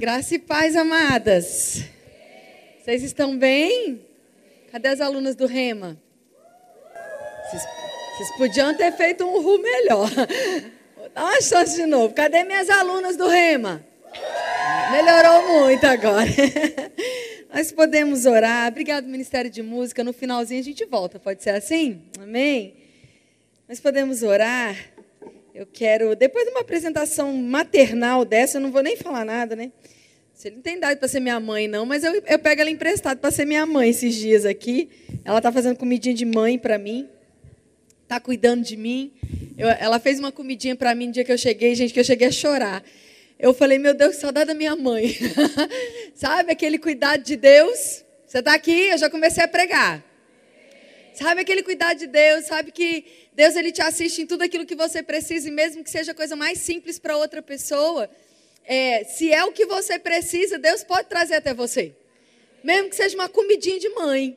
Graça 0.00 0.34
e 0.34 0.38
paz, 0.38 0.76
amadas. 0.76 1.84
Vocês 2.82 3.02
estão 3.02 3.36
bem? 3.36 4.00
Cadê 4.72 4.88
as 4.88 4.98
alunas 4.98 5.36
do 5.36 5.44
Rema? 5.44 6.00
Vocês, 7.44 8.30
podiam 8.38 8.74
ter 8.74 8.92
feito 8.92 9.22
um 9.26 9.42
ru 9.42 9.60
melhor. 9.60 10.08
Dar 11.14 11.22
uma 11.22 11.40
chance 11.42 11.76
de 11.76 11.84
novo. 11.84 12.14
Cadê 12.14 12.44
minhas 12.44 12.70
alunas 12.70 13.14
do 13.14 13.28
Rema? 13.28 13.84
Melhorou 14.90 15.60
muito 15.60 15.86
agora. 15.86 16.30
Nós 17.52 17.70
podemos 17.70 18.24
orar. 18.24 18.68
Obrigado, 18.68 19.04
Ministério 19.04 19.50
de 19.50 19.62
Música. 19.62 20.02
No 20.02 20.14
finalzinho 20.14 20.60
a 20.60 20.64
gente 20.64 20.86
volta. 20.86 21.20
Pode 21.20 21.42
ser 21.42 21.50
assim? 21.50 22.00
Amém? 22.18 22.74
Nós 23.68 23.78
podemos 23.78 24.22
orar. 24.22 24.74
Eu 25.60 25.66
quero, 25.70 26.16
depois 26.16 26.46
de 26.46 26.52
uma 26.52 26.62
apresentação 26.62 27.34
maternal 27.34 28.24
dessa, 28.24 28.56
eu 28.56 28.62
não 28.62 28.72
vou 28.72 28.82
nem 28.82 28.96
falar 28.96 29.26
nada, 29.26 29.54
né? 29.54 29.70
Você 30.32 30.48
não 30.48 30.62
tem 30.62 30.78
idade 30.78 30.98
para 30.98 31.06
ser 31.06 31.20
minha 31.20 31.38
mãe, 31.38 31.68
não, 31.68 31.84
mas 31.84 32.02
eu, 32.02 32.14
eu 32.26 32.38
pego 32.38 32.62
ela 32.62 32.70
emprestada 32.70 33.20
para 33.20 33.30
ser 33.30 33.44
minha 33.44 33.66
mãe 33.66 33.90
esses 33.90 34.14
dias 34.14 34.46
aqui. 34.46 34.88
Ela 35.22 35.36
está 35.36 35.52
fazendo 35.52 35.76
comidinha 35.76 36.14
de 36.14 36.24
mãe 36.24 36.58
para 36.58 36.78
mim. 36.78 37.10
Está 38.04 38.18
cuidando 38.18 38.64
de 38.64 38.74
mim. 38.74 39.12
Eu, 39.58 39.68
ela 39.68 40.00
fez 40.00 40.18
uma 40.18 40.32
comidinha 40.32 40.74
para 40.74 40.94
mim 40.94 41.08
no 41.08 41.12
dia 41.12 41.24
que 41.24 41.32
eu 41.32 41.36
cheguei, 41.36 41.74
gente, 41.74 41.92
que 41.92 42.00
eu 42.00 42.04
cheguei 42.04 42.28
a 42.28 42.32
chorar. 42.32 42.82
Eu 43.38 43.52
falei, 43.52 43.76
meu 43.76 43.92
Deus, 43.92 44.14
que 44.14 44.22
saudade 44.22 44.46
da 44.46 44.54
minha 44.54 44.74
mãe. 44.74 45.14
Sabe 46.16 46.52
aquele 46.52 46.78
cuidado 46.78 47.22
de 47.22 47.36
Deus? 47.36 48.02
Você 48.26 48.38
está 48.38 48.54
aqui, 48.54 48.88
eu 48.88 48.96
já 48.96 49.10
comecei 49.10 49.44
a 49.44 49.48
pregar. 49.48 50.02
Sabe 51.20 51.42
aquele 51.42 51.62
cuidado 51.62 51.98
de 51.98 52.06
Deus? 52.06 52.46
Sabe 52.46 52.72
que 52.72 53.04
Deus 53.34 53.54
ele 53.54 53.70
te 53.70 53.82
assiste 53.82 54.22
em 54.22 54.26
tudo 54.26 54.42
aquilo 54.42 54.64
que 54.64 54.74
você 54.74 55.02
precisa, 55.02 55.48
e 55.48 55.50
mesmo 55.50 55.84
que 55.84 55.90
seja 55.90 56.14
coisa 56.14 56.34
mais 56.34 56.58
simples 56.58 56.98
para 56.98 57.16
outra 57.16 57.42
pessoa 57.42 58.08
é, 58.64 59.04
se 59.04 59.32
é 59.32 59.44
o 59.44 59.52
que 59.52 59.66
você 59.66 59.98
precisa, 59.98 60.58
Deus 60.58 60.82
pode 60.82 61.08
trazer 61.08 61.34
até 61.34 61.52
você. 61.52 61.94
Mesmo 62.64 62.88
que 62.88 62.96
seja 62.96 63.16
uma 63.16 63.28
comidinha 63.28 63.78
de 63.78 63.88
mãe. 63.90 64.36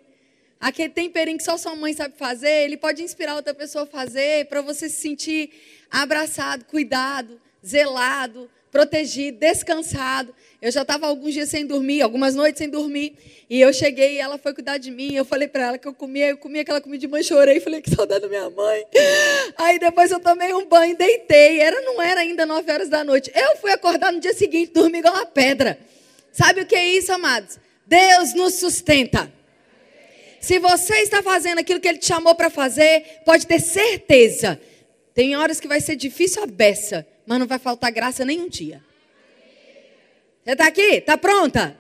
Aquele 0.60 0.90
temperinho 0.90 1.38
que 1.38 1.44
só 1.44 1.56
sua 1.56 1.76
mãe 1.76 1.94
sabe 1.94 2.18
fazer, 2.18 2.64
ele 2.66 2.76
pode 2.76 3.04
inspirar 3.04 3.36
outra 3.36 3.54
pessoa 3.54 3.84
a 3.84 3.88
fazer 3.88 4.48
para 4.48 4.62
você 4.62 4.90
se 4.90 5.00
sentir 5.02 5.52
abraçado, 5.90 6.66
cuidado, 6.66 7.40
zelado, 7.66 8.50
protegido, 8.72 9.38
descansado. 9.38 10.34
Eu 10.64 10.72
já 10.72 10.84
estava 10.84 11.08
alguns 11.08 11.34
dias 11.34 11.50
sem 11.50 11.66
dormir, 11.66 12.02
algumas 12.02 12.36
noites 12.36 12.58
sem 12.58 12.70
dormir. 12.70 13.18
E 13.50 13.60
eu 13.60 13.74
cheguei 13.74 14.14
e 14.14 14.20
ela 14.20 14.38
foi 14.38 14.54
cuidar 14.54 14.78
de 14.78 14.92
mim. 14.92 15.14
Eu 15.14 15.26
falei 15.26 15.46
para 15.46 15.64
ela 15.68 15.78
que 15.78 15.86
eu 15.86 15.94
comia, 15.94 16.30
eu 16.30 16.38
comia 16.38 16.62
aquela 16.62 16.80
comida 16.80 17.02
de 17.02 17.08
mãe, 17.08 17.22
chorei, 17.22 17.60
falei 17.60 17.82
que 17.82 17.94
saudade 17.94 18.22
da 18.22 18.30
minha 18.30 18.50
mãe. 18.50 18.86
Aí 19.58 19.78
depois 19.78 20.10
eu 20.10 20.22
tomei 20.22 20.54
um 20.54 20.66
banho, 20.66 20.96
deitei. 20.96 21.60
Era 21.60 21.82
não 21.82 22.02
era 22.02 22.22
ainda 22.22 22.46
nove 22.46 22.72
horas 22.72 22.88
da 22.88 23.04
noite. 23.04 23.30
Eu 23.36 23.58
fui 23.58 23.72
acordar 23.72 24.14
no 24.14 24.22
dia 24.22 24.34
seguinte, 24.34 24.72
dormi 24.72 25.00
igual 25.00 25.14
uma 25.14 25.26
pedra. 25.26 25.78
Sabe 26.32 26.62
o 26.62 26.66
que 26.66 26.76
é 26.76 26.88
isso, 26.88 27.12
amados? 27.12 27.60
Deus 27.86 28.34
nos 28.34 28.54
sustenta. 28.54 29.30
Se 30.40 30.60
você 30.60 30.96
está 31.02 31.22
fazendo 31.22 31.60
aquilo 31.60 31.82
que 31.82 31.90
Ele 31.90 31.98
te 31.98 32.06
chamou 32.06 32.36
para 32.36 32.50
fazer, 32.50 33.22
pode 33.26 33.46
ter 33.46 33.60
certeza. 33.60 34.58
Tem 35.14 35.36
horas 35.36 35.60
que 35.60 35.68
vai 35.68 35.82
ser 35.82 35.98
difícil 35.98 36.42
a 36.42 36.48
beça 36.48 37.06
mas 37.26 37.40
não 37.40 37.48
vai 37.48 37.60
faltar 37.60 37.92
graça 37.92 38.26
nenhum 38.26 38.50
dia. 38.50 38.82
Você 40.44 40.52
está 40.52 40.68
aqui? 40.68 40.82
Está 40.82 41.18
pronta? 41.18 41.78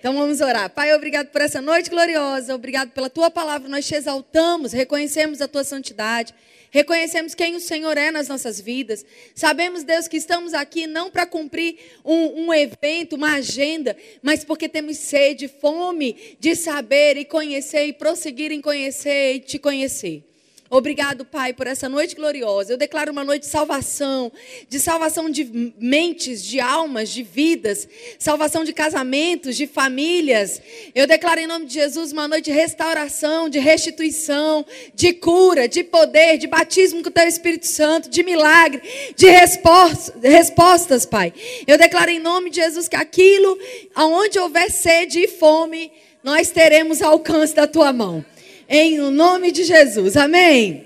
Então 0.00 0.12
vamos 0.12 0.40
orar. 0.40 0.68
Pai, 0.70 0.92
obrigado 0.94 1.28
por 1.28 1.40
essa 1.40 1.60
noite 1.60 1.88
gloriosa. 1.88 2.52
Obrigado 2.54 2.90
pela 2.90 3.08
tua 3.08 3.30
palavra. 3.30 3.68
Nós 3.68 3.86
te 3.86 3.94
exaltamos, 3.94 4.72
reconhecemos 4.72 5.40
a 5.40 5.46
tua 5.46 5.62
santidade. 5.62 6.34
Reconhecemos 6.72 7.34
quem 7.36 7.54
o 7.54 7.60
Senhor 7.60 7.96
é 7.96 8.10
nas 8.10 8.28
nossas 8.28 8.60
vidas. 8.60 9.06
Sabemos, 9.32 9.84
Deus, 9.84 10.08
que 10.08 10.16
estamos 10.16 10.54
aqui 10.54 10.88
não 10.88 11.08
para 11.08 11.24
cumprir 11.24 11.78
um, 12.04 12.46
um, 12.46 12.54
evento, 12.54 13.14
uma 13.14 13.34
agenda, 13.34 13.96
mas 14.22 14.44
porque 14.44 14.68
temos 14.68 14.96
sede, 14.98 15.48
fome 15.48 16.36
de 16.38 16.56
saber 16.56 17.16
e 17.16 17.24
conhecer 17.24 17.86
e 17.86 17.92
prosseguir 17.92 18.50
em 18.50 18.60
conhecer 18.60 19.36
e 19.36 19.40
te 19.40 19.58
conhecer. 19.58 20.27
Obrigado, 20.70 21.24
Pai, 21.24 21.54
por 21.54 21.66
essa 21.66 21.88
noite 21.88 22.14
gloriosa. 22.14 22.74
Eu 22.74 22.76
declaro 22.76 23.10
uma 23.10 23.24
noite 23.24 23.44
de 23.44 23.48
salvação, 23.48 24.30
de 24.68 24.78
salvação 24.78 25.30
de 25.30 25.72
mentes, 25.78 26.44
de 26.44 26.60
almas, 26.60 27.08
de 27.08 27.22
vidas, 27.22 27.88
salvação 28.18 28.64
de 28.64 28.74
casamentos, 28.74 29.56
de 29.56 29.66
famílias. 29.66 30.60
Eu 30.94 31.06
declaro 31.06 31.40
em 31.40 31.46
nome 31.46 31.64
de 31.64 31.72
Jesus 31.72 32.12
uma 32.12 32.28
noite 32.28 32.46
de 32.46 32.52
restauração, 32.52 33.48
de 33.48 33.58
restituição, 33.58 34.62
de 34.94 35.14
cura, 35.14 35.66
de 35.66 35.82
poder, 35.82 36.36
de 36.36 36.46
batismo 36.46 37.02
com 37.02 37.08
o 37.08 37.12
Teu 37.12 37.26
Espírito 37.26 37.66
Santo, 37.66 38.10
de 38.10 38.22
milagre, 38.22 38.82
de 39.16 39.26
respostas, 39.26 41.06
Pai. 41.06 41.32
Eu 41.66 41.78
declaro 41.78 42.10
em 42.10 42.18
nome 42.18 42.50
de 42.50 42.56
Jesus 42.56 42.88
que 42.88 42.96
aquilo 42.96 43.58
aonde 43.94 44.38
houver 44.38 44.70
sede 44.70 45.20
e 45.20 45.28
fome, 45.28 45.90
nós 46.22 46.50
teremos 46.50 47.00
alcance 47.00 47.54
da 47.54 47.66
Tua 47.66 47.90
mão 47.90 48.22
em 48.68 48.98
nome 49.10 49.50
de 49.50 49.64
Jesus. 49.64 50.14
Amém. 50.14 50.84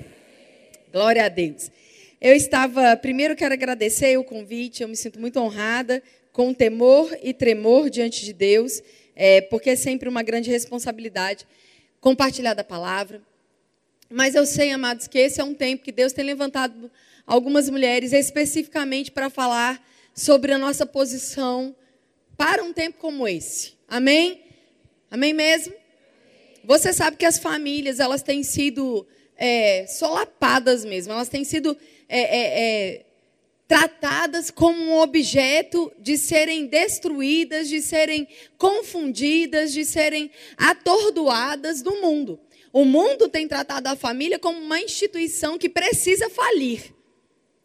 Glória 0.93 1.25
a 1.25 1.29
Deus. 1.29 1.69
Eu 2.21 2.33
estava, 2.33 2.97
primeiro 2.97 3.35
quero 3.35 3.53
agradecer 3.53 4.17
o 4.17 4.23
convite, 4.23 4.83
eu 4.83 4.89
me 4.89 4.95
sinto 4.95 5.19
muito 5.19 5.41
honrada, 5.41 6.01
com 6.31 6.55
temor 6.55 7.11
e 7.21 7.35
tremor 7.35 7.91
diante 7.91 8.25
de 8.25 8.33
Deus, 8.33 8.81
é, 9.17 9.41
porque 9.41 9.71
é 9.71 9.77
sempre 9.77 10.09
uma 10.09 10.23
grande 10.23 10.49
responsabilidade 10.49 11.45
compartilhar 12.01 12.55
da 12.55 12.63
palavra. 12.63 13.21
Mas 14.09 14.37
eu 14.37 14.47
sei, 14.47 14.71
amados, 14.71 15.09
que 15.09 15.19
esse 15.19 15.41
é 15.41 15.45
um 15.45 15.55
tempo 15.55 15.83
que 15.83 15.91
Deus 15.91 16.13
tem 16.13 16.25
levantado 16.25 16.89
algumas 17.27 17.69
mulheres 17.69 18.13
especificamente 18.13 19.11
para 19.11 19.29
falar 19.29 19.85
sobre 20.15 20.53
a 20.53 20.59
nossa 20.59 20.87
posição 20.87 21.75
para 22.37 22.63
um 22.63 22.73
tempo 22.73 22.99
como 22.99 23.27
esse. 23.27 23.73
Amém? 23.89 24.41
Amém 25.11 25.33
mesmo? 25.33 25.82
Você 26.65 26.93
sabe 26.93 27.17
que 27.17 27.25
as 27.25 27.39
famílias 27.39 28.01
elas 28.01 28.23
têm 28.23 28.43
sido 28.43 29.07
é, 29.37 29.87
solapadas 29.87 30.85
mesmo, 30.85 31.13
elas 31.13 31.29
têm 31.29 31.45
sido 31.45 31.77
é, 32.09 32.21
é, 32.21 32.61
é, 32.61 33.07
tratadas 33.67 34.51
como 34.51 34.79
um 34.79 34.99
objeto 34.99 35.93
de 35.99 36.17
serem 36.17 36.67
destruídas, 36.67 37.69
de 37.69 37.81
serem 37.81 38.29
confundidas, 38.59 39.73
de 39.73 39.85
serem 39.85 40.31
atordoadas 40.57 41.83
do 41.83 42.01
mundo. 42.01 42.39
O 42.73 42.85
mundo 42.85 43.29
tem 43.29 43.49
tratado 43.49 43.89
a 43.89 43.97
família 43.97 44.39
como 44.39 44.59
uma 44.59 44.81
instituição 44.81 45.59
que 45.59 45.69
precisa 45.69 46.31
falir. 46.31 46.95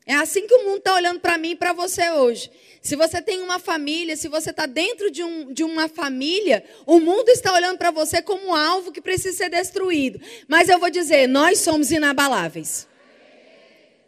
É 0.05 0.15
assim 0.15 0.47
que 0.47 0.53
o 0.53 0.63
mundo 0.63 0.77
está 0.77 0.95
olhando 0.95 1.19
para 1.19 1.37
mim 1.37 1.51
e 1.51 1.55
para 1.55 1.73
você 1.73 2.09
hoje. 2.09 2.49
Se 2.81 2.95
você 2.95 3.21
tem 3.21 3.41
uma 3.41 3.59
família, 3.59 4.15
se 4.15 4.27
você 4.27 4.51
está 4.51 4.65
dentro 4.65 5.11
de, 5.11 5.23
um, 5.23 5.51
de 5.51 5.63
uma 5.63 5.89
família, 5.89 6.63
o 6.85 6.99
mundo 6.99 7.29
está 7.29 7.53
olhando 7.53 7.77
para 7.77 7.91
você 7.91 8.21
como 8.21 8.47
um 8.47 8.55
alvo 8.55 8.91
que 8.91 9.01
precisa 9.01 9.35
ser 9.35 9.49
destruído. 9.49 10.19
Mas 10.47 10.69
eu 10.69 10.79
vou 10.79 10.89
dizer, 10.89 11.27
nós 11.27 11.59
somos 11.59 11.91
inabaláveis. 11.91 12.87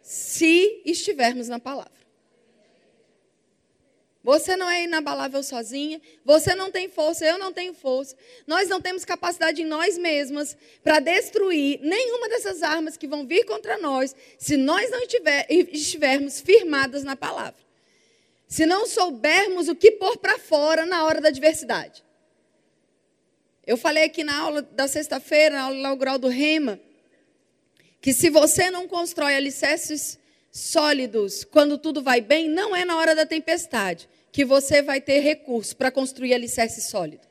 Se 0.02 0.82
estivermos 0.84 1.48
na 1.48 1.58
palavra. 1.58 2.00
Você 4.22 4.54
não 4.54 4.68
é 4.68 4.84
inabalável 4.84 5.42
sozinha, 5.42 6.00
você 6.24 6.54
não 6.54 6.70
tem 6.70 6.90
força, 6.90 7.24
eu 7.24 7.38
não 7.38 7.52
tenho 7.52 7.72
força. 7.72 8.14
Nós 8.46 8.68
não 8.68 8.80
temos 8.80 9.04
capacidade 9.04 9.62
em 9.62 9.64
nós 9.64 9.96
mesmas 9.96 10.56
para 10.82 11.00
destruir 11.00 11.80
nenhuma 11.80 12.28
dessas 12.28 12.62
armas 12.62 12.98
que 12.98 13.08
vão 13.08 13.26
vir 13.26 13.46
contra 13.46 13.78
nós, 13.78 14.14
se 14.38 14.58
nós 14.58 14.90
não 14.90 15.00
estiver, 15.00 15.46
estivermos 15.48 16.38
firmadas 16.40 17.02
na 17.02 17.16
palavra. 17.16 17.69
Se 18.50 18.66
não 18.66 18.84
soubermos 18.84 19.68
o 19.68 19.76
que 19.76 19.92
pôr 19.92 20.18
para 20.18 20.36
fora 20.36 20.84
na 20.84 21.04
hora 21.04 21.20
da 21.20 21.28
adversidade. 21.28 22.02
Eu 23.64 23.76
falei 23.76 24.02
aqui 24.02 24.24
na 24.24 24.36
aula 24.36 24.60
da 24.60 24.88
sexta-feira, 24.88 25.54
na 25.54 25.62
aula 25.62 25.76
inaugural 25.76 26.18
do 26.18 26.26
Rema, 26.26 26.80
que 28.00 28.12
se 28.12 28.28
você 28.28 28.68
não 28.68 28.88
constrói 28.88 29.36
alicerces 29.36 30.18
sólidos 30.50 31.44
quando 31.44 31.78
tudo 31.78 32.02
vai 32.02 32.20
bem, 32.20 32.48
não 32.48 32.74
é 32.74 32.84
na 32.84 32.96
hora 32.96 33.14
da 33.14 33.24
tempestade 33.24 34.08
que 34.32 34.44
você 34.44 34.82
vai 34.82 35.00
ter 35.00 35.20
recurso 35.20 35.76
para 35.76 35.92
construir 35.92 36.34
alicerce 36.34 36.80
sólido. 36.80 37.30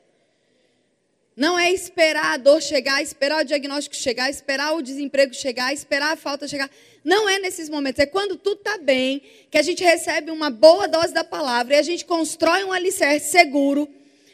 Não 1.36 1.58
é 1.58 1.70
esperar 1.70 2.32
a 2.32 2.36
dor 2.38 2.62
chegar, 2.62 3.02
esperar 3.02 3.42
o 3.42 3.44
diagnóstico 3.44 3.94
chegar, 3.94 4.30
esperar 4.30 4.72
o 4.72 4.82
desemprego 4.82 5.34
chegar, 5.34 5.72
esperar 5.74 6.12
a 6.12 6.16
falta 6.16 6.48
chegar. 6.48 6.70
Não 7.04 7.28
é 7.28 7.38
nesses 7.38 7.68
momentos. 7.68 8.00
É 8.00 8.06
quando 8.06 8.36
tudo 8.36 8.58
está 8.58 8.78
bem, 8.78 9.22
que 9.50 9.58
a 9.58 9.62
gente 9.62 9.82
recebe 9.82 10.30
uma 10.30 10.50
boa 10.50 10.86
dose 10.86 11.12
da 11.12 11.24
palavra 11.24 11.74
e 11.74 11.78
a 11.78 11.82
gente 11.82 12.04
constrói 12.04 12.64
um 12.64 12.72
alicerce 12.72 13.30
seguro. 13.30 13.88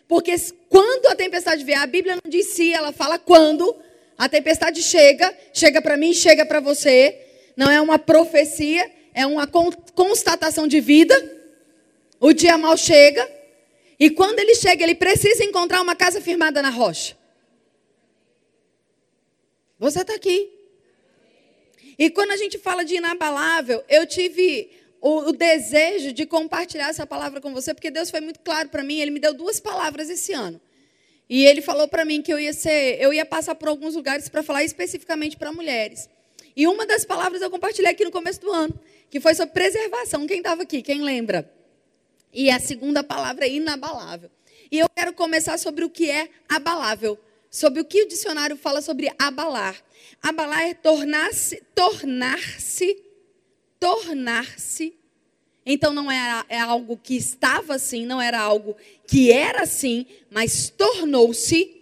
Porque 0.09 0.35
quando 0.69 1.07
a 1.07 1.15
tempestade 1.15 1.65
vier, 1.65 1.79
a 1.79 1.87
Bíblia 1.87 2.15
não 2.15 2.31
diz 2.31 2.49
se, 2.55 2.73
ela 2.73 2.93
fala 2.93 3.19
quando. 3.19 3.77
A 4.19 4.29
tempestade 4.29 4.83
chega, 4.83 5.37
chega 5.53 5.83
para 5.83 5.97
mim, 5.97 6.13
chega 6.15 6.47
para 6.47 6.61
você 6.61 7.23
não 7.57 7.71
é 7.71 7.81
uma 7.81 7.99
profecia, 7.99 8.93
é 9.15 9.27
uma 9.27 9.47
constatação 9.47 10.69
de 10.69 10.79
vida. 10.79 11.15
O 12.21 12.33
dia 12.33 12.59
mal 12.59 12.77
chega, 12.77 13.29
e 13.99 14.11
quando 14.11 14.39
ele 14.39 14.55
chega, 14.55 14.85
ele 14.85 14.95
precisa 14.95 15.43
encontrar 15.43 15.81
uma 15.81 15.97
casa 15.97 16.21
firmada 16.21 16.61
na 16.61 16.69
rocha. 16.69 17.17
Você 19.79 20.03
está 20.03 20.15
aqui. 20.15 20.51
E 21.99 22.11
quando 22.11 22.33
a 22.33 22.37
gente 22.37 22.59
fala 22.59 22.85
de 22.85 22.97
inabalável, 22.97 23.83
eu 23.89 24.07
tive 24.07 24.71
o, 25.01 25.29
o, 25.29 25.33
desejo 25.33 26.13
de 26.13 26.27
compartilhar 26.27 26.89
essa 26.89 27.07
palavra 27.07 27.41
com 27.41 27.55
você, 27.55 27.73
porque 27.73 27.91
Deus 27.91 28.11
foi 28.11 28.21
muito 28.21 28.41
claro 28.41 28.69
para 28.69 28.83
mim. 28.83 28.99
Ele 28.99 29.11
me 29.11 29.21
deu 29.21 29.33
duas 29.33 29.61
palavras 29.61 30.11
esse 30.11 30.33
ano. 30.33 30.61
E 31.29 31.45
ele 31.45 31.61
falou 31.61 31.89
para 31.89 32.05
mim 32.05 32.23
que 32.23 32.33
eu 32.33 32.39
ia 32.39 32.53
ser, 32.53 33.01
eu 33.01 33.13
ia 33.13 33.25
passar 33.25 33.55
por 33.55 33.69
alguns 33.69 33.95
lugares 33.95 34.29
para 34.29 34.43
falar 34.43 34.63
especificamente 34.63 35.37
para 35.37 35.53
mulheres. 35.53 36.09
E 36.55 36.67
uma 36.67 36.87
das 36.87 37.05
palavras 37.05 37.43
eu 37.43 37.51
compartilhei 37.51 37.91
aqui 37.91 38.05
no 38.05 38.11
começo 38.11 38.41
do 38.41 38.53
ano, 38.53 38.79
que 39.11 39.21
foi 39.21 39.35
sobre 39.35 39.53
preservação. 39.53 40.27
Quem 40.27 40.39
estava 40.39 40.63
aqui? 40.63 40.83
Quem 40.83 41.03
lembra? 41.03 41.51
E 42.33 42.51
a 42.51 42.61
segunda 42.61 43.03
palavra 43.03 43.47
é 43.47 43.51
inabalável. 43.51 44.31
E 44.71 44.79
eu 44.79 44.89
quero 44.89 45.13
começar 45.13 45.59
sobre 45.59 45.85
o 45.85 45.91
que 45.91 46.11
é 46.11 46.29
abalável, 46.49 47.19
sobre 47.51 47.81
o 47.81 47.85
que 47.85 48.03
o 48.03 48.09
dicionário 48.09 48.57
fala 48.57 48.81
sobre 48.81 49.11
abalar. 49.19 49.77
Abalar 50.23 50.63
é 50.63 50.75
tornar-se, 50.75 51.63
tornar-se, 51.75 53.03
tornar-se. 53.79 54.95
Então 55.65 55.93
não 55.93 56.11
era 56.11 56.45
é 56.49 56.59
algo 56.59 56.97
que 56.97 57.17
estava 57.17 57.75
assim, 57.75 58.07
não 58.07 58.21
era 58.21 58.41
algo 58.41 58.77
que 59.07 59.33
era 59.33 59.63
assim, 59.63 60.07
mas 60.31 60.71
tornou-se 60.71 61.75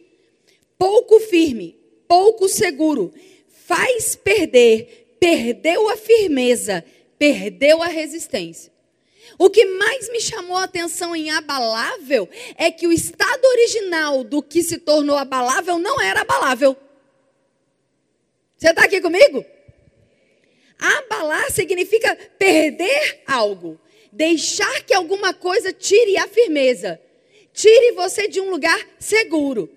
pouco 0.79 1.21
firme, 1.21 1.79
pouco 2.09 2.49
seguro 2.49 3.13
faz 3.67 4.15
perder, 4.15 5.17
perdeu 5.19 5.89
a 5.89 5.97
firmeza, 5.97 6.85
perdeu 7.19 7.83
a 7.83 7.87
resistência. 7.87 8.74
O 9.39 9.51
que 9.51 9.65
mais 9.65 10.11
me 10.11 10.21
chamou 10.21 10.57
a 10.57 10.65
atenção 10.65 11.15
em 11.15 11.31
abalável 11.31 12.29
é 12.57 12.71
que 12.71 12.87
o 12.87 12.93
estado 12.93 13.45
original 13.45 14.23
do 14.23 14.43
que 14.43 14.63
se 14.63 14.79
tornou 14.79 15.17
abalável 15.17 15.79
não 15.79 16.01
era 16.01 16.21
abalável. 16.21 16.77
Você 18.57 18.71
está 18.71 18.85
aqui 18.85 19.01
comigo? 19.01 19.45
Abalar 20.79 21.51
significa 21.51 22.17
perder 22.39 23.23
algo, 23.27 23.81
deixar 24.13 24.83
que 24.85 24.95
alguma 24.95 25.35
coisa 25.35 25.73
tire 25.73 26.17
a 26.17 26.29
firmeza, 26.29 27.01
tire 27.53 27.93
você 27.93 28.29
de 28.29 28.41
um 28.41 28.51
lugar 28.51 28.79
seguro 28.99 29.69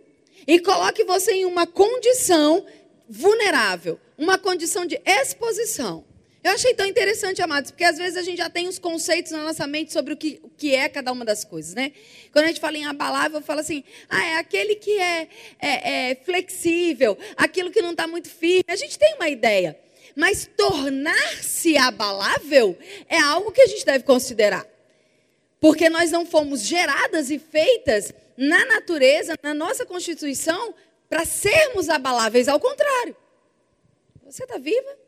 e 0.46 0.60
coloque 0.60 1.04
você 1.04 1.34
em 1.34 1.46
uma 1.46 1.68
condição 1.68 2.66
vulnerável, 3.10 4.00
uma 4.18 4.38
condição 4.38 4.86
de 4.86 5.00
exposição. 5.06 6.07
Eu 6.44 6.52
achei 6.52 6.74
tão 6.74 6.86
interessante, 6.86 7.42
amados, 7.42 7.72
porque 7.72 7.84
às 7.84 7.98
vezes 7.98 8.16
a 8.16 8.22
gente 8.22 8.38
já 8.38 8.50
tem 8.50 8.68
os 8.68 8.80
conceitos 8.80 9.32
na 9.32 9.44
nossa 9.44 9.66
mente 9.68 9.92
sobre 9.92 10.14
o 10.14 10.18
que, 10.18 10.40
o 10.44 10.50
que 10.50 10.74
é 10.74 10.88
cada 10.88 11.12
uma 11.12 11.26
das 11.26 11.44
coisas, 11.44 11.74
né? 11.74 11.92
Quando 12.32 12.46
a 12.46 12.48
gente 12.48 12.60
fala 12.60 12.78
em 12.78 12.86
abalável, 12.86 13.42
fala 13.42 13.62
assim, 13.62 13.84
ah, 14.08 14.24
é 14.24 14.36
aquele 14.38 14.76
que 14.76 14.98
é, 15.00 15.28
é, 15.60 16.12
é 16.12 16.16
flexível, 16.16 17.18
aquilo 17.36 17.72
que 17.72 17.82
não 17.82 17.92
está 17.92 18.08
muito 18.08 18.30
firme. 18.30 18.64
A 18.68 18.76
gente 18.76 18.98
tem 18.98 19.16
uma 19.16 19.30
ideia. 19.30 19.78
Mas 20.16 20.50
tornar-se 20.58 21.78
abalável 21.78 22.78
é 23.08 23.20
algo 23.20 23.52
que 23.52 23.62
a 23.62 23.68
gente 23.68 23.86
deve 23.86 24.04
considerar. 24.04 24.66
Porque 25.60 25.90
nós 25.90 26.12
não 26.12 26.26
fomos 26.26 26.62
geradas 26.62 27.30
e 27.30 27.38
feitas 27.38 28.14
na 28.36 28.66
natureza, 28.66 29.36
na 29.44 29.54
nossa 29.54 29.86
constituição, 29.86 30.74
para 31.10 31.26
sermos 31.26 31.90
abaláveis, 31.90 32.48
ao 32.48 32.60
contrário. 32.60 33.16
Você 34.26 34.44
está 34.44 34.58
viva? 34.58 35.07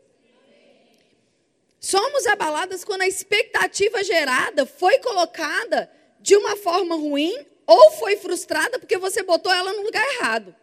Somos 1.79 2.27
abaladas 2.27 2.83
quando 2.83 3.03
a 3.03 3.07
expectativa 3.07 4.03
gerada 4.03 4.65
foi 4.65 4.99
colocada 4.99 5.89
de 6.19 6.35
uma 6.35 6.57
forma 6.57 6.95
ruim 6.95 7.45
ou 7.65 7.91
foi 7.91 8.17
frustrada 8.17 8.77
porque 8.79 8.97
você 8.97 9.23
botou 9.23 9.51
ela 9.51 9.71
no 9.73 9.83
lugar 9.83 10.05
errado. 10.15 10.55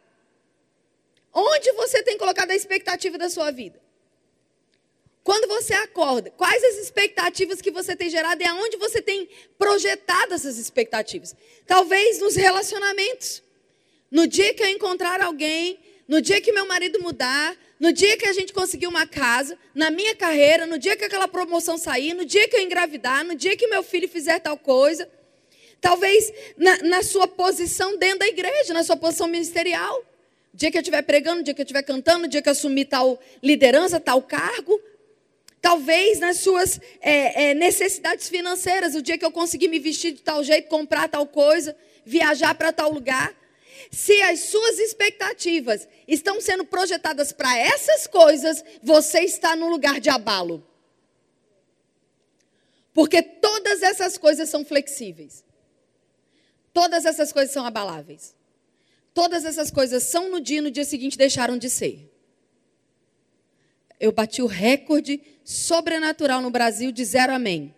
Onde 1.32 1.72
você 1.72 2.02
tem 2.02 2.18
colocado 2.18 2.50
a 2.50 2.54
expectativa 2.54 3.16
da 3.16 3.30
sua 3.30 3.50
vida? 3.50 3.80
Quando 5.22 5.48
você 5.48 5.74
acorda, 5.74 6.30
quais 6.30 6.62
as 6.62 6.76
expectativas 6.76 7.60
que 7.60 7.70
você 7.70 7.96
tem 7.96 8.08
gerado 8.08 8.40
e 8.42 8.46
aonde 8.46 8.76
você 8.76 9.02
tem 9.02 9.28
projetado 9.58 10.34
essas 10.34 10.56
expectativas? 10.56 11.34
Talvez 11.66 12.20
nos 12.20 12.36
relacionamentos. 12.36 13.42
No 14.10 14.26
dia 14.26 14.54
que 14.54 14.62
eu 14.62 14.68
encontrar 14.68 15.20
alguém, 15.20 15.80
no 16.06 16.20
dia 16.20 16.40
que 16.40 16.52
meu 16.52 16.64
marido 16.66 17.00
mudar, 17.00 17.56
no 17.78 17.92
dia 17.92 18.16
que 18.16 18.26
a 18.26 18.32
gente 18.32 18.52
conseguir 18.52 18.86
uma 18.86 19.06
casa, 19.06 19.58
na 19.74 19.90
minha 19.90 20.14
carreira, 20.14 20.66
no 20.66 20.78
dia 20.78 20.96
que 20.96 21.04
aquela 21.04 21.28
promoção 21.28 21.76
sair, 21.76 22.14
no 22.14 22.24
dia 22.24 22.48
que 22.48 22.56
eu 22.56 22.62
engravidar, 22.62 23.24
no 23.24 23.34
dia 23.34 23.56
que 23.56 23.66
meu 23.66 23.82
filho 23.82 24.08
fizer 24.08 24.40
tal 24.40 24.56
coisa. 24.56 25.08
Talvez 25.80 26.32
na, 26.56 26.78
na 26.78 27.02
sua 27.02 27.28
posição 27.28 27.98
dentro 27.98 28.20
da 28.20 28.26
igreja, 28.26 28.72
na 28.72 28.82
sua 28.82 28.96
posição 28.96 29.28
ministerial. 29.28 29.98
No 30.52 30.58
dia 30.58 30.70
que 30.70 30.78
eu 30.78 30.80
estiver 30.80 31.02
pregando, 31.02 31.38
no 31.38 31.42
dia 31.42 31.52
que 31.52 31.60
eu 31.60 31.64
estiver 31.64 31.82
cantando, 31.82 32.22
no 32.22 32.28
dia 32.28 32.40
que 32.40 32.48
eu 32.48 32.52
assumir 32.52 32.86
tal 32.86 33.20
liderança, 33.42 34.00
tal 34.00 34.22
cargo. 34.22 34.80
Talvez 35.60 36.18
nas 36.18 36.38
suas 36.38 36.80
é, 37.00 37.50
é, 37.50 37.54
necessidades 37.54 38.28
financeiras, 38.28 38.94
o 38.94 39.02
dia 39.02 39.18
que 39.18 39.24
eu 39.24 39.32
conseguir 39.32 39.68
me 39.68 39.78
vestir 39.78 40.12
de 40.12 40.22
tal 40.22 40.42
jeito, 40.42 40.68
comprar 40.68 41.08
tal 41.08 41.26
coisa, 41.26 41.76
viajar 42.04 42.54
para 42.54 42.72
tal 42.72 42.90
lugar. 42.90 43.34
Se 43.90 44.20
as 44.22 44.40
suas 44.40 44.78
expectativas 44.78 45.88
estão 46.06 46.40
sendo 46.40 46.64
projetadas 46.64 47.32
para 47.32 47.56
essas 47.58 48.06
coisas, 48.06 48.64
você 48.82 49.20
está 49.20 49.54
no 49.54 49.68
lugar 49.68 50.00
de 50.00 50.10
abalo. 50.10 50.66
Porque 52.94 53.22
todas 53.22 53.82
essas 53.82 54.16
coisas 54.16 54.48
são 54.48 54.64
flexíveis. 54.64 55.44
Todas 56.72 57.04
essas 57.04 57.30
coisas 57.30 57.52
são 57.52 57.66
abaláveis. 57.66 58.34
Todas 59.12 59.44
essas 59.44 59.70
coisas 59.70 60.02
são 60.02 60.30
no 60.30 60.40
dia 60.40 60.58
e 60.58 60.62
no 60.62 60.70
dia 60.70 60.84
seguinte 60.84 61.18
deixaram 61.18 61.58
de 61.58 61.68
ser. 61.68 62.10
Eu 64.00 64.12
bati 64.12 64.40
o 64.40 64.46
recorde 64.46 65.20
sobrenatural 65.44 66.40
no 66.40 66.50
Brasil 66.50 66.90
de 66.90 67.04
zero 67.04 67.34
amém. 67.34 67.75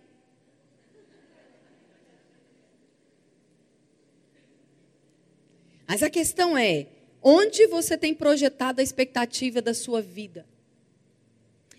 Mas 5.89 6.03
a 6.03 6.11
questão 6.11 6.57
é: 6.57 6.87
onde 7.23 7.67
você 7.67 7.97
tem 7.97 8.13
projetado 8.13 8.81
a 8.81 8.85
expectativa 8.85 9.63
da 9.63 9.73
sua 9.73 10.03
vida? 10.03 10.47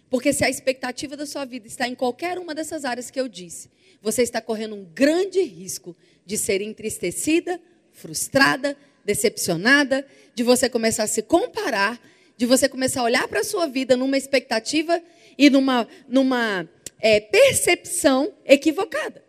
Porque 0.10 0.34
se 0.34 0.44
a 0.44 0.50
expectativa 0.50 1.16
da 1.16 1.28
sua 1.28 1.46
vida 1.46 1.68
está 1.68 1.88
em 1.88 1.94
qualquer 1.94 2.40
uma 2.40 2.56
dessas 2.56 2.84
áreas 2.84 3.12
que 3.12 3.22
eu 3.22 3.28
disse, 3.28 3.70
você 4.02 4.24
está 4.24 4.42
correndo 4.42 4.74
um 4.74 4.84
grande 4.84 5.40
risco 5.44 5.96
de 6.26 6.36
ser 6.36 6.62
entristecida, 6.62 7.62
frustrada, 7.92 8.76
decepcionada, 9.06 10.04
de 10.34 10.42
você 10.42 10.68
começar 10.68 11.04
a 11.04 11.08
se 11.08 11.22
comparar, 11.22 12.02
de 12.36 12.48
você 12.48 12.68
começar 12.68 13.02
a 13.02 13.04
olhar 13.04 13.28
para 13.28 13.42
a 13.42 13.44
sua 13.44 13.68
vida 13.68 13.96
numa 13.96 14.18
expectativa 14.18 15.00
e 15.38 15.52
numa, 15.52 15.88
numa 16.08 16.68
é, 17.00 17.20
percepção 17.20 18.34
equivocada. 18.44 19.29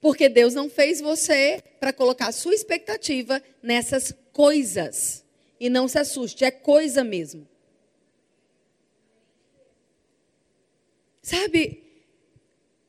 Porque 0.00 0.28
Deus 0.28 0.54
não 0.54 0.70
fez 0.70 1.00
você 1.00 1.62
para 1.80 1.92
colocar 1.92 2.30
sua 2.32 2.54
expectativa 2.54 3.42
nessas 3.62 4.14
coisas. 4.32 5.24
E 5.58 5.68
não 5.68 5.88
se 5.88 5.98
assuste, 5.98 6.44
é 6.44 6.50
coisa 6.50 7.02
mesmo. 7.02 7.48
Sabe, 11.20 11.82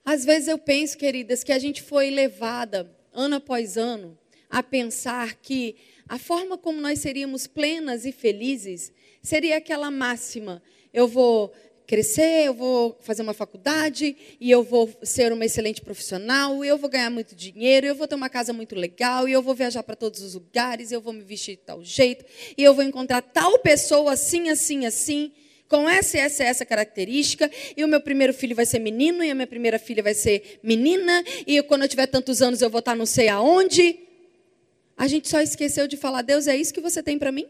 às 0.05 0.23
vezes 0.23 0.47
eu 0.47 0.57
penso, 0.57 0.97
queridas, 0.97 1.43
que 1.43 1.51
a 1.51 1.59
gente 1.59 1.81
foi 1.81 2.09
levada, 2.09 2.95
ano 3.11 3.35
após 3.35 3.77
ano, 3.77 4.17
a 4.49 4.63
pensar 4.63 5.35
que 5.35 5.75
a 6.07 6.17
forma 6.17 6.57
como 6.57 6.79
nós 6.81 6.99
seríamos 6.99 7.45
plenas 7.47 8.05
e 8.05 8.11
felizes 8.11 8.91
seria 9.21 9.57
aquela 9.57 9.91
máxima: 9.91 10.63
eu 10.93 11.07
vou 11.07 11.53
crescer, 11.89 12.45
eu 12.45 12.53
vou 12.53 12.95
fazer 13.01 13.23
uma 13.23 13.33
faculdade 13.33 14.15
e 14.39 14.51
eu 14.51 14.61
vou 14.61 14.87
ser 15.01 15.33
uma 15.33 15.43
excelente 15.43 15.81
profissional, 15.81 16.63
e 16.63 16.67
eu 16.67 16.77
vou 16.77 16.87
ganhar 16.87 17.09
muito 17.09 17.35
dinheiro, 17.35 17.87
eu 17.87 17.95
vou 17.95 18.07
ter 18.07 18.13
uma 18.13 18.29
casa 18.29 18.53
muito 18.53 18.75
legal, 18.75 19.27
e 19.27 19.31
eu 19.31 19.41
vou 19.41 19.55
viajar 19.55 19.81
para 19.81 19.95
todos 19.95 20.21
os 20.21 20.35
lugares, 20.35 20.91
eu 20.91 21.01
vou 21.01 21.11
me 21.11 21.23
vestir 21.23 21.55
de 21.55 21.63
tal 21.63 21.83
jeito, 21.83 22.23
e 22.55 22.63
eu 22.63 22.75
vou 22.75 22.83
encontrar 22.83 23.23
tal 23.23 23.57
pessoa 23.57 24.13
assim, 24.13 24.49
assim, 24.49 24.85
assim, 24.85 25.31
com 25.67 25.89
essa, 25.89 26.19
essa, 26.19 26.43
essa 26.43 26.63
característica, 26.63 27.49
e 27.75 27.83
o 27.83 27.87
meu 27.87 27.99
primeiro 27.99 28.35
filho 28.35 28.55
vai 28.55 28.67
ser 28.67 28.77
menino, 28.77 29.23
e 29.23 29.31
a 29.31 29.33
minha 29.33 29.47
primeira 29.47 29.79
filha 29.79 30.03
vai 30.03 30.13
ser 30.13 30.59
menina, 30.61 31.23
e 31.47 31.59
quando 31.63 31.81
eu 31.81 31.89
tiver 31.89 32.05
tantos 32.05 32.39
anos 32.39 32.61
eu 32.61 32.69
vou 32.69 32.79
estar 32.79 32.95
não 32.95 33.07
sei 33.07 33.29
aonde. 33.29 33.97
A 34.95 35.07
gente 35.07 35.27
só 35.27 35.41
esqueceu 35.41 35.87
de 35.87 35.97
falar, 35.97 36.21
Deus, 36.21 36.45
é 36.45 36.55
isso 36.55 36.71
que 36.71 36.81
você 36.81 37.01
tem 37.01 37.17
para 37.17 37.31
mim? 37.31 37.47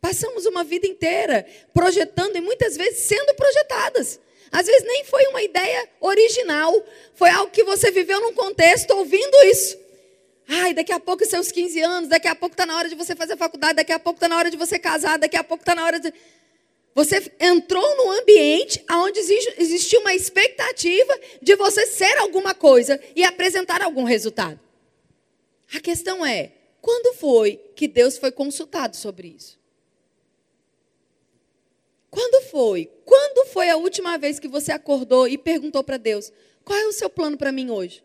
Passamos 0.00 0.46
uma 0.46 0.64
vida 0.64 0.86
inteira 0.86 1.46
projetando 1.74 2.36
e 2.36 2.40
muitas 2.40 2.76
vezes 2.76 3.00
sendo 3.00 3.34
projetadas. 3.34 4.18
Às 4.50 4.66
vezes 4.66 4.82
nem 4.84 5.04
foi 5.04 5.24
uma 5.26 5.42
ideia 5.42 5.88
original, 6.00 6.74
foi 7.14 7.30
algo 7.30 7.52
que 7.52 7.62
você 7.62 7.90
viveu 7.90 8.20
num 8.20 8.34
contexto 8.34 8.90
ouvindo 8.92 9.36
isso. 9.44 9.78
Ai, 10.48 10.74
daqui 10.74 10.92
a 10.92 10.98
pouco 10.98 11.24
seus 11.24 11.52
15 11.52 11.80
anos, 11.80 12.08
daqui 12.08 12.26
a 12.26 12.34
pouco 12.34 12.54
está 12.54 12.66
na 12.66 12.76
hora 12.76 12.88
de 12.88 12.96
você 12.96 13.14
fazer 13.14 13.36
faculdade, 13.36 13.74
daqui 13.74 13.92
a 13.92 14.00
pouco 14.00 14.16
está 14.16 14.26
na 14.26 14.36
hora 14.36 14.50
de 14.50 14.56
você 14.56 14.80
casar, 14.80 15.16
daqui 15.16 15.36
a 15.36 15.44
pouco 15.44 15.62
está 15.62 15.76
na 15.76 15.84
hora 15.84 16.00
de. 16.00 16.12
Você 16.92 17.32
entrou 17.38 17.96
num 17.96 18.10
ambiente 18.10 18.84
onde 18.90 19.20
existia 19.20 20.00
uma 20.00 20.12
expectativa 20.12 21.16
de 21.40 21.54
você 21.54 21.86
ser 21.86 22.18
alguma 22.18 22.52
coisa 22.52 23.00
e 23.14 23.22
apresentar 23.22 23.80
algum 23.80 24.02
resultado. 24.02 24.58
A 25.72 25.78
questão 25.78 26.26
é: 26.26 26.50
quando 26.80 27.14
foi 27.14 27.60
que 27.76 27.86
Deus 27.86 28.18
foi 28.18 28.32
consultado 28.32 28.96
sobre 28.96 29.28
isso? 29.28 29.59
Quando 32.10 32.42
foi? 32.46 32.90
Quando 33.04 33.46
foi 33.48 33.70
a 33.70 33.76
última 33.76 34.18
vez 34.18 34.38
que 34.40 34.48
você 34.48 34.72
acordou 34.72 35.28
e 35.28 35.38
perguntou 35.38 35.84
para 35.84 35.96
Deus: 35.96 36.32
qual 36.64 36.78
é 36.78 36.86
o 36.86 36.92
seu 36.92 37.08
plano 37.08 37.36
para 37.36 37.52
mim 37.52 37.70
hoje? 37.70 38.02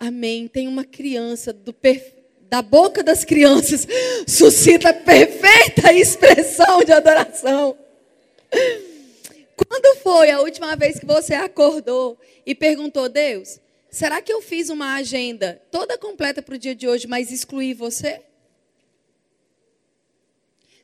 Amém. 0.00 0.48
Tem 0.48 0.66
uma 0.66 0.84
criança 0.84 1.54
da 2.48 2.62
boca 2.62 3.02
das 3.02 3.24
crianças 3.24 3.86
suscita 4.26 4.94
perfeita 4.94 5.92
expressão 5.92 6.82
de 6.82 6.92
adoração. 6.92 7.76
Quando 9.56 9.98
foi 9.98 10.30
a 10.30 10.40
última 10.40 10.76
vez 10.76 10.98
que 10.98 11.04
você 11.04 11.34
acordou 11.34 12.18
e 12.46 12.54
perguntou, 12.54 13.08
Deus, 13.08 13.60
será 13.90 14.22
que 14.22 14.32
eu 14.32 14.40
fiz 14.40 14.70
uma 14.70 14.94
agenda 14.94 15.60
toda 15.70 15.98
completa 15.98 16.40
para 16.40 16.54
o 16.54 16.58
dia 16.58 16.74
de 16.74 16.88
hoje, 16.88 17.06
mas 17.06 17.30
excluí 17.30 17.74
você? 17.74 18.22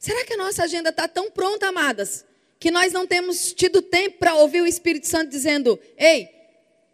Será 0.05 0.23
que 0.23 0.35
a 0.35 0.37
nossa 0.37 0.65
agenda 0.65 0.91
está 0.91 1.09
tão 1.09 1.31
pronta, 1.31 1.69
amadas, 1.69 2.27
que 2.61 2.71
nós 2.71 2.93
não 2.93 3.07
temos 3.07 3.55
tido 3.55 3.81
tempo 3.81 4.19
para 4.19 4.35
ouvir 4.35 4.61
o 4.61 4.67
Espírito 4.67 5.09
Santo 5.09 5.31
dizendo: 5.31 5.81
Ei, 5.97 6.29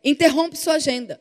interrompe 0.05 0.57
sua 0.57 0.75
agenda. 0.75 1.21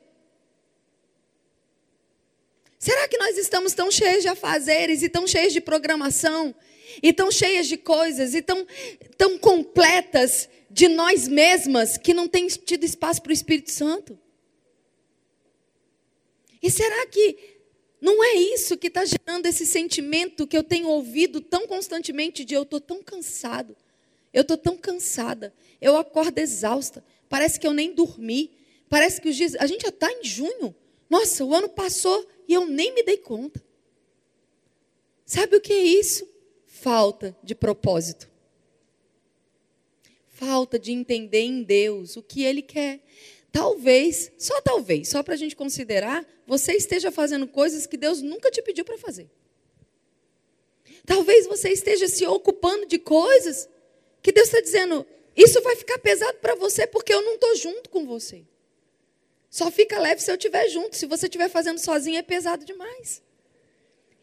Será 2.77 3.07
que 3.07 3.17
nós 3.17 3.39
estamos 3.39 3.73
tão 3.73 3.89
cheios 3.89 4.21
de 4.21 4.27
afazeres 4.27 5.01
e 5.01 5.09
tão 5.09 5.25
cheios 5.25 5.51
de 5.51 5.59
programação 5.59 6.53
e 7.01 7.11
tão 7.11 7.31
cheias 7.31 7.65
de 7.65 7.75
coisas 7.75 8.35
e 8.35 8.43
tão, 8.43 8.67
tão 9.17 9.39
completas 9.39 10.47
de 10.69 10.87
nós 10.87 11.27
mesmas 11.27 11.97
que 11.97 12.13
não 12.13 12.27
tem 12.27 12.45
tido 12.45 12.83
espaço 12.83 13.19
para 13.19 13.31
o 13.31 13.33
Espírito 13.33 13.71
Santo? 13.71 14.15
E 16.61 16.69
será 16.69 17.07
que 17.07 17.58
não 18.01 18.23
é 18.23 18.33
isso 18.35 18.77
que 18.77 18.87
está 18.87 19.03
gerando 19.03 19.45
esse 19.45 19.65
sentimento 19.65 20.47
que 20.47 20.57
eu 20.57 20.63
tenho 20.63 20.87
ouvido 20.87 21.41
tão 21.41 21.67
constantemente 21.67 22.45
de 22.45 22.53
eu 22.53 22.63
estou 22.63 22.79
tão 22.79 23.03
cansado, 23.03 23.75
eu 24.33 24.41
estou 24.41 24.57
tão 24.57 24.77
cansada, 24.77 25.53
eu 25.81 25.97
acordo 25.97 26.37
exausta, 26.39 27.03
parece 27.27 27.59
que 27.59 27.67
eu 27.67 27.73
nem 27.73 27.93
dormi, 27.93 28.51
parece 28.87 29.19
que 29.19 29.29
os 29.29 29.35
dias. 29.35 29.55
A 29.55 29.67
gente 29.67 29.81
já 29.81 29.89
está 29.89 30.11
em 30.11 30.23
junho. 30.23 30.75
Nossa, 31.09 31.43
o 31.43 31.53
ano 31.53 31.69
passou 31.69 32.27
e 32.47 32.53
eu 32.53 32.65
nem 32.65 32.93
me 32.93 33.03
dei 33.03 33.17
conta. 33.17 33.63
Sabe 35.25 35.55
o 35.55 35.61
que 35.61 35.73
é 35.73 35.83
isso? 35.83 36.27
Falta 36.65 37.35
de 37.43 37.53
propósito. 37.53 38.29
Falta 40.27 40.79
de 40.79 40.91
entender 40.91 41.41
em 41.41 41.63
Deus 41.63 42.15
o 42.15 42.23
que 42.23 42.43
Ele 42.43 42.61
quer. 42.61 43.01
Talvez, 43.51 44.31
só 44.37 44.61
talvez, 44.61 45.09
só 45.09 45.23
para 45.23 45.33
a 45.33 45.37
gente 45.37 45.55
considerar, 45.55 46.25
você 46.45 46.73
esteja 46.73 47.11
fazendo 47.11 47.47
coisas 47.47 47.87
que 47.87 47.97
Deus 47.97 48.21
nunca 48.21 48.51
te 48.51 48.61
pediu 48.61 48.85
para 48.85 48.97
fazer. 48.97 49.29
Talvez 51.05 51.47
você 51.47 51.69
esteja 51.69 52.07
se 52.07 52.25
ocupando 52.25 52.85
de 52.85 52.99
coisas 52.99 53.67
que 54.21 54.31
Deus 54.31 54.47
está 54.47 54.61
dizendo, 54.61 55.05
isso 55.35 55.61
vai 55.61 55.75
ficar 55.75 55.97
pesado 55.97 56.37
para 56.39 56.55
você 56.55 56.85
porque 56.85 57.13
eu 57.13 57.21
não 57.21 57.35
estou 57.35 57.55
junto 57.55 57.89
com 57.89 58.05
você. 58.05 58.43
Só 59.49 59.71
fica 59.71 59.99
leve 59.99 60.21
se 60.21 60.29
eu 60.29 60.35
estiver 60.35 60.69
junto. 60.69 60.95
Se 60.95 61.05
você 61.05 61.25
estiver 61.25 61.49
fazendo 61.49 61.79
sozinho, 61.79 62.19
é 62.19 62.21
pesado 62.21 62.63
demais. 62.63 63.21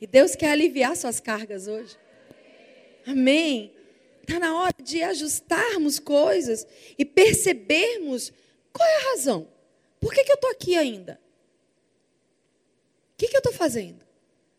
E 0.01 0.07
Deus 0.07 0.37
quer 0.37 0.51
aliviar 0.51 0.97
suas 0.97 1.19
cargas 1.19 1.67
hoje. 1.67 1.97
Amém. 3.05 3.73
Está 4.23 4.39
na 4.39 4.61
hora 4.61 4.75
de 4.81 5.03
ajustarmos 5.03 5.99
coisas 5.99 6.67
e 6.99 7.05
percebermos 7.05 8.33
qual 8.77 8.89
é 8.89 8.97
a 8.97 9.11
razão? 9.11 9.49
Por 9.99 10.13
que, 10.13 10.23
que 10.23 10.31
eu 10.31 10.35
estou 10.35 10.51
aqui 10.51 10.77
ainda? 10.77 11.19
O 13.15 13.17
que, 13.17 13.29
que 13.29 13.37
eu 13.37 13.39
estou 13.39 13.53
fazendo? 13.53 14.05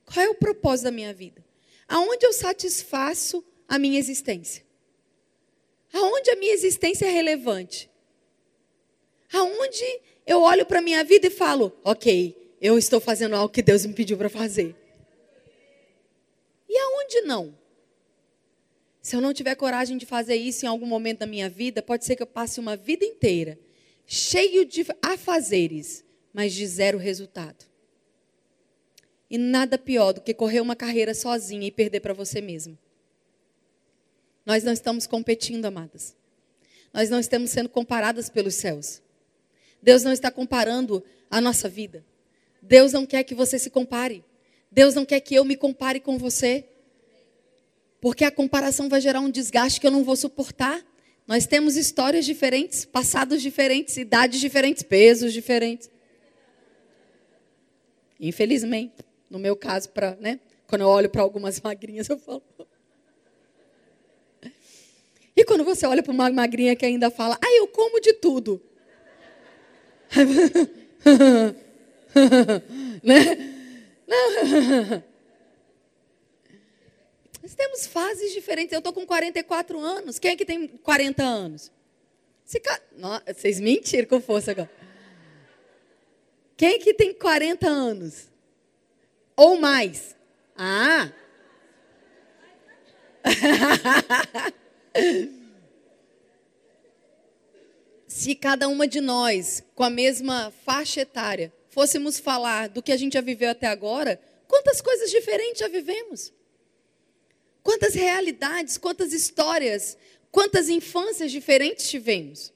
Qual 0.06 0.26
é 0.26 0.30
o 0.30 0.36
propósito 0.36 0.86
da 0.86 0.92
minha 0.92 1.14
vida? 1.14 1.46
Aonde 1.88 2.26
eu 2.26 2.34
satisfaço 2.34 3.46
a 3.68 3.78
minha 3.78 4.00
existência? 4.00 4.66
Aonde 5.94 6.32
a 6.32 6.36
minha 6.36 6.54
existência 6.54 7.06
é 7.06 7.10
relevante? 7.10 7.90
Aonde 9.32 9.86
eu 10.26 10.42
olho 10.42 10.66
para 10.66 10.80
a 10.80 10.82
minha 10.82 11.04
vida 11.04 11.28
e 11.28 11.30
falo, 11.30 11.78
ok, 11.84 12.56
eu 12.60 12.78
estou 12.78 13.00
fazendo 13.00 13.36
algo 13.36 13.54
que 13.54 13.62
Deus 13.62 13.86
me 13.86 13.94
pediu 13.94 14.18
para 14.18 14.30
fazer. 14.30 14.76
E 16.68 16.78
aonde 16.78 17.22
não? 17.22 17.58
Se 19.02 19.16
eu 19.16 19.22
não 19.22 19.34
tiver 19.34 19.56
coragem 19.56 19.98
de 19.98 20.06
fazer 20.06 20.36
isso 20.36 20.66
em 20.66 20.68
algum 20.68 20.88
momento 20.88 21.20
da 21.20 21.28
minha 21.28 21.50
vida, 21.50 21.82
pode 21.82 22.04
ser 22.04 22.16
que 22.16 22.24
eu 22.24 22.28
passe 22.28 22.60
uma 22.60 22.76
vida 22.76 23.06
inteira 23.06 23.58
cheio 24.08 24.66
de 24.66 24.86
afazeres, 25.02 26.04
mas 26.34 26.54
de 26.54 26.66
zero 26.66 26.98
resultado. 26.98 27.66
E 29.30 29.38
nada 29.38 29.78
pior 29.78 30.14
do 30.14 30.22
que 30.22 30.34
correr 30.34 30.62
uma 30.62 30.76
carreira 30.76 31.14
sozinha 31.14 31.68
e 31.68 31.72
perder 31.72 32.00
para 32.00 32.14
você 32.14 32.40
mesmo. 32.40 32.78
Nós 34.46 34.64
não 34.64 34.72
estamos 34.72 35.06
competindo, 35.06 35.66
amadas. 35.66 36.16
Nós 36.94 37.10
não 37.10 37.20
estamos 37.20 37.50
sendo 37.50 37.68
comparadas 37.68 38.30
pelos 38.30 38.56
céus. 38.56 39.02
Deus 39.84 40.04
não 40.04 40.14
está 40.14 40.32
comparando 40.32 41.04
a 41.30 41.42
nossa 41.42 41.68
vida. 41.68 42.06
Deus 42.62 42.94
não 42.94 43.06
quer 43.06 43.26
que 43.26 43.36
você 43.36 43.60
se 43.60 43.70
compare. 43.70 44.24
Deus 44.72 44.96
não 44.96 45.06
quer 45.06 45.20
que 45.20 45.36
eu 45.36 45.44
me 45.44 45.58
compare 45.58 46.00
com 46.00 46.18
você. 46.18 46.66
Porque 48.00 48.24
a 48.24 48.32
comparação 48.32 48.88
vai 48.88 49.02
gerar 49.02 49.20
um 49.20 49.30
desgaste 49.30 49.82
que 49.82 49.88
eu 49.88 49.92
não 49.92 50.06
vou 50.06 50.16
suportar. 50.16 50.82
Nós 51.28 51.46
temos 51.46 51.76
histórias 51.76 52.26
diferentes, 52.26 52.86
passados 52.86 53.42
diferentes, 53.42 53.98
idades 53.98 54.40
diferentes, 54.40 54.82
pesos 54.82 55.34
diferentes. 55.34 55.90
Infelizmente, 58.18 58.96
no 59.30 59.38
meu 59.38 59.56
caso, 59.56 59.90
pra, 59.90 60.16
né, 60.16 60.40
quando 60.68 60.82
eu 60.82 60.88
olho 60.88 61.10
para 61.10 61.22
algumas 61.22 61.60
magrinhas, 61.60 62.08
eu 62.08 62.18
falo. 62.18 62.42
E 65.36 65.44
quando 65.44 65.66
você 65.66 65.86
olha 65.86 66.02
para 66.02 66.14
uma 66.14 66.32
magrinha 66.32 66.76
que 66.76 66.86
ainda 66.86 67.12
fala, 67.12 67.38
ah, 67.44 67.56
eu 67.58 67.68
como 67.68 68.00
de 68.00 68.14
tudo. 68.14 68.62
né? 73.04 75.04
Nós 77.48 77.56
temos 77.56 77.88
fases 77.88 78.34
diferentes. 78.34 78.74
Eu 78.74 78.80
estou 78.80 78.92
com 78.92 79.06
44 79.06 79.80
anos. 79.80 80.20
Quem 80.20 80.32
é 80.32 80.36
que 80.36 80.44
tem 80.44 80.68
40 80.68 81.24
anos? 81.24 81.72
Ca... 82.62 82.82
Não, 82.98 83.22
vocês 83.26 83.58
mentiram 83.62 84.06
com 84.06 84.20
força 84.20 84.52
agora. 84.52 84.70
Quem 86.58 86.74
é 86.74 86.78
que 86.78 86.94
tem 86.94 87.14
40 87.14 87.66
anos? 87.66 88.28
Ou 89.34 89.58
mais? 89.58 90.14
Ah! 90.58 91.10
Se 98.08 98.36
cada 98.36 98.68
uma 98.68 98.86
de 98.86 99.00
nós, 99.00 99.64
com 99.74 99.86
a 99.86 99.90
mesma 99.90 100.52
faixa 100.66 101.00
etária, 101.00 101.54
fôssemos 101.70 102.20
falar 102.20 102.68
do 102.68 102.84
que 102.84 102.92
a 102.92 102.98
gente 102.98 103.14
já 103.14 103.22
viveu 103.22 103.50
até 103.50 103.68
agora, 103.68 104.20
quantas 104.50 104.82
coisas 104.82 105.10
diferentes 105.10 105.60
já 105.60 105.70
vivemos? 105.70 106.36
Quantas 107.68 107.96
realidades, 107.96 108.78
quantas 108.78 109.12
histórias, 109.12 109.98
quantas 110.32 110.70
infâncias 110.70 111.30
diferentes 111.30 111.90
tivemos. 111.90 112.54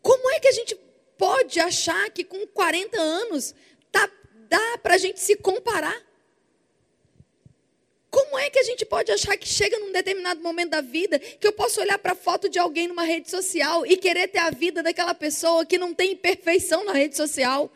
Como 0.00 0.30
é 0.30 0.40
que 0.40 0.48
a 0.48 0.52
gente 0.52 0.74
pode 1.18 1.60
achar 1.60 2.08
que 2.08 2.24
com 2.24 2.46
40 2.46 2.98
anos 2.98 3.54
tá, 3.92 4.10
dá 4.48 4.78
para 4.78 4.94
a 4.94 4.96
gente 4.96 5.20
se 5.20 5.36
comparar? 5.36 5.94
Como 8.08 8.38
é 8.38 8.48
que 8.48 8.58
a 8.58 8.62
gente 8.62 8.86
pode 8.86 9.12
achar 9.12 9.36
que 9.36 9.46
chega 9.46 9.78
num 9.78 9.92
determinado 9.92 10.40
momento 10.40 10.70
da 10.70 10.80
vida 10.80 11.18
que 11.18 11.46
eu 11.46 11.52
posso 11.52 11.78
olhar 11.78 11.98
para 11.98 12.12
a 12.12 12.16
foto 12.16 12.48
de 12.48 12.58
alguém 12.58 12.88
numa 12.88 13.04
rede 13.04 13.30
social 13.30 13.84
e 13.84 13.94
querer 13.94 14.28
ter 14.28 14.38
a 14.38 14.48
vida 14.48 14.82
daquela 14.82 15.14
pessoa 15.14 15.66
que 15.66 15.76
não 15.76 15.92
tem 15.92 16.12
imperfeição 16.12 16.82
na 16.82 16.94
rede 16.94 17.14
social? 17.14 17.70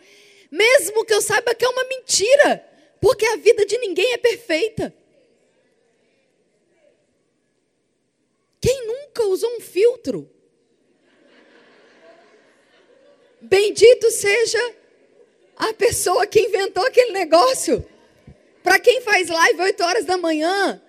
Mesmo 0.51 1.05
que 1.05 1.13
eu 1.13 1.21
saiba 1.21 1.55
que 1.55 1.63
é 1.67 1.69
uma 1.69 1.85
mentira, 1.85 2.67
porque 3.03 3.27
a 3.27 3.37
vida 3.37 3.67
de 3.67 3.77
ninguém 3.77 4.15
é 4.15 4.17
perfeita. 4.17 5.02
Quem 8.63 8.87
nunca 8.87 9.25
usou 9.25 9.51
um 9.57 9.61
filtro? 9.61 10.31
Bendito 13.41 14.09
seja 14.13 14.75
a 15.57 15.75
pessoa 15.75 16.25
que 16.29 16.41
inventou 16.41 16.87
aquele 16.87 17.11
negócio. 17.11 17.85
Para 18.63 18.79
quem 18.79 19.01
faz 19.01 19.29
live 19.29 19.63
8 19.63 19.83
horas 19.83 20.05
da 20.05 20.17
manhã, 20.17 20.81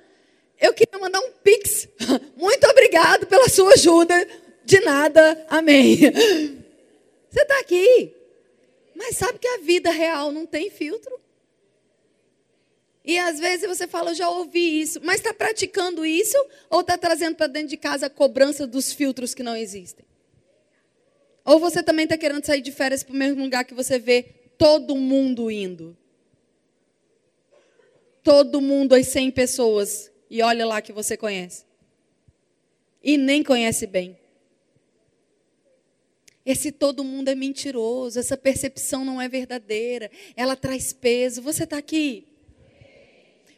eu 0.61 0.71
queria 0.71 0.99
mandar 0.99 1.19
um 1.19 1.31
pix. 1.43 1.87
Muito 2.37 2.63
obrigado 2.67 3.25
pela 3.25 3.49
sua 3.49 3.73
ajuda. 3.73 4.15
De 4.63 4.79
nada, 4.81 5.45
amém. 5.49 5.97
Você 7.29 7.41
está 7.41 7.59
aqui, 7.59 8.13
mas 8.93 9.17
sabe 9.17 9.39
que 9.39 9.47
a 9.47 9.57
vida 9.57 9.89
real 9.89 10.31
não 10.31 10.45
tem 10.45 10.69
filtro? 10.69 11.19
E 13.05 13.19
às 13.19 13.37
vezes 13.39 13.67
você 13.67 13.85
fala, 13.85 14.11
eu 14.11 14.15
já 14.15 14.29
ouvi 14.29 14.81
isso, 14.81 14.99
mas 15.03 15.17
está 15.17 15.33
praticando 15.33 16.05
isso 16.05 16.37
ou 16.69 16.81
está 16.81 16.97
trazendo 16.97 17.35
para 17.35 17.47
dentro 17.47 17.69
de 17.69 17.77
casa 17.77 18.05
a 18.05 18.09
cobrança 18.09 18.65
dos 18.65 18.93
filtros 18.93 19.33
que 19.33 19.43
não 19.43 19.55
existem? 19.55 20.05
Ou 21.43 21.59
você 21.59 21.83
também 21.83 22.05
está 22.05 22.17
querendo 22.17 22.45
sair 22.45 22.61
de 22.61 22.71
férias 22.71 23.03
para 23.03 23.13
o 23.13 23.17
mesmo 23.17 23.43
lugar 23.43 23.65
que 23.65 23.73
você 23.73 23.99
vê 23.99 24.23
todo 24.57 24.95
mundo 24.95 25.51
indo? 25.51 25.97
Todo 28.23 28.61
mundo, 28.61 28.95
as 28.95 29.07
100 29.07 29.31
pessoas, 29.31 30.09
e 30.29 30.41
olha 30.41 30.65
lá 30.65 30.81
que 30.81 30.93
você 30.93 31.17
conhece. 31.17 31.65
E 33.03 33.17
nem 33.17 33.43
conhece 33.43 33.85
bem. 33.85 34.17
Esse 36.45 36.71
todo 36.71 37.03
mundo 37.03 37.27
é 37.27 37.35
mentiroso, 37.35 38.17
essa 38.17 38.37
percepção 38.37 39.03
não 39.03 39.21
é 39.21 39.27
verdadeira, 39.27 40.09
ela 40.37 40.55
traz 40.55 40.93
peso. 40.93 41.41
Você 41.41 41.65
está 41.65 41.77
aqui? 41.77 42.32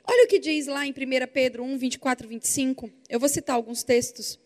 Olha 0.08 0.26
o 0.26 0.28
que 0.28 0.40
diz 0.40 0.68
lá 0.68 0.86
em 0.86 0.92
1 0.92 0.94
Pedro 1.34 1.64
1, 1.64 1.78
24, 1.78 2.28
25. 2.28 2.92
Eu 3.10 3.20
vou 3.20 3.28
citar 3.28 3.56
alguns 3.56 3.84
textos. 3.84 4.40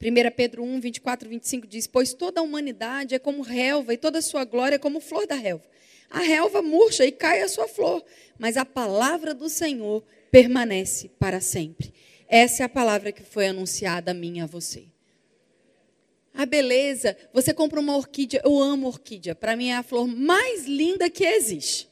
1 0.00 0.30
Pedro 0.36 0.62
1, 0.62 0.80
24, 0.80 1.28
25 1.28 1.66
diz: 1.66 1.86
Pois 1.86 2.12
toda 2.12 2.40
a 2.40 2.44
humanidade 2.44 3.14
é 3.14 3.18
como 3.18 3.42
relva, 3.42 3.94
e 3.94 3.96
toda 3.96 4.18
a 4.18 4.22
sua 4.22 4.44
glória 4.44 4.76
é 4.76 4.78
como 4.78 5.00
flor 5.00 5.26
da 5.26 5.34
relva. 5.34 5.64
A 6.08 6.20
relva 6.20 6.62
murcha 6.62 7.04
e 7.04 7.10
cai 7.10 7.42
a 7.42 7.48
sua 7.48 7.66
flor, 7.66 8.04
mas 8.38 8.56
a 8.56 8.64
palavra 8.64 9.34
do 9.34 9.48
Senhor 9.48 10.04
permanece 10.30 11.10
para 11.18 11.40
sempre. 11.40 11.92
Essa 12.28 12.62
é 12.62 12.66
a 12.66 12.68
palavra 12.68 13.10
que 13.10 13.22
foi 13.22 13.48
anunciada 13.48 14.12
a 14.12 14.14
mim 14.14 14.38
e 14.38 14.40
a 14.40 14.46
você. 14.46 14.84
A 16.32 16.44
beleza, 16.44 17.16
você 17.32 17.52
compra 17.54 17.80
uma 17.80 17.96
orquídea, 17.96 18.42
eu 18.44 18.60
amo 18.60 18.86
orquídea, 18.86 19.34
para 19.34 19.56
mim 19.56 19.70
é 19.70 19.76
a 19.76 19.82
flor 19.82 20.06
mais 20.06 20.66
linda 20.66 21.08
que 21.08 21.24
existe. 21.24 21.88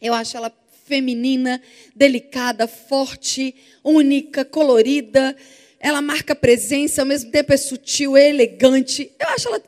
Eu 0.00 0.14
acho 0.14 0.36
ela 0.36 0.48
feminina, 0.90 1.62
delicada, 1.94 2.66
forte, 2.66 3.54
única, 3.84 4.44
colorida. 4.44 5.36
Ela 5.78 6.02
marca 6.02 6.34
presença, 6.34 7.02
ao 7.02 7.06
mesmo 7.06 7.30
tempo 7.30 7.52
é 7.52 7.56
sutil, 7.56 8.16
é 8.16 8.28
elegante. 8.28 9.12
Eu 9.18 9.28
acho 9.28 9.48
ela 9.48 9.62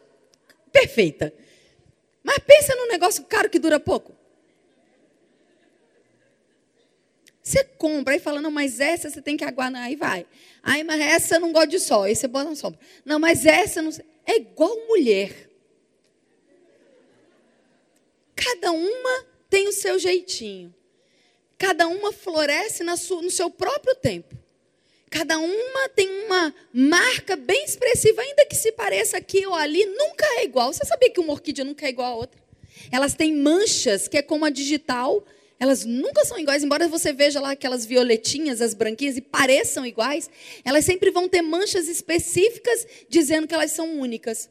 perfeita. 0.73 1.33
Mas 2.25 2.39
pensa 2.41 2.75
num 2.75 2.89
negócio 2.89 3.25
caro 3.25 3.49
que 3.49 3.61
dura 3.61 3.79
pouco. 3.79 4.13
Você 7.41 7.65
compra 7.65 8.17
e 8.17 8.21
fala, 8.21 8.41
não, 8.41 8.51
mas 8.51 8.81
essa 8.81 9.09
você 9.09 9.23
tem 9.23 9.37
que 9.37 9.45
aguardar, 9.45 9.83
aí 9.83 9.97
vai. 9.97 10.27
Aí, 10.63 10.83
mas 10.83 11.01
essa 11.01 11.37
eu 11.37 11.41
não 11.41 11.53
gosto 11.53 11.71
de 11.71 11.81
sol, 11.81 12.03
aí 12.03 12.15
você 12.15 12.27
bota 12.27 12.51
na 12.51 12.57
sombra. 12.57 12.81
Não, 13.05 13.19
mas 13.19 13.47
essa 13.47 13.81
não 13.81 13.91
É 14.27 14.37
igual 14.37 14.77
mulher. 14.89 15.51
Cada 18.35 18.73
uma 18.73 19.27
tem 19.49 19.69
o 19.69 19.73
seu 19.73 19.99
jeitinho. 19.99 20.75
Cada 21.63 21.87
uma 21.87 22.13
floresce 22.13 22.83
no 22.83 23.31
seu 23.31 23.49
próprio 23.49 23.95
tempo. 23.95 24.37
Cada 25.09 25.39
uma 25.39 25.89
tem 25.91 26.09
uma 26.25 26.53
marca 26.75 27.37
bem 27.37 27.65
expressiva, 27.65 28.21
ainda 28.21 28.45
que 28.47 28.57
se 28.57 28.73
pareça 28.73 29.17
aqui 29.17 29.47
ou 29.47 29.55
ali, 29.55 29.87
nunca 29.87 30.27
é 30.39 30.45
igual. 30.45 30.73
Você 30.73 30.85
sabia 30.85 31.09
que 31.09 31.21
uma 31.21 31.33
orquídea 31.33 31.65
nunca 31.65 31.87
é 31.87 31.91
igual 31.91 32.15
a 32.15 32.17
outra? 32.17 32.43
Elas 32.91 33.15
têm 33.15 33.33
manchas, 33.33 34.09
que 34.09 34.17
é 34.17 34.23
como 34.23 34.45
a 34.45 34.51
digital, 34.51 35.25
elas 35.57 35.85
nunca 35.85 36.25
são 36.25 36.37
iguais, 36.37 36.65
embora 36.65 36.89
você 36.89 37.13
veja 37.13 37.41
lá 37.41 37.53
aquelas 37.53 37.87
violetinhas, 37.87 38.61
as 38.61 38.75
branquinhas, 38.75 39.17
e 39.17 39.21
pareçam 39.21 39.87
iguais, 39.87 40.29
elas 40.65 40.85
sempre 40.85 41.13
vão 41.13 41.29
ter 41.29 41.43
manchas 41.43 41.87
específicas 41.87 42.85
dizendo 43.09 43.47
que 43.47 43.55
elas 43.55 43.71
são 43.71 44.01
únicas. 44.01 44.51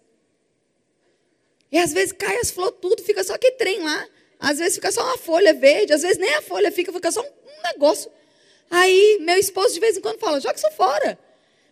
E 1.70 1.78
às 1.78 1.92
vezes 1.92 2.14
cai 2.14 2.38
as 2.38 2.52
flores, 2.52 2.78
tudo, 2.82 3.04
fica 3.04 3.22
só 3.22 3.38
que 3.38 3.52
trem 3.52 3.82
lá. 3.82 4.08
Às 4.42 4.58
vezes 4.58 4.74
fica 4.74 4.92
só 4.92 5.04
uma 5.04 5.20
folha 5.20 5.54
verde, 5.54 5.94
às 5.94 6.02
vezes 6.02 6.18
nem 6.18 6.34
a 6.34 6.42
folha 6.42 6.72
fica, 6.72 6.92
fica 6.92 7.12
só 7.12 7.22
um 7.22 7.72
negócio. 7.72 8.12
Aí 8.72 9.20
meu 9.22 9.38
esposo 9.38 9.76
de 9.76 9.80
vez 9.80 9.96
em 9.96 10.02
quando 10.02 10.18
fala: 10.18 10.40
joga 10.40 10.56
isso 10.56 10.72
fora. 10.72 11.20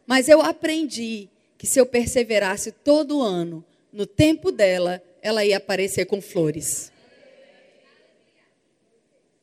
Mas 0.06 0.30
eu 0.30 0.40
aprendi 0.40 1.28
que 1.58 1.66
se 1.66 1.80
eu 1.80 1.86
perseverasse 1.86 2.72
todo 2.72 3.24
ano, 3.24 3.66
no 3.92 4.06
tempo 4.06 4.52
dela, 4.52 5.04
ela 5.20 5.44
ia 5.44 5.58
aparecer 5.58 6.06
com 6.06 6.22
flores. 6.22 6.92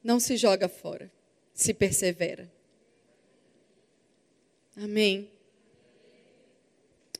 Não 0.05 0.21
se 0.21 0.37
joga 0.37 0.69
fora, 0.69 1.11
se 1.53 1.75
persevera. 1.75 2.49
Amém. 4.77 5.29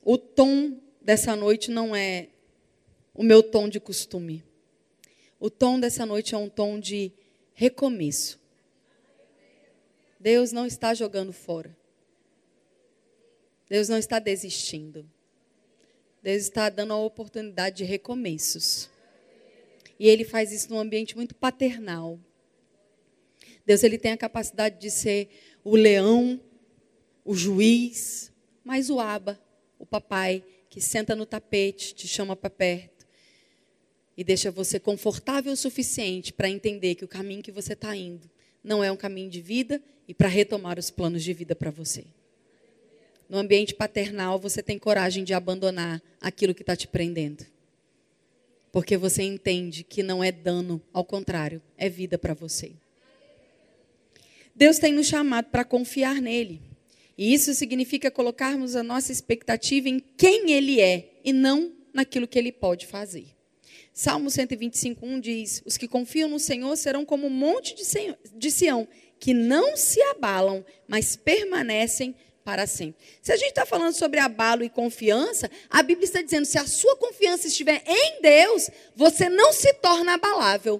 O 0.05 0.17
tom 0.17 0.77
dessa 1.01 1.35
noite 1.35 1.69
não 1.69 1.93
é 1.93 2.27
o 3.13 3.23
meu 3.23 3.43
tom 3.43 3.67
de 3.67 3.79
costume. 3.79 4.46
O 5.39 5.51
tom 5.51 5.79
dessa 5.79 6.05
noite 6.05 6.33
é 6.33 6.37
um 6.37 6.49
tom 6.49 6.79
de 6.79 7.11
recomeço. 7.53 8.39
Deus 10.19 10.51
não 10.51 10.65
está 10.65 10.95
jogando 10.95 11.31
fora. 11.31 11.77
Deus 13.69 13.87
não 13.87 13.97
está 13.97 14.17
desistindo. 14.17 15.07
Deus 16.23 16.43
está 16.43 16.69
dando 16.69 16.93
a 16.93 16.97
oportunidade 16.97 17.77
de 17.77 17.83
recomeços. 17.83 18.89
E 19.99 20.07
ele 20.07 20.23
faz 20.23 20.51
isso 20.51 20.71
num 20.71 20.79
ambiente 20.79 21.15
muito 21.15 21.35
paternal. 21.35 22.19
Deus 23.63 23.83
ele 23.83 23.99
tem 23.99 24.13
a 24.13 24.17
capacidade 24.17 24.79
de 24.79 24.89
ser 24.89 25.29
o 25.63 25.75
leão, 25.75 26.41
o 27.23 27.35
juiz, 27.35 28.31
mas 28.63 28.89
o 28.89 28.99
aba, 28.99 29.39
o 29.77 29.85
papai 29.85 30.43
que 30.67 30.81
senta 30.81 31.15
no 31.15 31.25
tapete, 31.25 31.93
te 31.93 32.07
chama 32.07 32.35
para 32.35 32.49
perto 32.49 32.96
e 34.17 34.23
deixa 34.23 34.49
você 34.49 34.79
confortável 34.79 35.53
o 35.53 35.57
suficiente 35.57 36.33
para 36.33 36.49
entender 36.49 36.95
que 36.95 37.05
o 37.05 37.07
caminho 37.07 37.43
que 37.43 37.51
você 37.51 37.73
está 37.73 37.95
indo 37.95 38.27
não 38.63 38.83
é 38.83 38.91
um 38.91 38.97
caminho 38.97 39.29
de 39.29 39.41
vida 39.41 39.81
e 40.07 40.13
para 40.13 40.27
retomar 40.27 40.79
os 40.79 40.89
planos 40.89 41.23
de 41.23 41.31
vida 41.33 41.55
para 41.55 41.69
você. 41.69 42.03
No 43.29 43.37
ambiente 43.37 43.75
paternal, 43.75 44.39
você 44.39 44.63
tem 44.63 44.79
coragem 44.79 45.23
de 45.23 45.33
abandonar 45.33 46.01
aquilo 46.19 46.55
que 46.55 46.63
está 46.63 46.75
te 46.75 46.87
prendendo. 46.87 47.45
Porque 48.71 48.97
você 48.97 49.23
entende 49.23 49.83
que 49.83 50.01
não 50.01 50.23
é 50.23 50.31
dano, 50.31 50.81
ao 50.91 51.03
contrário, 51.03 51.61
é 51.77 51.87
vida 51.87 52.17
para 52.17 52.33
você. 52.33 52.71
Deus 54.55 54.79
tem 54.79 54.91
nos 54.91 55.07
chamado 55.07 55.49
para 55.49 55.63
confiar 55.63 56.21
nele. 56.21 56.61
E 57.17 57.33
isso 57.33 57.53
significa 57.53 58.09
colocarmos 58.09 58.75
a 58.75 58.83
nossa 58.83 59.11
expectativa 59.11 59.89
em 59.89 59.99
quem 59.99 60.51
ele 60.51 60.79
é 60.79 61.09
e 61.23 61.31
não 61.31 61.73
naquilo 61.93 62.27
que 62.27 62.39
ele 62.39 62.51
pode 62.51 62.85
fazer. 62.85 63.36
Salmo 63.97 64.29
125, 64.29 65.03
1 65.03 65.19
diz: 65.19 65.63
Os 65.65 65.75
que 65.75 65.87
confiam 65.87 66.29
no 66.29 66.37
Senhor 66.37 66.77
serão 66.77 67.03
como 67.03 67.25
um 67.25 67.31
monte 67.31 67.73
de 67.73 68.51
Sião, 68.51 68.87
que 69.19 69.33
não 69.33 69.75
se 69.75 69.99
abalam, 70.03 70.63
mas 70.87 71.15
permanecem 71.15 72.13
para 72.43 72.67
sempre. 72.67 73.03
Se 73.23 73.31
a 73.31 73.35
gente 73.35 73.49
está 73.49 73.65
falando 73.65 73.95
sobre 73.95 74.19
abalo 74.19 74.63
e 74.63 74.69
confiança, 74.69 75.49
a 75.67 75.81
Bíblia 75.81 76.05
está 76.05 76.21
dizendo: 76.21 76.45
se 76.45 76.59
a 76.59 76.67
sua 76.67 76.95
confiança 76.97 77.47
estiver 77.47 77.81
em 77.87 78.21
Deus, 78.21 78.69
você 78.95 79.29
não 79.29 79.51
se 79.51 79.73
torna 79.73 80.13
abalável. 80.13 80.79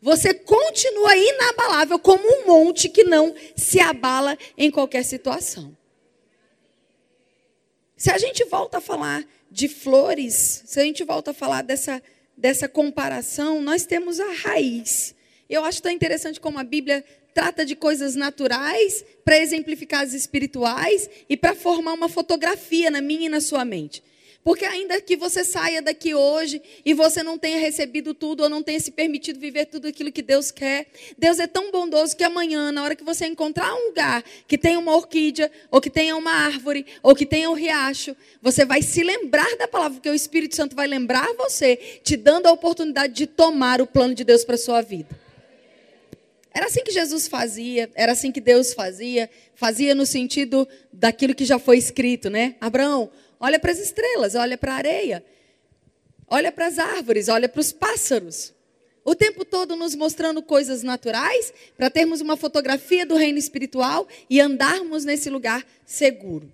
Você 0.00 0.32
continua 0.32 1.16
inabalável 1.16 1.98
como 1.98 2.22
um 2.24 2.46
monte 2.46 2.88
que 2.88 3.02
não 3.02 3.34
se 3.56 3.80
abala 3.80 4.38
em 4.56 4.70
qualquer 4.70 5.04
situação. 5.04 5.76
Se 7.96 8.08
a 8.08 8.18
gente 8.18 8.44
volta 8.44 8.78
a 8.78 8.80
falar 8.80 9.26
de 9.50 9.66
flores, 9.66 10.62
se 10.64 10.78
a 10.78 10.84
gente 10.84 11.02
volta 11.02 11.32
a 11.32 11.34
falar 11.34 11.62
dessa, 11.62 12.00
dessa 12.40 12.68
comparação, 12.68 13.60
nós 13.60 13.84
temos 13.84 14.18
a 14.18 14.32
raiz. 14.32 15.14
Eu 15.48 15.64
acho 15.64 15.82
tão 15.82 15.92
interessante 15.92 16.40
como 16.40 16.58
a 16.58 16.64
Bíblia 16.64 17.04
trata 17.34 17.64
de 17.64 17.76
coisas 17.76 18.16
naturais 18.16 19.04
para 19.24 19.38
exemplificar 19.38 20.02
as 20.02 20.14
espirituais 20.14 21.08
e 21.28 21.36
para 21.36 21.54
formar 21.54 21.92
uma 21.92 22.08
fotografia 22.08 22.90
na 22.90 23.00
minha 23.00 23.26
e 23.26 23.28
na 23.28 23.40
sua 23.40 23.64
mente. 23.64 24.02
Porque 24.42 24.64
ainda 24.64 24.98
que 25.02 25.16
você 25.16 25.44
saia 25.44 25.82
daqui 25.82 26.14
hoje 26.14 26.62
e 26.82 26.94
você 26.94 27.22
não 27.22 27.36
tenha 27.36 27.58
recebido 27.58 28.14
tudo 28.14 28.42
ou 28.42 28.48
não 28.48 28.62
tenha 28.62 28.80
se 28.80 28.90
permitido 28.90 29.38
viver 29.38 29.66
tudo 29.66 29.86
aquilo 29.86 30.10
que 30.10 30.22
Deus 30.22 30.50
quer, 30.50 30.86
Deus 31.18 31.38
é 31.38 31.46
tão 31.46 31.70
bondoso 31.70 32.16
que 32.16 32.24
amanhã, 32.24 32.72
na 32.72 32.82
hora 32.82 32.96
que 32.96 33.04
você 33.04 33.26
encontrar 33.26 33.74
um 33.74 33.88
lugar 33.88 34.24
que 34.48 34.56
tenha 34.56 34.78
uma 34.78 34.96
orquídea, 34.96 35.50
ou 35.70 35.78
que 35.78 35.90
tenha 35.90 36.16
uma 36.16 36.32
árvore, 36.32 36.86
ou 37.02 37.14
que 37.14 37.26
tenha 37.26 37.50
um 37.50 37.54
riacho, 37.54 38.16
você 38.40 38.64
vai 38.64 38.80
se 38.80 39.02
lembrar 39.02 39.56
da 39.58 39.68
palavra, 39.68 39.96
porque 39.96 40.08
o 40.08 40.14
Espírito 40.14 40.56
Santo 40.56 40.74
vai 40.74 40.86
lembrar 40.86 41.28
você, 41.34 41.76
te 42.02 42.16
dando 42.16 42.46
a 42.46 42.52
oportunidade 42.52 43.12
de 43.12 43.26
tomar 43.26 43.82
o 43.82 43.86
plano 43.86 44.14
de 44.14 44.24
Deus 44.24 44.42
para 44.42 44.54
a 44.54 44.58
sua 44.58 44.80
vida. 44.80 45.20
Era 46.52 46.66
assim 46.66 46.82
que 46.82 46.90
Jesus 46.90 47.28
fazia, 47.28 47.90
era 47.94 48.12
assim 48.12 48.32
que 48.32 48.40
Deus 48.40 48.72
fazia, 48.72 49.30
fazia 49.54 49.94
no 49.94 50.04
sentido 50.04 50.66
daquilo 50.92 51.34
que 51.34 51.44
já 51.44 51.58
foi 51.58 51.78
escrito, 51.78 52.28
né? 52.28 52.56
Abraão, 52.60 53.10
olha 53.40 53.58
para 53.58 53.72
as 53.72 53.78
estrelas, 53.78 54.34
olha 54.34 54.58
para 54.58 54.74
a 54.74 54.76
areia, 54.76 55.24
olha 56.28 56.52
para 56.52 56.66
as 56.66 56.78
árvores, 56.78 57.28
olha 57.28 57.48
para 57.48 57.60
os 57.60 57.72
pássaros. 57.72 58.52
O 59.02 59.14
tempo 59.14 59.44
todo 59.44 59.74
nos 59.74 59.94
mostrando 59.94 60.42
coisas 60.42 60.82
naturais 60.82 61.52
para 61.76 61.88
termos 61.88 62.20
uma 62.20 62.36
fotografia 62.36 63.06
do 63.06 63.16
reino 63.16 63.38
espiritual 63.38 64.06
e 64.28 64.40
andarmos 64.40 65.04
nesse 65.06 65.30
lugar 65.30 65.66
seguro. 65.86 66.52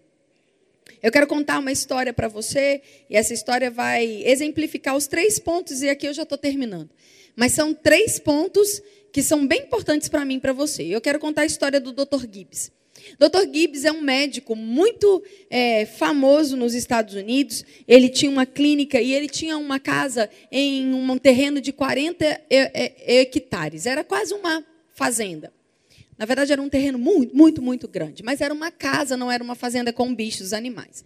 Eu 1.03 1.11
quero 1.11 1.27
contar 1.27 1.59
uma 1.59 1.73
história 1.73 2.13
para 2.13 2.29
você 2.29 2.81
e 3.11 3.17
essa 3.17 3.35
história 3.35 3.71
vai 3.71 4.23
exemplificar 4.25 4.97
os 4.97 5.07
três 5.07 5.39
pontos 5.39 5.83
e 5.83 5.89
aqui 5.89 6.07
eu 6.07 6.15
já 6.15 6.23
estou 6.23 6.39
terminando. 6.39 6.91
Mas 7.35 7.53
são 7.53 7.75
três 7.75 8.19
pontos 8.19 8.81
que 9.13 9.23
são 9.23 9.47
bem 9.47 9.63
importantes 9.63 10.09
para 10.09 10.25
mim 10.25 10.37
e 10.37 10.41
para 10.41 10.53
você. 10.53 10.85
Eu 10.85 11.01
quero 11.01 11.19
contar 11.19 11.43
a 11.43 11.47
história 11.47 11.81
do 11.81 11.93
Dr. 11.93 12.27
Gibbs. 12.33 12.71
Dr. 13.19 13.53
Gibbs 13.53 13.85
é 13.85 13.93
um 13.93 14.01
médico 14.01 14.55
muito 14.57 15.23
é, 15.49 15.87
famoso 15.87 16.57
nos 16.57 16.75
Estados 16.75 17.15
Unidos. 17.15 17.65
Ele 17.87 18.09
tinha 18.09 18.31
uma 18.31 18.47
clínica 18.47 19.01
e 19.01 19.13
ele 19.13 19.29
tinha 19.29 19.57
uma 19.57 19.79
casa 19.79 20.29
em 20.51 20.93
um 20.93 21.19
terreno 21.19 21.61
de 21.61 21.73
40 21.73 22.43
hectares. 22.51 23.87
Era 23.87 24.03
quase 24.05 24.35
uma 24.35 24.65
fazenda. 24.95 25.53
Na 26.19 26.25
verdade, 26.25 26.53
era 26.53 26.63
um 26.63 26.69
terreno 26.69 26.99
muito, 26.99 27.37
muito, 27.37 27.63
muito 27.63 27.87
grande. 27.87 28.23
Mas 28.23 28.41
era 28.41 28.53
uma 28.53 28.71
casa, 28.71 29.17
não 29.17 29.31
era 29.31 29.43
uma 29.45 29.55
fazenda 29.55 29.93
com 29.93 30.15
bichos, 30.15 30.53
animais. 30.53 31.05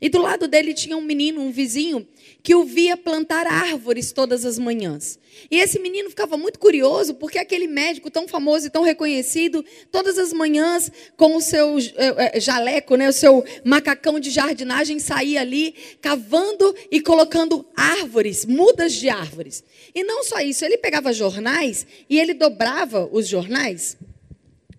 E 0.00 0.08
do 0.08 0.18
lado 0.18 0.48
dele 0.48 0.72
tinha 0.72 0.96
um 0.96 1.02
menino, 1.02 1.42
um 1.42 1.52
vizinho, 1.52 2.08
que 2.42 2.54
o 2.54 2.64
via 2.64 2.96
plantar 2.96 3.46
árvores 3.46 4.12
todas 4.12 4.46
as 4.46 4.58
manhãs. 4.58 5.18
E 5.50 5.58
esse 5.58 5.78
menino 5.78 6.08
ficava 6.08 6.38
muito 6.38 6.58
curioso, 6.58 7.14
porque 7.14 7.38
aquele 7.38 7.66
médico 7.66 8.10
tão 8.10 8.26
famoso 8.26 8.66
e 8.66 8.70
tão 8.70 8.82
reconhecido, 8.82 9.62
todas 9.92 10.18
as 10.18 10.32
manhãs, 10.32 10.90
com 11.18 11.36
o 11.36 11.40
seu 11.40 11.78
eh, 11.78 12.32
eh, 12.36 12.40
jaleco, 12.40 12.96
né, 12.96 13.10
o 13.10 13.12
seu 13.12 13.44
macacão 13.62 14.18
de 14.18 14.30
jardinagem, 14.30 14.98
saía 14.98 15.42
ali 15.42 15.74
cavando 16.00 16.74
e 16.90 17.00
colocando 17.02 17.66
árvores, 17.76 18.46
mudas 18.46 18.94
de 18.94 19.10
árvores. 19.10 19.62
E 19.94 20.02
não 20.02 20.24
só 20.24 20.40
isso, 20.40 20.64
ele 20.64 20.78
pegava 20.78 21.12
jornais 21.12 21.86
e 22.08 22.18
ele 22.18 22.32
dobrava 22.32 23.06
os 23.12 23.28
jornais 23.28 23.98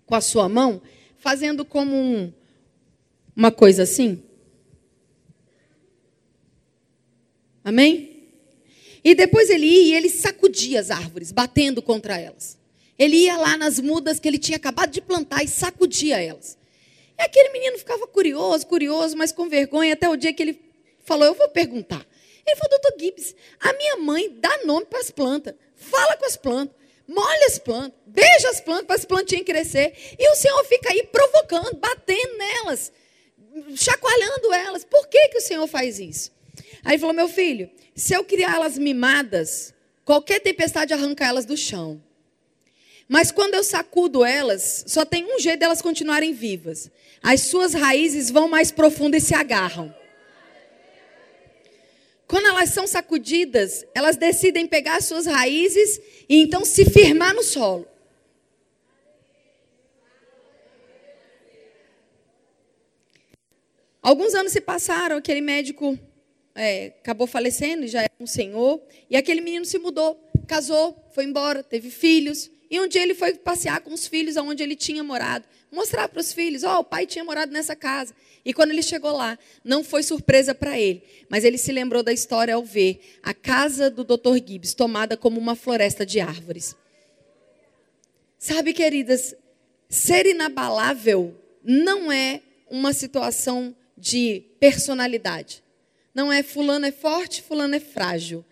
com 0.04 0.16
a 0.16 0.20
sua 0.20 0.48
mão, 0.48 0.82
fazendo 1.16 1.64
como 1.64 1.94
um, 1.94 2.32
uma 3.36 3.52
coisa 3.52 3.84
assim. 3.84 4.20
Amém? 7.64 8.12
E 9.04 9.14
depois 9.14 9.50
ele 9.50 9.66
ia 9.66 9.82
e 9.82 9.94
ele 9.94 10.08
sacudia 10.08 10.80
as 10.80 10.90
árvores, 10.90 11.32
batendo 11.32 11.82
contra 11.82 12.18
elas. 12.18 12.58
Ele 12.98 13.16
ia 13.16 13.36
lá 13.36 13.56
nas 13.56 13.80
mudas 13.80 14.20
que 14.20 14.28
ele 14.28 14.38
tinha 14.38 14.56
acabado 14.56 14.90
de 14.90 15.00
plantar 15.00 15.42
e 15.42 15.48
sacudia 15.48 16.22
elas. 16.22 16.56
E 17.18 17.22
aquele 17.22 17.50
menino 17.50 17.78
ficava 17.78 18.06
curioso, 18.06 18.66
curioso, 18.66 19.16
mas 19.16 19.32
com 19.32 19.48
vergonha, 19.48 19.94
até 19.94 20.08
o 20.08 20.16
dia 20.16 20.32
que 20.32 20.42
ele 20.42 20.60
falou: 21.04 21.26
Eu 21.26 21.34
vou 21.34 21.48
perguntar. 21.48 22.06
Ele 22.46 22.56
falou: 22.56 22.78
Doutor 22.80 22.98
Gibbs, 22.98 23.34
a 23.60 23.72
minha 23.72 23.96
mãe 23.96 24.30
dá 24.38 24.64
nome 24.64 24.86
para 24.86 25.00
as 25.00 25.10
plantas, 25.10 25.54
fala 25.74 26.16
com 26.16 26.26
as 26.26 26.36
plantas, 26.36 26.76
molha 27.06 27.46
as 27.46 27.58
plantas, 27.58 27.98
beija 28.06 28.50
as 28.50 28.60
plantas 28.60 28.86
para 28.86 28.96
as 28.96 29.04
plantinhas 29.04 29.44
crescer. 29.44 29.94
E 30.18 30.30
o 30.30 30.36
Senhor 30.36 30.64
fica 30.64 30.92
aí 30.92 31.02
provocando, 31.04 31.76
batendo 31.76 32.38
nelas, 32.38 32.92
chacoalhando 33.74 34.52
elas. 34.52 34.84
Por 34.84 35.08
que, 35.08 35.28
que 35.28 35.38
o 35.38 35.42
Senhor 35.42 35.66
faz 35.66 35.98
isso? 35.98 36.30
Aí 36.84 36.98
falou: 36.98 37.14
Meu 37.14 37.28
filho, 37.28 37.70
se 37.94 38.14
eu 38.14 38.24
criar 38.24 38.56
elas 38.56 38.78
mimadas, 38.78 39.74
qualquer 40.04 40.40
tempestade 40.40 40.92
arranca 40.92 41.24
elas 41.26 41.44
do 41.44 41.56
chão. 41.56 42.02
Mas 43.08 43.30
quando 43.30 43.54
eu 43.54 43.62
sacudo 43.62 44.24
elas, 44.24 44.84
só 44.86 45.04
tem 45.04 45.24
um 45.24 45.38
jeito 45.38 45.60
delas 45.60 45.82
continuarem 45.82 46.32
vivas. 46.32 46.90
As 47.22 47.42
suas 47.42 47.74
raízes 47.74 48.30
vão 48.30 48.48
mais 48.48 48.70
profundo 48.70 49.16
e 49.16 49.20
se 49.20 49.34
agarram. 49.34 49.94
Quando 52.26 52.46
elas 52.46 52.70
são 52.70 52.86
sacudidas, 52.86 53.84
elas 53.94 54.16
decidem 54.16 54.66
pegar 54.66 54.96
as 54.96 55.04
suas 55.04 55.26
raízes 55.26 56.00
e 56.28 56.40
então 56.40 56.64
se 56.64 56.86
firmar 56.86 57.34
no 57.34 57.42
solo. 57.42 57.86
Alguns 64.00 64.34
anos 64.34 64.52
se 64.52 64.60
passaram, 64.60 65.18
aquele 65.18 65.42
médico 65.42 65.98
é, 66.54 66.86
acabou 67.00 67.26
falecendo, 67.26 67.86
já 67.86 68.02
era 68.02 68.12
um 68.20 68.26
senhor, 68.26 68.80
e 69.08 69.16
aquele 69.16 69.40
menino 69.40 69.64
se 69.64 69.78
mudou, 69.78 70.18
casou, 70.46 70.96
foi 71.14 71.24
embora, 71.24 71.62
teve 71.62 71.90
filhos. 71.90 72.50
E 72.70 72.80
um 72.80 72.88
dia 72.88 73.02
ele 73.02 73.14
foi 73.14 73.34
passear 73.34 73.80
com 73.80 73.92
os 73.92 74.06
filhos 74.06 74.36
aonde 74.36 74.62
ele 74.62 74.74
tinha 74.74 75.04
morado, 75.04 75.44
mostrar 75.70 76.08
para 76.08 76.20
os 76.20 76.32
filhos, 76.32 76.64
ó, 76.64 76.76
oh, 76.76 76.80
o 76.80 76.84
pai 76.84 77.06
tinha 77.06 77.24
morado 77.24 77.52
nessa 77.52 77.76
casa. 77.76 78.14
E 78.44 78.52
quando 78.52 78.70
ele 78.70 78.82
chegou 78.82 79.12
lá, 79.12 79.38
não 79.62 79.84
foi 79.84 80.02
surpresa 80.02 80.54
para 80.54 80.78
ele, 80.78 81.02
mas 81.28 81.44
ele 81.44 81.58
se 81.58 81.70
lembrou 81.70 82.02
da 82.02 82.12
história 82.12 82.54
ao 82.54 82.64
ver 82.64 83.18
a 83.22 83.34
casa 83.34 83.90
do 83.90 84.04
Dr. 84.04 84.36
Gibbs 84.44 84.74
tomada 84.74 85.16
como 85.16 85.38
uma 85.38 85.54
floresta 85.54 86.04
de 86.04 86.18
árvores. 86.18 86.74
Sabe, 88.38 88.72
queridas, 88.72 89.36
ser 89.88 90.26
inabalável 90.26 91.36
não 91.62 92.10
é 92.10 92.40
uma 92.68 92.92
situação 92.92 93.76
de 93.96 94.42
personalidade. 94.58 95.61
Não 96.14 96.32
é 96.32 96.42
fulano 96.42 96.86
é 96.86 96.92
forte, 96.92 97.42
fulano 97.42 97.74
é 97.74 97.80
frágil. 97.80 98.44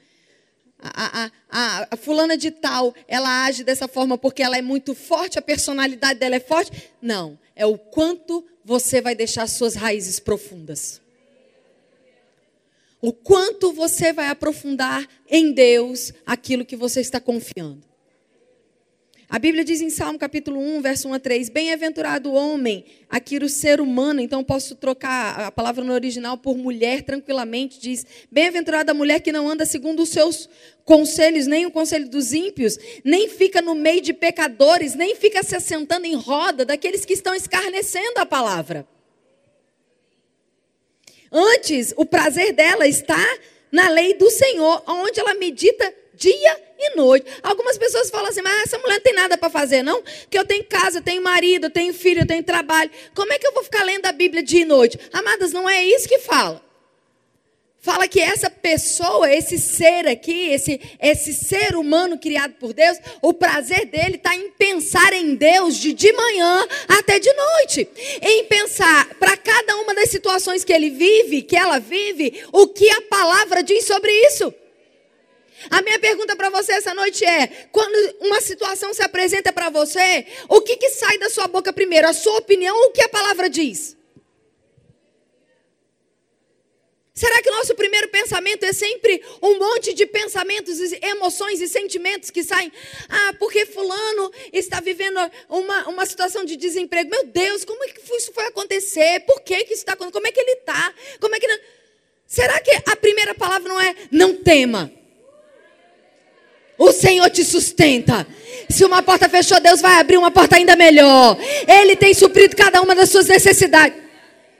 A, 0.78 1.24
a, 1.24 1.30
a, 1.50 1.88
a, 1.90 1.96
fulana 1.96 2.36
de 2.38 2.50
tal, 2.50 2.94
ela 3.06 3.44
age 3.44 3.62
dessa 3.62 3.86
forma 3.86 4.16
porque 4.16 4.42
ela 4.42 4.56
é 4.56 4.62
muito 4.62 4.94
forte, 4.94 5.38
a 5.38 5.42
personalidade 5.42 6.18
dela 6.18 6.36
é 6.36 6.40
forte. 6.40 6.90
Não, 7.02 7.38
é 7.54 7.66
o 7.66 7.76
quanto 7.76 8.46
você 8.64 9.02
vai 9.02 9.14
deixar 9.14 9.46
suas 9.46 9.74
raízes 9.74 10.18
profundas. 10.18 11.00
O 13.02 13.12
quanto 13.12 13.72
você 13.72 14.12
vai 14.12 14.28
aprofundar 14.28 15.06
em 15.28 15.52
Deus 15.52 16.12
aquilo 16.24 16.64
que 16.64 16.76
você 16.76 17.00
está 17.00 17.20
confiando. 17.20 17.89
A 19.32 19.38
Bíblia 19.38 19.62
diz 19.62 19.80
em 19.80 19.90
Salmo 19.90 20.18
capítulo 20.18 20.58
1, 20.58 20.82
verso 20.82 21.08
1 21.08 21.14
a 21.14 21.20
3: 21.20 21.50
Bem-aventurado 21.50 22.30
o 22.30 22.34
homem, 22.34 22.84
aqui 23.08 23.36
o 23.36 23.48
ser 23.48 23.80
humano, 23.80 24.20
então 24.20 24.42
posso 24.42 24.74
trocar 24.74 25.42
a 25.42 25.52
palavra 25.52 25.84
no 25.84 25.92
original 25.92 26.36
por 26.36 26.58
mulher 26.58 27.02
tranquilamente, 27.02 27.78
diz: 27.78 28.04
Bem-aventurada 28.28 28.90
a 28.90 28.94
mulher 28.94 29.20
que 29.20 29.30
não 29.30 29.48
anda 29.48 29.64
segundo 29.64 30.02
os 30.02 30.08
seus 30.08 30.48
conselhos, 30.84 31.46
nem 31.46 31.64
o 31.64 31.70
conselho 31.70 32.08
dos 32.08 32.32
ímpios, 32.32 32.76
nem 33.04 33.28
fica 33.28 33.62
no 33.62 33.76
meio 33.76 34.00
de 34.00 34.12
pecadores, 34.12 34.96
nem 34.96 35.14
fica 35.14 35.44
se 35.44 35.54
assentando 35.54 36.06
em 36.06 36.16
roda 36.16 36.64
daqueles 36.64 37.04
que 37.04 37.12
estão 37.12 37.32
escarnecendo 37.32 38.18
a 38.18 38.26
palavra. 38.26 38.84
Antes, 41.30 41.94
o 41.96 42.04
prazer 42.04 42.52
dela 42.52 42.88
está 42.88 43.24
na 43.70 43.88
lei 43.90 44.14
do 44.14 44.28
Senhor, 44.28 44.82
onde 44.88 45.20
ela 45.20 45.34
medita 45.34 45.99
dia 46.20 46.60
e 46.78 46.96
noite. 46.96 47.26
Algumas 47.42 47.78
pessoas 47.78 48.10
falam 48.10 48.28
assim, 48.28 48.42
mas 48.42 48.64
essa 48.64 48.78
mulher 48.78 48.96
não 48.96 49.02
tem 49.02 49.14
nada 49.14 49.38
para 49.38 49.48
fazer, 49.48 49.82
não? 49.82 50.02
Que 50.28 50.38
eu 50.38 50.44
tenho 50.44 50.62
casa, 50.64 50.98
eu 50.98 51.02
tenho 51.02 51.22
marido, 51.22 51.64
eu 51.64 51.70
tenho 51.70 51.94
filho, 51.94 52.20
eu 52.20 52.26
tenho 52.26 52.44
trabalho. 52.44 52.90
Como 53.14 53.32
é 53.32 53.38
que 53.38 53.46
eu 53.46 53.52
vou 53.52 53.64
ficar 53.64 53.82
lendo 53.82 54.04
a 54.06 54.12
Bíblia 54.12 54.42
dia 54.42 54.60
e 54.60 54.64
noite? 54.66 55.00
Amadas, 55.12 55.52
não 55.52 55.68
é 55.68 55.82
isso 55.82 56.06
que 56.06 56.18
fala. 56.18 56.62
Fala 57.82 58.06
que 58.06 58.20
essa 58.20 58.50
pessoa, 58.50 59.32
esse 59.32 59.58
ser 59.58 60.06
aqui, 60.06 60.50
esse, 60.50 60.78
esse 61.00 61.32
ser 61.32 61.74
humano 61.74 62.18
criado 62.18 62.52
por 62.60 62.74
Deus, 62.74 62.98
o 63.22 63.32
prazer 63.32 63.86
dele 63.86 64.16
está 64.16 64.36
em 64.36 64.50
pensar 64.50 65.14
em 65.14 65.34
Deus 65.34 65.78
de, 65.78 65.94
de 65.94 66.12
manhã 66.12 66.68
até 66.86 67.18
de 67.18 67.32
noite. 67.32 67.88
Em 68.20 68.44
pensar 68.44 69.08
para 69.14 69.34
cada 69.38 69.76
uma 69.76 69.94
das 69.94 70.10
situações 70.10 70.62
que 70.62 70.74
ele 70.74 70.90
vive, 70.90 71.40
que 71.40 71.56
ela 71.56 71.78
vive, 71.78 72.44
o 72.52 72.68
que 72.68 72.90
a 72.90 73.00
palavra 73.00 73.62
diz 73.62 73.86
sobre 73.86 74.12
isso. 74.26 74.52
A 75.68 75.82
minha 75.82 75.98
pergunta 75.98 76.34
para 76.36 76.48
você 76.48 76.72
essa 76.72 76.94
noite 76.94 77.24
é: 77.24 77.46
quando 77.70 78.16
uma 78.20 78.40
situação 78.40 78.94
se 78.94 79.02
apresenta 79.02 79.52
para 79.52 79.68
você, 79.68 80.26
o 80.48 80.60
que, 80.60 80.76
que 80.76 80.90
sai 80.90 81.18
da 81.18 81.28
sua 81.28 81.46
boca 81.48 81.72
primeiro? 81.72 82.08
A 82.08 82.12
sua 82.12 82.38
opinião 82.38 82.76
ou 82.76 82.86
o 82.86 82.92
que 82.92 83.02
a 83.02 83.08
palavra 83.08 83.50
diz? 83.50 83.98
Será 87.12 87.42
que 87.42 87.50
o 87.50 87.52
nosso 87.52 87.74
primeiro 87.74 88.08
pensamento 88.08 88.64
é 88.64 88.72
sempre 88.72 89.22
um 89.42 89.58
monte 89.58 89.92
de 89.92 90.06
pensamentos, 90.06 90.78
emoções 91.02 91.60
e 91.60 91.68
sentimentos 91.68 92.30
que 92.30 92.42
saem? 92.42 92.72
Ah, 93.10 93.34
porque 93.38 93.66
Fulano 93.66 94.32
está 94.50 94.80
vivendo 94.80 95.18
uma, 95.46 95.88
uma 95.88 96.06
situação 96.06 96.46
de 96.46 96.56
desemprego. 96.56 97.10
Meu 97.10 97.26
Deus, 97.26 97.62
como 97.62 97.84
é 97.84 97.88
que 97.88 98.00
isso 98.16 98.32
foi 98.32 98.46
acontecer? 98.46 99.20
Por 99.26 99.42
que, 99.42 99.64
que 99.64 99.74
isso 99.74 99.82
está 99.82 99.92
acontecendo? 99.92 100.14
Como 100.14 100.26
é 100.26 100.32
que 100.32 100.40
ele 100.40 100.52
está? 100.52 100.94
Como 101.20 101.34
é 101.34 101.40
que 101.40 101.46
não... 101.46 101.58
Será 102.26 102.58
que 102.60 102.70
a 102.86 102.96
primeira 102.96 103.34
palavra 103.34 103.68
não 103.68 103.78
é 103.78 103.94
não 104.10 104.36
tema? 104.36 104.90
O 106.80 106.92
Senhor 106.92 107.28
te 107.28 107.44
sustenta. 107.44 108.26
Se 108.70 108.86
uma 108.86 109.02
porta 109.02 109.28
fechou, 109.28 109.60
Deus 109.60 109.82
vai 109.82 110.00
abrir 110.00 110.16
uma 110.16 110.30
porta 110.30 110.56
ainda 110.56 110.74
melhor. 110.74 111.36
Ele 111.68 111.94
tem 111.94 112.14
suprido 112.14 112.56
cada 112.56 112.80
uma 112.80 112.94
das 112.94 113.10
suas 113.10 113.26
necessidades. 113.26 113.98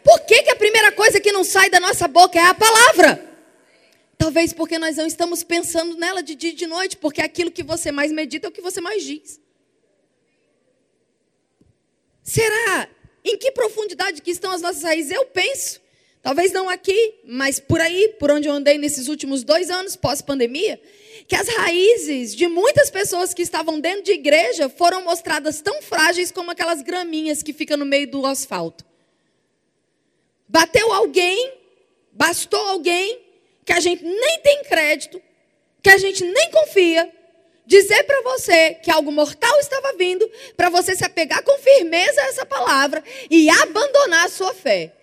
Por 0.05 0.21
que, 0.27 0.43
que 0.43 0.51
a 0.51 0.57
primeira 0.57 0.93
coisa 0.93 1.19
que 1.19 1.33
não 1.33 1.43
sai 1.43 1.71
da 1.71 1.81
nossa 1.81 2.07
boca 2.07 2.39
é 2.39 2.43
a 2.43 2.53
palavra? 2.53 3.27
Talvez 4.19 4.53
porque 4.53 4.79
nós 4.79 4.99
não 4.99 5.07
estamos 5.07 5.43
pensando 5.43 5.97
nela 5.97 6.23
de 6.23 6.35
dia 6.35 6.51
e 6.51 6.55
de 6.55 6.67
noite, 6.67 6.95
porque 6.99 7.23
aquilo 7.23 7.51
que 7.51 7.63
você 7.63 7.91
mais 7.91 8.13
medita 8.13 8.49
é 8.49 8.51
o 8.51 8.53
que 8.53 8.61
você 8.61 8.83
mais 8.83 9.03
diz. 9.03 9.41
Será? 12.23 12.87
Em 13.25 13.39
que 13.39 13.51
profundidade 13.51 14.21
que 14.21 14.31
estão 14.31 14.53
as 14.53 14.61
nossas 14.61 14.83
raízes? 14.83 15.11
Eu 15.11 15.25
penso. 15.25 15.81
Talvez 16.23 16.53
não 16.53 16.69
aqui, 16.69 17.15
mas 17.25 17.59
por 17.59 17.81
aí, 17.81 18.15
por 18.19 18.31
onde 18.31 18.47
eu 18.47 18.53
andei 18.53 18.77
nesses 18.77 19.09
últimos 19.09 19.43
dois 19.43 19.71
anos 19.71 19.97
pós-pandemia, 19.97 20.81
que 21.27 21.35
as 21.35 21.49
raízes 21.49 22.35
de 22.35 22.47
muitas 22.47 22.91
pessoas 22.91 23.33
que 23.33 23.41
estavam 23.41 23.81
dentro 23.81 24.03
de 24.03 24.13
igreja 24.13 24.69
foram 24.69 25.03
mostradas 25.03 25.63
tão 25.63 25.81
frágeis 25.81 26.31
como 26.31 26.51
aquelas 26.51 26.83
graminhas 26.83 27.43
que 27.43 27.55
ficam 27.55 27.77
no 27.77 27.87
meio 27.87 28.11
do 28.11 28.27
asfalto. 28.27 28.85
Bateu 30.47 30.93
alguém, 30.93 31.55
bastou 32.13 32.61
alguém 32.67 33.21
que 33.65 33.73
a 33.73 33.81
gente 33.81 34.05
nem 34.05 34.41
tem 34.41 34.63
crédito, 34.65 35.23
que 35.83 35.89
a 35.89 35.97
gente 35.97 36.23
nem 36.23 36.51
confia, 36.51 37.11
dizer 37.65 38.03
para 38.03 38.21
você 38.23 38.75
que 38.75 38.91
algo 38.91 39.11
mortal 39.11 39.59
estava 39.59 39.97
vindo, 39.97 40.29
para 40.55 40.69
você 40.69 40.95
se 40.95 41.05
apegar 41.05 41.43
com 41.45 41.57
firmeza 41.59 42.21
a 42.21 42.27
essa 42.27 42.45
palavra 42.45 43.03
e 43.31 43.49
abandonar 43.49 44.27
a 44.27 44.29
sua 44.29 44.53
fé. 44.53 45.00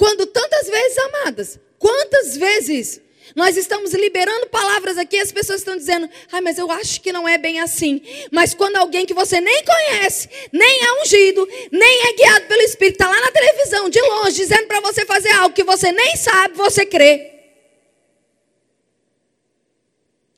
Quando 0.00 0.24
tantas 0.24 0.66
vezes, 0.66 0.96
amadas, 0.96 1.60
quantas 1.78 2.34
vezes 2.34 3.02
Nós 3.36 3.56
estamos 3.56 3.92
liberando 3.92 4.48
palavras 4.48 4.98
aqui, 4.98 5.16
as 5.16 5.30
pessoas 5.30 5.60
estão 5.60 5.76
dizendo, 5.76 6.08
ai, 6.32 6.40
mas 6.40 6.58
eu 6.58 6.68
acho 6.68 7.00
que 7.00 7.12
não 7.12 7.28
é 7.28 7.38
bem 7.38 7.60
assim. 7.60 8.02
Mas 8.32 8.54
quando 8.54 8.76
alguém 8.76 9.06
que 9.06 9.14
você 9.14 9.40
nem 9.40 9.62
conhece, 9.62 10.28
nem 10.50 10.82
é 10.82 11.02
ungido, 11.02 11.46
nem 11.70 12.08
é 12.08 12.12
guiado 12.14 12.46
pelo 12.46 12.62
Espírito, 12.62 12.94
está 12.94 13.08
lá 13.08 13.20
na 13.20 13.30
televisão, 13.30 13.88
de 13.88 14.00
longe, 14.00 14.36
dizendo 14.36 14.66
para 14.66 14.80
você 14.80 15.04
fazer 15.06 15.30
algo 15.32 15.54
que 15.54 15.62
você 15.62 15.92
nem 15.92 16.16
sabe, 16.16 16.56
você 16.56 16.84
crê. 16.84 17.30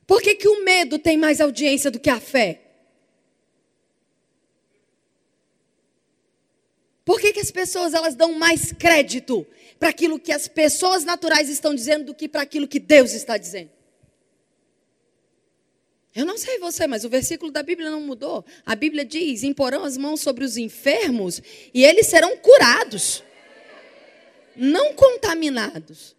Por 0.06 0.20
que, 0.20 0.34
que 0.34 0.48
o 0.48 0.62
medo 0.62 0.98
tem 0.98 1.16
mais 1.16 1.40
audiência 1.40 1.90
do 1.90 2.00
que 2.00 2.10
a 2.10 2.20
fé? 2.20 2.61
Por 7.04 7.20
que, 7.20 7.32
que 7.32 7.40
as 7.40 7.50
pessoas 7.50 7.94
elas 7.94 8.14
dão 8.14 8.32
mais 8.34 8.72
crédito 8.72 9.46
para 9.78 9.88
aquilo 9.88 10.18
que 10.18 10.32
as 10.32 10.46
pessoas 10.46 11.04
naturais 11.04 11.48
estão 11.48 11.74
dizendo 11.74 12.06
do 12.06 12.14
que 12.14 12.28
para 12.28 12.42
aquilo 12.42 12.68
que 12.68 12.78
Deus 12.78 13.12
está 13.12 13.36
dizendo? 13.36 13.70
Eu 16.14 16.26
não 16.26 16.36
sei 16.36 16.58
você, 16.58 16.86
mas 16.86 17.04
o 17.04 17.08
versículo 17.08 17.50
da 17.50 17.62
Bíblia 17.62 17.90
não 17.90 18.00
mudou. 18.00 18.44
A 18.66 18.74
Bíblia 18.76 19.04
diz: 19.04 19.42
imporão 19.42 19.82
as 19.82 19.96
mãos 19.96 20.20
sobre 20.20 20.44
os 20.44 20.56
enfermos 20.56 21.40
e 21.72 21.84
eles 21.84 22.06
serão 22.06 22.36
curados, 22.36 23.24
não 24.54 24.94
contaminados. 24.94 26.14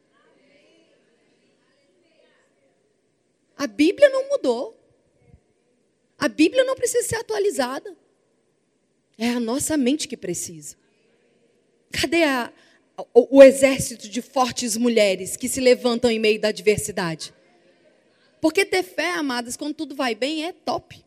A 3.55 3.67
Bíblia 3.67 4.09
não 4.09 4.29
mudou. 4.29 4.77
A 6.17 6.27
Bíblia 6.27 6.63
não 6.63 6.75
precisa 6.75 7.07
ser 7.07 7.15
atualizada. 7.17 7.95
É 9.17 9.29
a 9.29 9.39
nossa 9.39 9.77
mente 9.77 10.07
que 10.07 10.17
precisa. 10.17 10.75
Cadê 11.91 12.23
a, 12.23 12.51
o, 13.13 13.37
o 13.37 13.43
exército 13.43 14.09
de 14.09 14.21
fortes 14.21 14.75
mulheres 14.75 15.37
que 15.37 15.47
se 15.47 15.61
levantam 15.61 16.09
em 16.09 16.19
meio 16.19 16.39
da 16.39 16.49
adversidade? 16.49 17.33
Porque 18.41 18.65
ter 18.65 18.83
fé, 18.83 19.11
amadas, 19.11 19.55
quando 19.55 19.75
tudo 19.75 19.95
vai 19.95 20.15
bem, 20.15 20.45
é 20.45 20.51
top. 20.51 21.03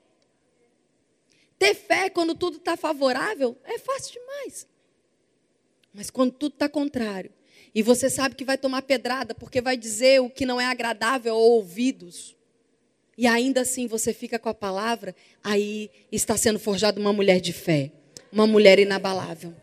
Ter 1.58 1.74
fé 1.74 2.08
quando 2.08 2.34
tudo 2.34 2.58
está 2.58 2.76
favorável 2.76 3.56
é 3.64 3.78
fácil 3.78 4.20
demais. 4.20 4.66
Mas 5.92 6.10
quando 6.10 6.32
tudo 6.32 6.52
está 6.52 6.68
contrário, 6.68 7.32
e 7.74 7.82
você 7.82 8.08
sabe 8.08 8.34
que 8.34 8.44
vai 8.44 8.56
tomar 8.56 8.82
pedrada 8.82 9.34
porque 9.34 9.60
vai 9.60 9.76
dizer 9.76 10.20
o 10.20 10.30
que 10.30 10.46
não 10.46 10.60
é 10.60 10.66
agradável 10.66 11.34
aos 11.34 11.42
ouvidos, 11.42 12.35
e 13.16 13.26
ainda 13.26 13.62
assim 13.62 13.86
você 13.86 14.12
fica 14.12 14.38
com 14.38 14.48
a 14.48 14.54
palavra, 14.54 15.14
aí 15.42 15.90
está 16.12 16.36
sendo 16.36 16.58
forjada 16.58 17.00
uma 17.00 17.12
mulher 17.12 17.40
de 17.40 17.52
fé, 17.52 17.90
uma 18.32 18.46
mulher 18.46 18.78
inabalável. 18.78 19.54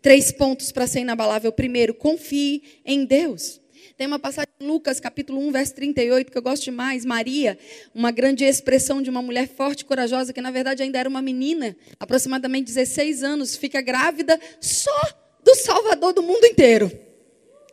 Três 0.00 0.30
pontos 0.30 0.70
para 0.70 0.86
ser 0.86 1.00
inabalável. 1.00 1.50
Primeiro, 1.50 1.92
confie 1.92 2.62
em 2.84 3.04
Deus. 3.04 3.60
Tem 3.96 4.06
uma 4.06 4.18
passagem 4.18 4.48
em 4.60 4.66
Lucas, 4.66 5.00
capítulo 5.00 5.40
1, 5.40 5.50
verso 5.50 5.74
38, 5.74 6.30
que 6.30 6.38
eu 6.38 6.42
gosto 6.42 6.64
demais. 6.64 7.04
Maria, 7.04 7.58
uma 7.92 8.12
grande 8.12 8.44
expressão 8.44 9.02
de 9.02 9.10
uma 9.10 9.20
mulher 9.20 9.48
forte 9.48 9.80
e 9.80 9.84
corajosa, 9.84 10.32
que 10.32 10.40
na 10.40 10.52
verdade 10.52 10.84
ainda 10.84 10.98
era 10.98 11.08
uma 11.08 11.20
menina, 11.20 11.76
aproximadamente 11.98 12.66
16 12.66 13.24
anos, 13.24 13.56
fica 13.56 13.80
grávida 13.80 14.38
só 14.60 15.00
do 15.42 15.54
Salvador 15.56 16.12
do 16.12 16.22
mundo 16.22 16.44
inteiro. 16.44 16.92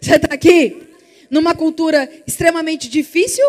Você 0.02 0.16
está 0.16 0.34
aqui? 0.34 0.88
Numa 1.30 1.54
cultura 1.54 2.10
extremamente 2.26 2.90
difícil, 2.90 3.46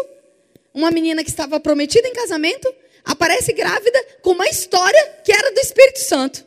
uma 0.77 0.91
menina 0.91 1.25
que 1.25 1.31
estava 1.31 1.59
prometida 1.59 2.07
em 2.07 2.12
casamento, 2.12 2.73
aparece 3.03 3.51
grávida 3.55 3.99
com 4.21 4.33
uma 4.33 4.47
história 4.47 5.23
que 5.25 5.33
era 5.33 5.51
do 5.51 5.59
Espírito 5.59 6.01
Santo. 6.01 6.45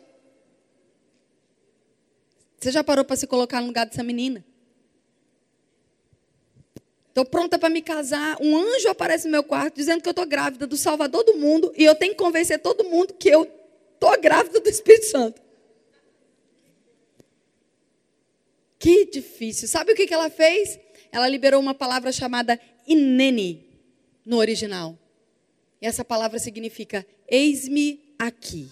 Você 2.60 2.72
já 2.72 2.84
parou 2.84 3.04
para 3.04 3.16
se 3.16 3.26
colocar 3.26 3.60
no 3.60 3.66
lugar 3.66 3.88
dessa 3.88 4.04
menina? 4.04 4.46
Estou 7.08 7.26
pronta 7.26 7.58
para 7.58 7.70
me 7.70 7.82
casar. 7.82 8.38
Um 8.40 8.56
anjo 8.56 8.88
aparece 8.88 9.26
no 9.26 9.32
meu 9.32 9.44
quarto 9.44 9.74
dizendo 9.74 10.04
que 10.04 10.08
eu 10.08 10.12
estou 10.12 10.28
grávida 10.28 10.68
do 10.68 10.78
Salvador 10.78 11.24
do 11.24 11.34
mundo 11.34 11.74
e 11.76 11.84
eu 11.84 11.96
tenho 11.96 12.12
que 12.12 12.20
convencer 12.20 12.60
todo 12.60 12.84
mundo 12.84 13.16
que 13.16 13.30
eu 13.30 13.52
estou 13.96 14.22
grávida 14.22 14.60
do 14.60 14.70
Espírito 14.70 15.08
Santo. 15.08 15.42
Que 18.78 19.06
difícil. 19.06 19.68
Sabe 19.68 19.94
o 19.94 19.96
que, 19.96 20.06
que 20.06 20.14
ela 20.14 20.30
fez? 20.30 20.80
Ela 21.12 21.28
liberou 21.28 21.60
uma 21.60 21.74
palavra 21.74 22.12
chamada 22.12 22.60
inene 22.88 23.69
no 24.30 24.38
original. 24.38 24.96
E 25.82 25.88
essa 25.88 26.06
palavra 26.06 26.38
significa 26.38 27.04
eis-me 27.28 28.14
aqui. 28.20 28.70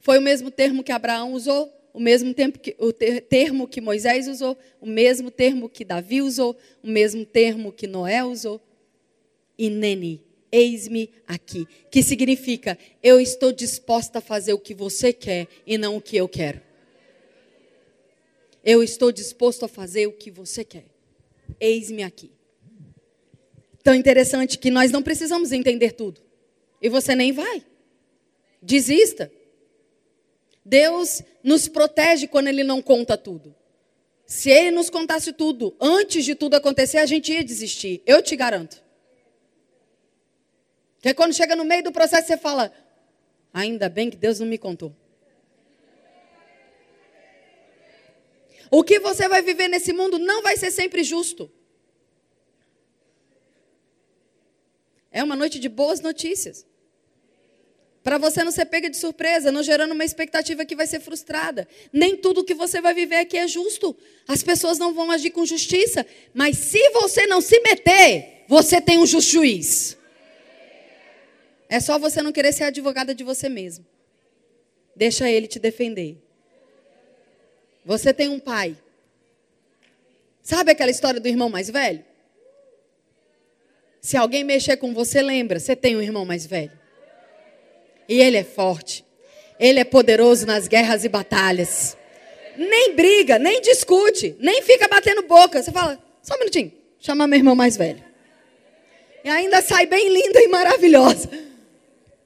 Foi 0.00 0.16
o 0.16 0.22
mesmo 0.22 0.50
termo 0.50 0.82
que 0.82 0.90
Abraão 0.90 1.34
usou, 1.34 1.70
o 1.92 2.00
mesmo 2.00 2.34
que, 2.34 2.74
o 2.78 2.90
termo 2.94 3.68
que 3.68 3.78
Moisés 3.78 4.26
usou, 4.26 4.56
o 4.80 4.86
mesmo 4.86 5.30
termo 5.30 5.68
que 5.68 5.84
Davi 5.84 6.22
usou, 6.22 6.56
o 6.82 6.88
mesmo 6.88 7.26
termo 7.26 7.70
que 7.70 7.86
Noé 7.86 8.24
usou. 8.24 8.58
Inene, 9.58 10.24
eis-me 10.50 11.10
aqui. 11.26 11.68
Que 11.90 12.02
significa, 12.02 12.78
eu 13.02 13.20
estou 13.20 13.52
disposta 13.52 14.20
a 14.20 14.22
fazer 14.22 14.54
o 14.54 14.58
que 14.58 14.72
você 14.72 15.12
quer 15.12 15.46
e 15.66 15.76
não 15.76 15.98
o 15.98 16.00
que 16.00 16.16
eu 16.16 16.26
quero. 16.26 16.62
Eu 18.64 18.82
estou 18.82 19.12
disposto 19.12 19.66
a 19.66 19.68
fazer 19.68 20.06
o 20.06 20.12
que 20.12 20.30
você 20.30 20.64
quer. 20.64 20.86
Eis-me 21.60 22.02
aqui. 22.02 22.39
Tão 23.82 23.94
interessante 23.94 24.58
que 24.58 24.70
nós 24.70 24.90
não 24.90 25.02
precisamos 25.02 25.52
entender 25.52 25.92
tudo. 25.92 26.20
E 26.80 26.88
você 26.88 27.14
nem 27.14 27.32
vai. 27.32 27.64
Desista. 28.62 29.30
Deus 30.64 31.22
nos 31.42 31.68
protege 31.68 32.26
quando 32.26 32.48
Ele 32.48 32.62
não 32.62 32.82
conta 32.82 33.16
tudo. 33.16 33.54
Se 34.26 34.50
Ele 34.50 34.70
nos 34.70 34.90
contasse 34.90 35.32
tudo 35.32 35.74
antes 35.80 36.24
de 36.24 36.34
tudo 36.34 36.54
acontecer, 36.54 36.98
a 36.98 37.06
gente 37.06 37.32
ia 37.32 37.42
desistir. 37.42 38.02
Eu 38.06 38.22
te 38.22 38.36
garanto. 38.36 38.82
Porque 40.96 41.14
quando 41.14 41.34
chega 41.34 41.56
no 41.56 41.64
meio 41.64 41.82
do 41.82 41.90
processo, 41.90 42.26
você 42.26 42.36
fala: 42.36 42.72
ainda 43.52 43.88
bem 43.88 44.10
que 44.10 44.16
Deus 44.16 44.38
não 44.38 44.46
me 44.46 44.58
contou. 44.58 44.94
O 48.70 48.84
que 48.84 49.00
você 49.00 49.26
vai 49.26 49.42
viver 49.42 49.66
nesse 49.66 49.92
mundo 49.92 50.18
não 50.18 50.42
vai 50.42 50.56
ser 50.56 50.70
sempre 50.70 51.02
justo. 51.02 51.50
É 55.10 55.22
uma 55.22 55.36
noite 55.36 55.58
de 55.58 55.68
boas 55.68 56.00
notícias. 56.00 56.66
Para 58.02 58.16
você 58.16 58.42
não 58.42 58.50
ser 58.50 58.64
pega 58.64 58.88
de 58.88 58.96
surpresa, 58.96 59.52
não 59.52 59.62
gerando 59.62 59.92
uma 59.92 60.04
expectativa 60.04 60.64
que 60.64 60.74
vai 60.74 60.86
ser 60.86 61.00
frustrada. 61.00 61.68
Nem 61.92 62.16
tudo 62.16 62.44
que 62.44 62.54
você 62.54 62.80
vai 62.80 62.94
viver 62.94 63.16
aqui 63.16 63.36
é 63.36 63.46
justo. 63.46 63.94
As 64.26 64.42
pessoas 64.42 64.78
não 64.78 64.94
vão 64.94 65.10
agir 65.10 65.30
com 65.30 65.44
justiça. 65.44 66.06
Mas 66.32 66.56
se 66.56 66.90
você 66.90 67.26
não 67.26 67.40
se 67.40 67.60
meter, 67.60 68.44
você 68.48 68.80
tem 68.80 68.98
um 68.98 69.06
justo 69.06 69.32
juiz. 69.32 69.98
É 71.68 71.78
só 71.78 71.98
você 71.98 72.22
não 72.22 72.32
querer 72.32 72.52
ser 72.52 72.64
advogada 72.64 73.14
de 73.14 73.22
você 73.22 73.48
mesmo. 73.48 73.84
Deixa 74.96 75.30
ele 75.30 75.46
te 75.46 75.58
defender. 75.58 76.16
Você 77.84 78.14
tem 78.14 78.28
um 78.28 78.40
pai. 78.40 78.76
Sabe 80.42 80.72
aquela 80.72 80.90
história 80.90 81.20
do 81.20 81.28
irmão 81.28 81.50
mais 81.50 81.68
velho? 81.68 82.04
Se 84.00 84.16
alguém 84.16 84.42
mexer 84.42 84.76
com 84.76 84.94
você, 84.94 85.20
lembra, 85.20 85.58
você 85.58 85.76
tem 85.76 85.96
um 85.96 86.02
irmão 86.02 86.24
mais 86.24 86.46
velho. 86.46 86.72
E 88.08 88.20
ele 88.20 88.38
é 88.38 88.44
forte. 88.44 89.04
Ele 89.58 89.78
é 89.78 89.84
poderoso 89.84 90.46
nas 90.46 90.66
guerras 90.66 91.04
e 91.04 91.08
batalhas. 91.08 91.96
Nem 92.56 92.94
briga, 92.94 93.38
nem 93.38 93.60
discute, 93.60 94.34
nem 94.40 94.62
fica 94.62 94.88
batendo 94.88 95.22
boca. 95.22 95.62
Você 95.62 95.70
fala, 95.70 96.02
só 96.22 96.34
um 96.34 96.38
minutinho, 96.38 96.72
chamar 96.98 97.26
meu 97.26 97.38
irmão 97.38 97.54
mais 97.54 97.76
velho. 97.76 98.02
E 99.22 99.28
ainda 99.28 99.60
sai 99.60 99.86
bem 99.86 100.08
linda 100.08 100.40
e 100.40 100.48
maravilhosa. 100.48 101.28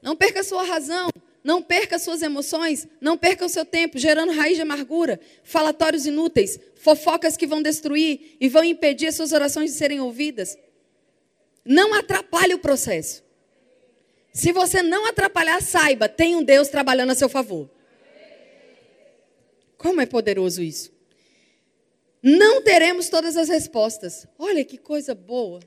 Não 0.01 0.15
perca 0.15 0.43
sua 0.43 0.63
razão, 0.63 1.09
não 1.43 1.61
perca 1.61 1.99
suas 1.99 2.21
emoções, 2.21 2.87
não 3.01 3.17
perca 3.17 3.45
o 3.45 3.49
seu 3.49 3.65
tempo 3.65 3.99
gerando 3.99 4.31
raiz 4.31 4.55
de 4.55 4.61
amargura, 4.61 5.19
falatórios 5.43 6.05
inúteis, 6.05 6.59
fofocas 6.75 7.35
que 7.35 7.45
vão 7.45 7.61
destruir 7.61 8.37
e 8.39 8.47
vão 8.47 8.63
impedir 8.63 9.07
as 9.07 9.15
suas 9.15 9.31
orações 9.31 9.71
de 9.71 9.77
serem 9.77 9.99
ouvidas. 9.99 10.57
Não 11.65 11.93
atrapalhe 11.93 12.53
o 12.53 12.59
processo. 12.59 13.23
Se 14.31 14.51
você 14.51 14.83
não 14.83 15.07
atrapalhar, 15.07 15.61
saiba, 15.61 16.07
tem 16.07 16.35
um 16.35 16.43
Deus 16.43 16.67
trabalhando 16.67 17.11
a 17.11 17.15
seu 17.15 17.27
favor. 17.27 17.69
Como 19.77 20.01
é 20.01 20.05
poderoso 20.05 20.61
isso? 20.61 20.93
Não 22.21 22.61
teremos 22.61 23.09
todas 23.09 23.37
as 23.37 23.49
respostas. 23.49 24.27
Olha 24.37 24.63
que 24.65 24.77
coisa 24.77 25.15
boa. 25.15 25.59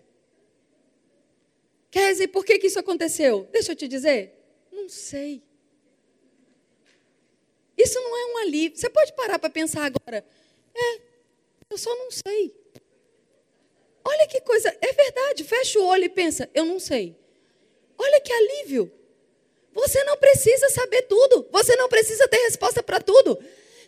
Dizer, 1.91 2.29
por 2.29 2.45
que, 2.45 2.59
que 2.59 2.67
isso 2.67 2.79
aconteceu? 2.79 3.49
Deixa 3.53 3.73
eu 3.73 3.77
te 3.77 3.89
dizer. 3.89 4.35
Não 4.71 4.89
sei. 4.89 5.43
Isso 7.77 8.01
não 8.01 8.17
é 8.17 8.35
um 8.35 8.39
alívio. 8.39 8.79
Você 8.79 8.91
pode 8.91 9.13
parar 9.15 9.39
para 9.39 9.49
pensar 9.49 9.85
agora. 9.85 10.25
É, 10.75 11.01
eu 11.71 11.79
só 11.79 11.95
não 11.95 12.11
sei. 12.11 12.55
Olha 14.11 14.27
que 14.27 14.41
coisa, 14.41 14.75
é 14.81 14.93
verdade. 14.93 15.45
Fecha 15.45 15.79
o 15.79 15.87
olho 15.87 16.05
e 16.05 16.09
pensa, 16.09 16.49
eu 16.55 16.65
não 16.65 16.81
sei. 16.81 17.15
Olha 17.99 18.21
que 18.23 18.33
alívio. 18.33 18.91
Você 19.75 20.03
não 20.05 20.17
precisa 20.17 20.71
saber 20.71 21.03
tudo. 21.03 21.47
Você 21.53 21.77
não 21.77 21.89
precisa 21.91 22.27
ter 22.27 22.39
resposta 22.39 22.83
para 22.83 23.01
tudo. 23.01 23.39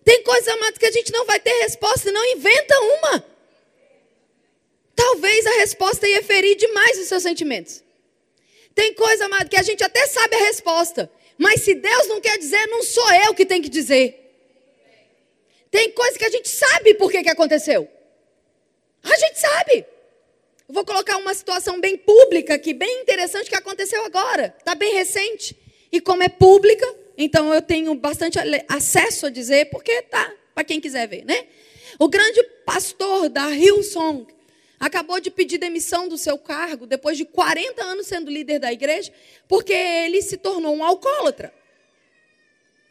Tem 0.04 0.22
coisas, 0.22 0.48
amados, 0.48 0.78
que 0.78 0.84
a 0.84 0.92
gente 0.92 1.10
não 1.10 1.24
vai 1.24 1.40
ter 1.40 1.52
resposta, 1.62 2.12
não 2.12 2.24
inventa 2.26 2.78
uma. 2.80 3.24
talvez 4.94 5.46
a 5.46 5.54
resposta 5.60 6.06
ia 6.06 6.22
ferir 6.22 6.54
demais 6.56 6.98
os 6.98 7.08
seus 7.08 7.22
sentimentos. 7.22 7.82
Tem 8.74 8.92
coisa, 8.92 9.24
amado, 9.24 9.48
que 9.48 9.56
a 9.56 9.62
gente 9.62 9.82
até 9.82 10.06
sabe 10.06 10.36
a 10.36 10.44
resposta, 10.50 11.10
mas 11.38 11.62
se 11.62 11.74
Deus 11.74 12.06
não 12.08 12.20
quer 12.20 12.36
dizer, 12.38 12.66
não 12.66 12.82
sou 12.82 13.10
eu 13.24 13.34
que 13.34 13.46
tenho 13.46 13.62
que 13.62 13.70
dizer. 13.70 14.06
Tem 15.70 15.90
coisa 15.92 16.18
que 16.18 16.24
a 16.26 16.30
gente 16.30 16.48
sabe 16.48 16.94
por 16.94 17.10
que 17.10 17.28
aconteceu. 17.30 17.88
A 19.02 19.16
gente 19.16 19.40
sabe. 19.40 19.86
Eu 20.70 20.74
vou 20.74 20.84
colocar 20.84 21.16
uma 21.16 21.34
situação 21.34 21.80
bem 21.80 21.96
pública 21.96 22.54
aqui, 22.54 22.72
bem 22.72 23.02
interessante 23.02 23.50
que 23.50 23.56
aconteceu 23.56 24.04
agora. 24.04 24.54
Está 24.56 24.72
bem 24.76 24.94
recente. 24.94 25.56
E 25.90 26.00
como 26.00 26.22
é 26.22 26.28
pública, 26.28 26.86
então 27.18 27.52
eu 27.52 27.60
tenho 27.60 27.92
bastante 27.96 28.38
acesso 28.68 29.26
a 29.26 29.30
dizer, 29.30 29.68
porque 29.70 30.02
tá, 30.02 30.32
para 30.54 30.62
quem 30.62 30.80
quiser 30.80 31.08
ver, 31.08 31.24
né? 31.24 31.44
O 31.98 32.06
grande 32.06 32.40
pastor 32.64 33.28
da 33.28 33.50
Hillsong 33.50 34.28
acabou 34.78 35.18
de 35.18 35.28
pedir 35.28 35.58
demissão 35.58 36.06
do 36.06 36.16
seu 36.16 36.38
cargo 36.38 36.86
depois 36.86 37.18
de 37.18 37.24
40 37.24 37.82
anos 37.82 38.06
sendo 38.06 38.30
líder 38.30 38.60
da 38.60 38.72
igreja, 38.72 39.12
porque 39.48 39.72
ele 39.72 40.22
se 40.22 40.36
tornou 40.36 40.72
um 40.76 40.84
alcoólatra. 40.84 41.52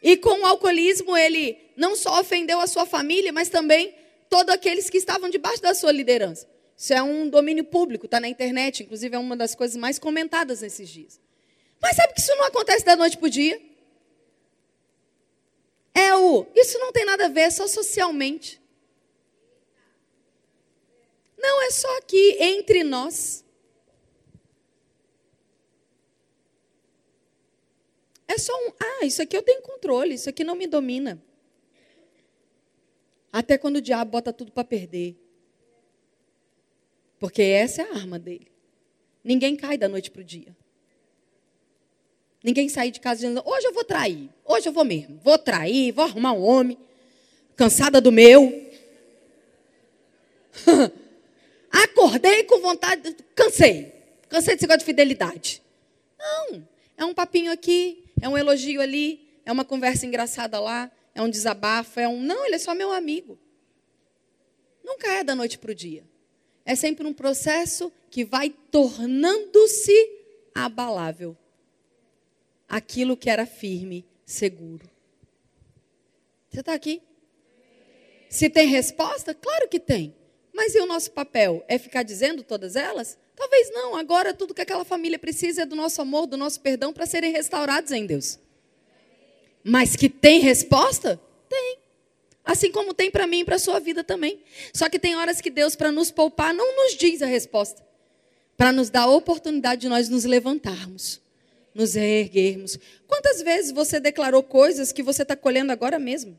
E 0.02 0.18
com 0.18 0.40
o 0.40 0.44
alcoolismo 0.44 1.16
ele 1.16 1.56
não 1.78 1.96
só 1.96 2.20
ofendeu 2.20 2.60
a 2.60 2.66
sua 2.66 2.84
família, 2.84 3.32
mas 3.32 3.48
também 3.48 3.94
todos 4.28 4.54
aqueles 4.54 4.90
que 4.90 4.98
estavam 4.98 5.30
debaixo 5.30 5.62
da 5.62 5.72
sua 5.72 5.92
liderança. 5.92 6.49
Isso 6.80 6.94
é 6.94 7.02
um 7.02 7.28
domínio 7.28 7.62
público, 7.62 8.06
está 8.06 8.18
na 8.18 8.26
internet, 8.26 8.82
inclusive 8.82 9.14
é 9.14 9.18
uma 9.18 9.36
das 9.36 9.54
coisas 9.54 9.76
mais 9.76 9.98
comentadas 9.98 10.62
nesses 10.62 10.88
dias. 10.88 11.20
Mas 11.78 11.94
sabe 11.94 12.14
que 12.14 12.20
isso 12.20 12.34
não 12.36 12.44
acontece 12.44 12.86
da 12.86 12.96
noite 12.96 13.18
para 13.18 13.26
o 13.26 13.30
dia? 13.30 13.60
É 15.92 16.14
o. 16.16 16.46
Isso 16.54 16.78
não 16.78 16.90
tem 16.90 17.04
nada 17.04 17.26
a 17.26 17.28
ver, 17.28 17.42
é 17.42 17.50
só 17.50 17.68
socialmente. 17.68 18.58
Não 21.36 21.62
é 21.64 21.70
só 21.70 21.98
aqui, 21.98 22.38
entre 22.40 22.82
nós. 22.82 23.44
É 28.26 28.38
só 28.38 28.56
um. 28.56 28.72
Ah, 28.80 29.04
isso 29.04 29.20
aqui 29.20 29.36
eu 29.36 29.42
tenho 29.42 29.60
controle, 29.60 30.14
isso 30.14 30.30
aqui 30.30 30.42
não 30.42 30.54
me 30.54 30.66
domina. 30.66 31.22
Até 33.30 33.58
quando 33.58 33.76
o 33.76 33.82
diabo 33.82 34.12
bota 34.12 34.32
tudo 34.32 34.50
para 34.50 34.64
perder. 34.64 35.19
Porque 37.20 37.42
essa 37.42 37.82
é 37.82 37.84
a 37.84 37.94
arma 37.94 38.18
dele. 38.18 38.50
Ninguém 39.22 39.54
cai 39.54 39.76
da 39.76 39.86
noite 39.86 40.10
para 40.10 40.22
o 40.22 40.24
dia. 40.24 40.56
Ninguém 42.42 42.70
sai 42.70 42.90
de 42.90 42.98
casa 42.98 43.20
dizendo, 43.20 43.42
hoje 43.44 43.66
eu 43.66 43.74
vou 43.74 43.84
trair, 43.84 44.30
hoje 44.46 44.66
eu 44.66 44.72
vou 44.72 44.82
mesmo, 44.82 45.20
vou 45.22 45.36
trair, 45.36 45.92
vou 45.92 46.06
arrumar 46.06 46.32
um 46.32 46.42
homem, 46.42 46.78
cansada 47.54 48.00
do 48.00 48.10
meu. 48.10 48.66
Acordei 51.70 52.44
com 52.44 52.58
vontade, 52.60 53.14
cansei, 53.34 53.92
cansei 54.26 54.54
desse 54.54 54.62
negócio 54.62 54.78
de 54.78 54.86
fidelidade. 54.86 55.62
Não, 56.18 56.66
é 56.96 57.04
um 57.04 57.12
papinho 57.12 57.52
aqui, 57.52 58.02
é 58.22 58.26
um 58.26 58.38
elogio 58.38 58.80
ali, 58.80 59.28
é 59.44 59.52
uma 59.52 59.64
conversa 59.64 60.06
engraçada 60.06 60.58
lá, 60.58 60.90
é 61.14 61.20
um 61.20 61.28
desabafo, 61.28 62.00
é 62.00 62.08
um. 62.08 62.22
Não, 62.22 62.46
ele 62.46 62.54
é 62.54 62.58
só 62.58 62.74
meu 62.74 62.90
amigo. 62.90 63.38
Nunca 64.82 65.12
é 65.12 65.22
da 65.22 65.34
noite 65.34 65.58
para 65.58 65.72
o 65.72 65.74
dia. 65.74 66.09
É 66.64 66.74
sempre 66.74 67.06
um 67.06 67.12
processo 67.12 67.92
que 68.10 68.24
vai 68.24 68.50
tornando-se 68.70 69.94
abalável 70.54 71.36
aquilo 72.68 73.16
que 73.16 73.28
era 73.28 73.44
firme, 73.44 74.06
seguro. 74.24 74.88
Você 76.48 76.60
está 76.60 76.74
aqui? 76.74 77.02
Se 78.28 78.48
tem 78.48 78.68
resposta? 78.68 79.34
Claro 79.34 79.68
que 79.68 79.80
tem. 79.80 80.14
Mas 80.54 80.74
e 80.74 80.80
o 80.80 80.86
nosso 80.86 81.10
papel? 81.10 81.64
É 81.66 81.78
ficar 81.78 82.02
dizendo 82.02 82.42
todas 82.42 82.76
elas? 82.76 83.18
Talvez 83.34 83.70
não. 83.72 83.96
Agora 83.96 84.32
tudo 84.32 84.54
que 84.54 84.60
aquela 84.60 84.84
família 84.84 85.18
precisa 85.18 85.62
é 85.62 85.66
do 85.66 85.74
nosso 85.74 86.00
amor, 86.00 86.26
do 86.26 86.36
nosso 86.36 86.60
perdão 86.60 86.92
para 86.92 87.06
serem 87.06 87.32
restaurados 87.32 87.90
em 87.90 88.06
Deus. 88.06 88.38
Mas 89.64 89.96
que 89.96 90.08
tem 90.08 90.40
resposta? 90.40 91.20
Tem. 91.48 91.79
Assim 92.44 92.72
como 92.72 92.94
tem 92.94 93.10
para 93.10 93.26
mim 93.26 93.40
e 93.40 93.44
para 93.44 93.56
a 93.56 93.58
sua 93.58 93.78
vida 93.78 94.02
também. 94.02 94.42
Só 94.72 94.88
que 94.88 94.98
tem 94.98 95.16
horas 95.16 95.40
que 95.40 95.50
Deus, 95.50 95.76
para 95.76 95.92
nos 95.92 96.10
poupar, 96.10 96.54
não 96.54 96.76
nos 96.76 96.96
diz 96.96 97.22
a 97.22 97.26
resposta. 97.26 97.86
Para 98.56 98.72
nos 98.72 98.90
dar 98.90 99.02
a 99.02 99.10
oportunidade 99.10 99.82
de 99.82 99.88
nós 99.88 100.08
nos 100.08 100.24
levantarmos 100.24 101.20
nos 101.74 101.94
reerguermos. 101.94 102.78
Quantas 103.06 103.42
vezes 103.42 103.72
você 103.72 104.00
declarou 104.00 104.42
coisas 104.42 104.92
que 104.92 105.02
você 105.02 105.22
está 105.22 105.36
colhendo 105.36 105.72
agora 105.72 105.98
mesmo? 105.98 106.38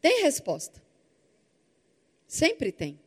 Tem 0.00 0.22
resposta. 0.22 0.82
Sempre 2.26 2.72
tem. 2.72 3.00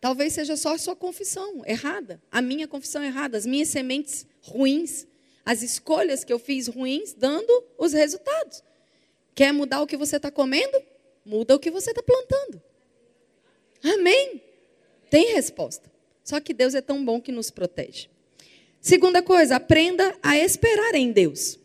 Talvez 0.00 0.34
seja 0.34 0.56
só 0.56 0.74
a 0.74 0.78
sua 0.78 0.94
confissão 0.94 1.62
errada, 1.66 2.22
a 2.30 2.40
minha 2.40 2.68
confissão 2.68 3.02
errada, 3.02 3.36
as 3.36 3.46
minhas 3.46 3.68
sementes 3.68 4.26
ruins, 4.42 5.06
as 5.44 5.62
escolhas 5.62 6.22
que 6.22 6.32
eu 6.32 6.38
fiz 6.38 6.68
ruins, 6.68 7.12
dando 7.14 7.64
os 7.78 7.92
resultados. 7.92 8.62
Quer 9.36 9.52
mudar 9.52 9.82
o 9.82 9.86
que 9.86 9.98
você 9.98 10.16
está 10.16 10.30
comendo? 10.30 10.82
Muda 11.22 11.54
o 11.54 11.58
que 11.58 11.70
você 11.70 11.90
está 11.90 12.02
plantando. 12.02 12.60
Amém? 13.84 14.42
Tem 15.10 15.34
resposta. 15.34 15.92
Só 16.24 16.40
que 16.40 16.54
Deus 16.54 16.74
é 16.74 16.80
tão 16.80 17.04
bom 17.04 17.20
que 17.20 17.30
nos 17.30 17.50
protege. 17.50 18.08
Segunda 18.80 19.22
coisa, 19.22 19.56
aprenda 19.56 20.16
a 20.22 20.38
esperar 20.38 20.94
em 20.94 21.12
Deus. 21.12 21.58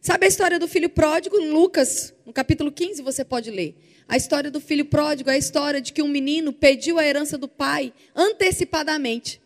Sabe 0.00 0.26
a 0.26 0.28
história 0.28 0.58
do 0.58 0.66
filho 0.66 0.90
pródigo? 0.90 1.38
Em 1.38 1.50
Lucas, 1.50 2.12
no 2.26 2.32
capítulo 2.32 2.72
15, 2.72 3.00
você 3.00 3.24
pode 3.24 3.48
ler. 3.48 3.76
A 4.08 4.16
história 4.16 4.50
do 4.50 4.60
filho 4.60 4.84
pródigo 4.84 5.30
é 5.30 5.34
a 5.34 5.38
história 5.38 5.80
de 5.80 5.92
que 5.92 6.02
um 6.02 6.08
menino 6.08 6.52
pediu 6.52 6.98
a 6.98 7.06
herança 7.06 7.38
do 7.38 7.46
pai 7.46 7.92
antecipadamente. 8.12 9.40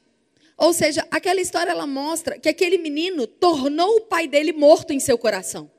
Ou 0.56 0.72
seja, 0.72 1.06
aquela 1.10 1.40
história 1.40 1.70
ela 1.70 1.86
mostra 1.86 2.38
que 2.38 2.48
aquele 2.48 2.78
menino 2.78 3.26
tornou 3.26 3.96
o 3.96 4.00
pai 4.00 4.26
dele 4.26 4.54
morto 4.54 4.94
em 4.94 4.98
seu 4.98 5.18
coração. 5.18 5.70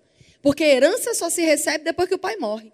Porque 0.42 0.64
herança 0.64 1.14
só 1.14 1.30
se 1.30 1.42
recebe 1.42 1.84
depois 1.84 2.08
que 2.08 2.16
o 2.16 2.20
pai 2.20 2.38
morre. 2.38 2.72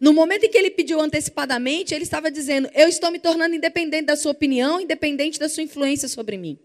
No 0.00 0.12
momento 0.12 0.44
em 0.44 0.48
que 0.48 0.56
ele 0.56 0.70
pediu 0.70 1.00
antecipadamente, 1.00 1.94
ele 1.94 2.04
estava 2.04 2.30
dizendo: 2.30 2.70
Eu 2.74 2.88
estou 2.88 3.10
me 3.10 3.18
tornando 3.18 3.54
independente 3.54 4.06
da 4.06 4.16
sua 4.16 4.32
opinião, 4.32 4.80
independente 4.80 5.38
da 5.38 5.48
sua 5.48 5.62
influência 5.62 6.08
sobre 6.08 6.36
mim. 6.36 6.58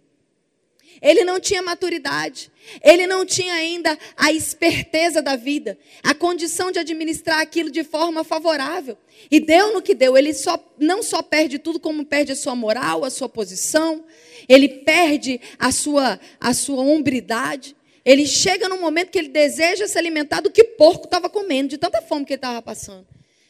Ele 1.01 1.25
não 1.25 1.37
tinha 1.39 1.61
maturidade, 1.61 2.49
ele 2.81 3.05
não 3.05 3.25
tinha 3.25 3.53
ainda 3.53 3.97
a 4.15 4.31
esperteza 4.31 5.21
da 5.21 5.35
vida, 5.35 5.77
a 6.01 6.13
condição 6.13 6.71
de 6.71 6.79
administrar 6.79 7.39
aquilo 7.39 7.69
de 7.69 7.83
forma 7.83 8.23
favorável. 8.23 8.97
E 9.29 9.39
deu 9.39 9.73
no 9.73 9.81
que 9.81 9.93
deu. 9.93 10.15
Ele 10.15 10.33
só, 10.33 10.57
não 10.79 11.03
só 11.03 11.21
perde 11.21 11.59
tudo, 11.59 11.79
como 11.79 12.05
perde 12.05 12.31
a 12.31 12.35
sua 12.35 12.55
moral, 12.55 13.03
a 13.03 13.09
sua 13.09 13.27
posição, 13.27 14.05
ele 14.47 14.69
perde 14.69 15.41
a 15.59 15.71
sua, 15.71 16.19
a 16.39 16.53
sua 16.53 16.81
hombridade. 16.81 17.75
Ele 18.05 18.25
chega 18.25 18.67
num 18.67 18.81
momento 18.81 19.11
que 19.11 19.17
ele 19.17 19.29
deseja 19.29 19.87
se 19.87 19.97
alimentar 19.97 20.41
do 20.41 20.51
que 20.51 20.63
porco 20.63 21.05
estava 21.05 21.29
comendo, 21.29 21.69
de 21.69 21.77
tanta 21.77 22.01
fome 22.01 22.25
que 22.25 22.33
ele 22.33 22.37
estava 22.37 22.61
passando 22.61 23.07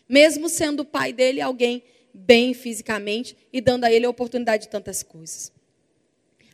mesmo 0.08 0.50
sendo 0.50 0.82
o 0.82 0.86
pai 0.86 1.14
dele 1.14 1.42
alguém 1.42 1.84
bem 2.14 2.54
fisicamente 2.54 3.36
e 3.52 3.60
dando 3.60 3.86
a 3.86 3.92
ele 3.92 4.06
a 4.06 4.10
oportunidade 4.10 4.64
de 4.64 4.70
tantas 4.70 5.02
coisas. 5.02 5.52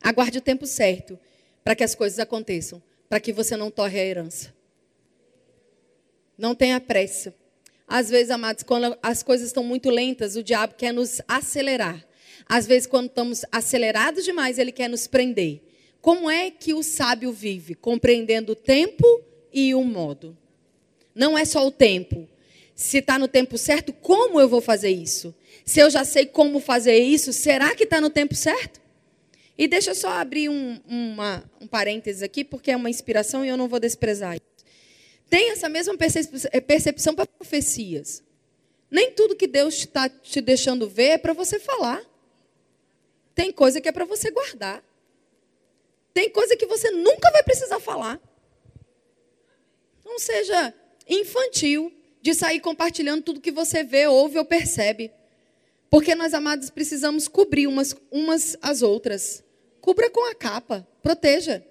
Aguarde 0.01 0.37
o 0.37 0.41
tempo 0.41 0.65
certo 0.65 1.19
para 1.63 1.75
que 1.75 1.83
as 1.83 1.93
coisas 1.93 2.19
aconteçam, 2.19 2.81
para 3.09 3.19
que 3.19 3.33
você 3.33 3.57
não 3.57 3.69
torre 3.69 3.99
a 3.99 4.05
herança. 4.05 4.53
Não 6.37 6.55
tenha 6.55 6.79
pressa. 6.79 7.35
Às 7.85 8.09
vezes, 8.09 8.31
amados, 8.31 8.63
quando 8.63 8.97
as 9.03 9.21
coisas 9.23 9.47
estão 9.47 9.63
muito 9.63 9.89
lentas, 9.89 10.37
o 10.37 10.43
diabo 10.43 10.75
quer 10.75 10.93
nos 10.93 11.21
acelerar. 11.27 12.07
Às 12.45 12.65
vezes, 12.65 12.87
quando 12.87 13.07
estamos 13.07 13.43
acelerados 13.51 14.23
demais, 14.23 14.57
ele 14.57 14.71
quer 14.71 14.87
nos 14.87 15.05
prender. 15.05 15.61
Como 16.01 16.29
é 16.29 16.49
que 16.49 16.73
o 16.73 16.81
sábio 16.81 17.31
vive? 17.31 17.75
Compreendendo 17.75 18.53
o 18.53 18.55
tempo 18.55 19.05
e 19.51 19.73
o 19.75 19.83
modo. 19.83 20.37
Não 21.13 21.37
é 21.37 21.43
só 21.43 21.65
o 21.65 21.71
tempo, 21.71 22.27
se 22.79 22.99
está 22.99 23.19
no 23.19 23.27
tempo 23.27 23.57
certo, 23.57 23.91
como 23.91 24.39
eu 24.39 24.47
vou 24.47 24.61
fazer 24.61 24.89
isso? 24.89 25.35
Se 25.65 25.81
eu 25.81 25.89
já 25.89 26.05
sei 26.05 26.25
como 26.25 26.61
fazer 26.61 26.97
isso, 26.97 27.33
será 27.33 27.75
que 27.75 27.83
está 27.83 27.99
no 27.99 28.09
tempo 28.09 28.33
certo? 28.33 28.79
E 29.57 29.67
deixa 29.67 29.91
eu 29.91 29.95
só 29.95 30.07
abrir 30.11 30.47
um, 30.47 30.79
uma, 30.87 31.43
um 31.59 31.67
parênteses 31.67 32.23
aqui, 32.23 32.45
porque 32.45 32.71
é 32.71 32.77
uma 32.77 32.89
inspiração 32.89 33.43
e 33.43 33.49
eu 33.49 33.57
não 33.57 33.67
vou 33.67 33.81
desprezar 33.81 34.35
isso. 34.35 34.65
Tem 35.29 35.51
essa 35.51 35.67
mesma 35.67 35.93
percepção 36.65 37.13
para 37.13 37.25
profecias. 37.25 38.23
Nem 38.89 39.11
tudo 39.11 39.35
que 39.35 39.45
Deus 39.45 39.75
está 39.75 40.07
te 40.07 40.39
deixando 40.39 40.89
ver 40.89 41.09
é 41.09 41.17
para 41.17 41.33
você 41.33 41.59
falar. 41.59 42.01
Tem 43.35 43.51
coisa 43.51 43.81
que 43.81 43.89
é 43.89 43.91
para 43.91 44.05
você 44.05 44.31
guardar. 44.31 44.81
Tem 46.13 46.29
coisa 46.29 46.55
que 46.55 46.65
você 46.65 46.91
nunca 46.91 47.31
vai 47.31 47.43
precisar 47.43 47.79
falar. 47.79 48.19
Não 50.03 50.19
seja 50.19 50.73
infantil 51.07 51.93
de 52.21 52.33
sair 52.33 52.59
compartilhando 52.59 53.23
tudo 53.23 53.41
que 53.41 53.51
você 53.51 53.83
vê, 53.83 54.07
ouve 54.07 54.37
ou 54.37 54.45
percebe. 54.45 55.11
Porque 55.89 56.13
nós, 56.13 56.33
amados, 56.33 56.69
precisamos 56.69 57.27
cobrir 57.27 57.67
umas, 57.67 57.95
umas 58.11 58.57
as 58.61 58.81
outras. 58.81 59.43
Cubra 59.81 60.09
com 60.09 60.29
a 60.29 60.35
capa, 60.35 60.87
proteja. 61.01 61.65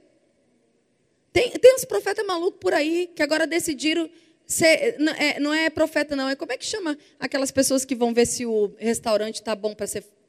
Tem, 1.32 1.50
tem 1.50 1.74
uns 1.74 1.84
profetas 1.84 2.26
malucos 2.26 2.58
por 2.58 2.72
aí 2.72 3.10
que 3.14 3.22
agora 3.22 3.46
decidiram 3.46 4.10
Cê, 4.48 4.96
não, 4.98 5.12
é, 5.12 5.38
não 5.38 5.52
é 5.52 5.68
profeta, 5.68 6.16
não. 6.16 6.26
É 6.26 6.34
como 6.34 6.50
é 6.50 6.56
que 6.56 6.64
chama 6.64 6.96
aquelas 7.20 7.50
pessoas 7.50 7.84
que 7.84 7.94
vão 7.94 8.14
ver 8.14 8.24
se 8.24 8.46
o 8.46 8.74
restaurante 8.78 9.34
está 9.34 9.54
bom 9.54 9.76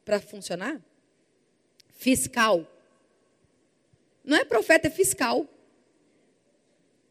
para 0.04 0.20
funcionar? 0.20 0.82
Fiscal. 1.98 2.68
Não 4.30 4.38
é 4.38 4.46
profeta, 4.46 4.88
é 4.88 4.92
fiscal. 4.92 5.48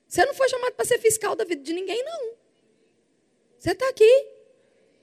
Você 0.06 0.24
não 0.24 0.32
foi 0.32 0.48
chamado 0.48 0.72
para 0.74 0.84
ser 0.84 0.98
fiscal 0.98 1.34
da 1.34 1.44
vida 1.44 1.62
de 1.62 1.72
ninguém, 1.72 2.02
não. 2.04 2.30
Você 3.58 3.72
está 3.72 3.88
aqui. 3.88 4.26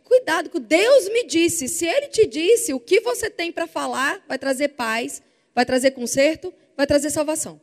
Cuidado, 0.01 0.49
que 0.49 0.59
Deus 0.59 1.09
me 1.09 1.25
disse. 1.25 1.67
Se 1.67 1.85
Ele 1.85 2.07
te 2.07 2.25
disse, 2.25 2.73
o 2.73 2.79
que 2.79 3.01
você 3.01 3.29
tem 3.29 3.51
para 3.51 3.67
falar 3.67 4.23
vai 4.29 4.39
trazer 4.39 4.69
paz, 4.69 5.21
vai 5.53 5.65
trazer 5.65 5.91
conserto, 5.91 6.53
vai 6.77 6.87
trazer 6.87 7.09
salvação. 7.09 7.59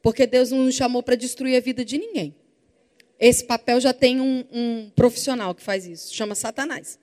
Porque 0.00 0.26
Deus 0.26 0.50
não 0.50 0.64
nos 0.64 0.74
chamou 0.74 1.02
para 1.02 1.16
destruir 1.16 1.56
a 1.56 1.60
vida 1.60 1.84
de 1.84 1.98
ninguém. 1.98 2.34
Esse 3.20 3.44
papel 3.44 3.78
já 3.78 3.92
tem 3.92 4.22
um, 4.22 4.44
um 4.50 4.90
profissional 4.96 5.54
que 5.54 5.62
faz 5.62 5.86
isso, 5.86 6.14
chama 6.14 6.34
Satanás. 6.34 6.98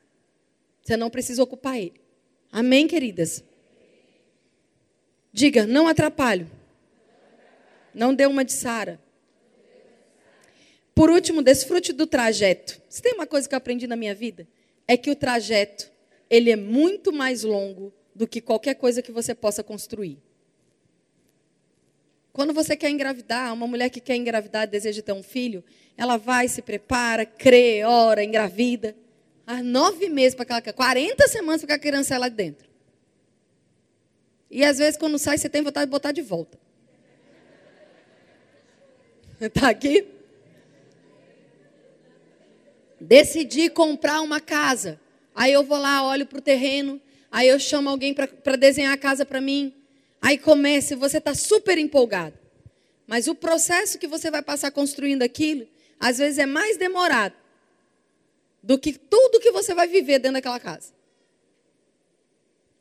Você 0.81 0.97
não 0.97 1.11
precisa 1.11 1.43
ocupar 1.43 1.77
ele. 1.77 2.01
Amém, 2.51 2.87
queridas? 2.87 3.43
Diga, 5.33 5.65
não 5.65 5.87
atrapalho. 5.87 6.49
Não 7.91 8.13
dê 8.13 8.27
uma 8.27 8.45
de 8.45 8.53
Sara. 8.53 8.99
Por 10.93 11.09
último, 11.09 11.41
desfrute 11.41 11.91
do 11.91 12.05
trajeto. 12.05 12.79
Se 12.87 13.01
tem 13.01 13.13
uma 13.13 13.25
coisa 13.25 13.49
que 13.49 13.55
eu 13.55 13.57
aprendi 13.57 13.87
na 13.87 13.95
minha 13.95 14.13
vida, 14.13 14.47
é 14.87 14.95
que 14.95 15.09
o 15.09 15.15
trajeto, 15.15 15.91
ele 16.29 16.51
é 16.51 16.55
muito 16.55 17.11
mais 17.11 17.43
longo 17.43 17.91
do 18.13 18.27
que 18.27 18.39
qualquer 18.39 18.75
coisa 18.75 19.01
que 19.01 19.11
você 19.11 19.33
possa 19.33 19.63
construir. 19.63 20.19
Quando 22.31 22.53
você 22.53 22.75
quer 22.75 22.89
engravidar, 22.89 23.53
uma 23.53 23.67
mulher 23.67 23.89
que 23.89 23.99
quer 23.99 24.15
engravidar, 24.15 24.67
deseja 24.67 25.01
ter 25.01 25.13
um 25.13 25.23
filho, 25.23 25.63
ela 25.97 26.17
vai, 26.17 26.47
se 26.47 26.61
prepara, 26.61 27.25
crê, 27.25 27.83
ora, 27.83 28.23
engravida. 28.23 28.95
Há 29.45 29.63
nove 29.63 30.09
meses 30.09 30.35
para 30.35 30.57
aquela 30.57 30.73
40 30.73 31.27
semanas 31.27 31.61
para 31.61 31.75
aquela 31.75 31.91
criança 31.91 32.17
lá 32.17 32.29
dentro. 32.29 32.72
E 34.53 34.63
às 34.63 34.77
vezes, 34.77 34.97
quando 34.97 35.17
sai, 35.17 35.37
você 35.37 35.49
tem 35.49 35.61
vontade 35.61 35.87
de 35.87 35.91
botar 35.91 36.11
de 36.11 36.21
volta. 36.21 36.57
Está 39.41 39.67
aqui? 39.69 40.07
Decidi 43.01 43.69
comprar 43.69 44.21
uma 44.21 44.39
casa. 44.39 44.99
Aí 45.35 45.51
eu 45.51 45.63
vou 45.63 45.77
lá, 45.77 46.07
olho 46.07 46.25
para 46.25 46.37
o 46.37 46.41
terreno, 46.41 47.01
Aí 47.33 47.47
eu 47.47 47.59
chamo 47.59 47.89
alguém 47.89 48.13
para 48.13 48.55
desenhar 48.55 48.93
a 48.93 48.97
casa 48.97 49.25
para 49.25 49.41
mim. 49.41 49.73
Aí 50.21 50.37
começa, 50.37 50.95
você 50.95 51.17
está 51.17 51.33
super 51.33 51.79
empolgado. 51.79 52.37
Mas 53.07 53.27
o 53.27 53.33
processo 53.33 53.97
que 53.97 54.05
você 54.05 54.29
vai 54.29 54.43
passar 54.43 54.69
construindo 54.69 55.23
aquilo, 55.23 55.67
às 55.99 56.19
vezes 56.19 56.37
é 56.37 56.45
mais 56.45 56.77
demorado 56.77 57.33
do 58.61 58.77
que 58.77 58.93
tudo 58.93 59.39
que 59.39 59.51
você 59.51 59.73
vai 59.73 59.87
viver 59.87 60.19
dentro 60.19 60.33
daquela 60.33 60.59
casa. 60.59 60.93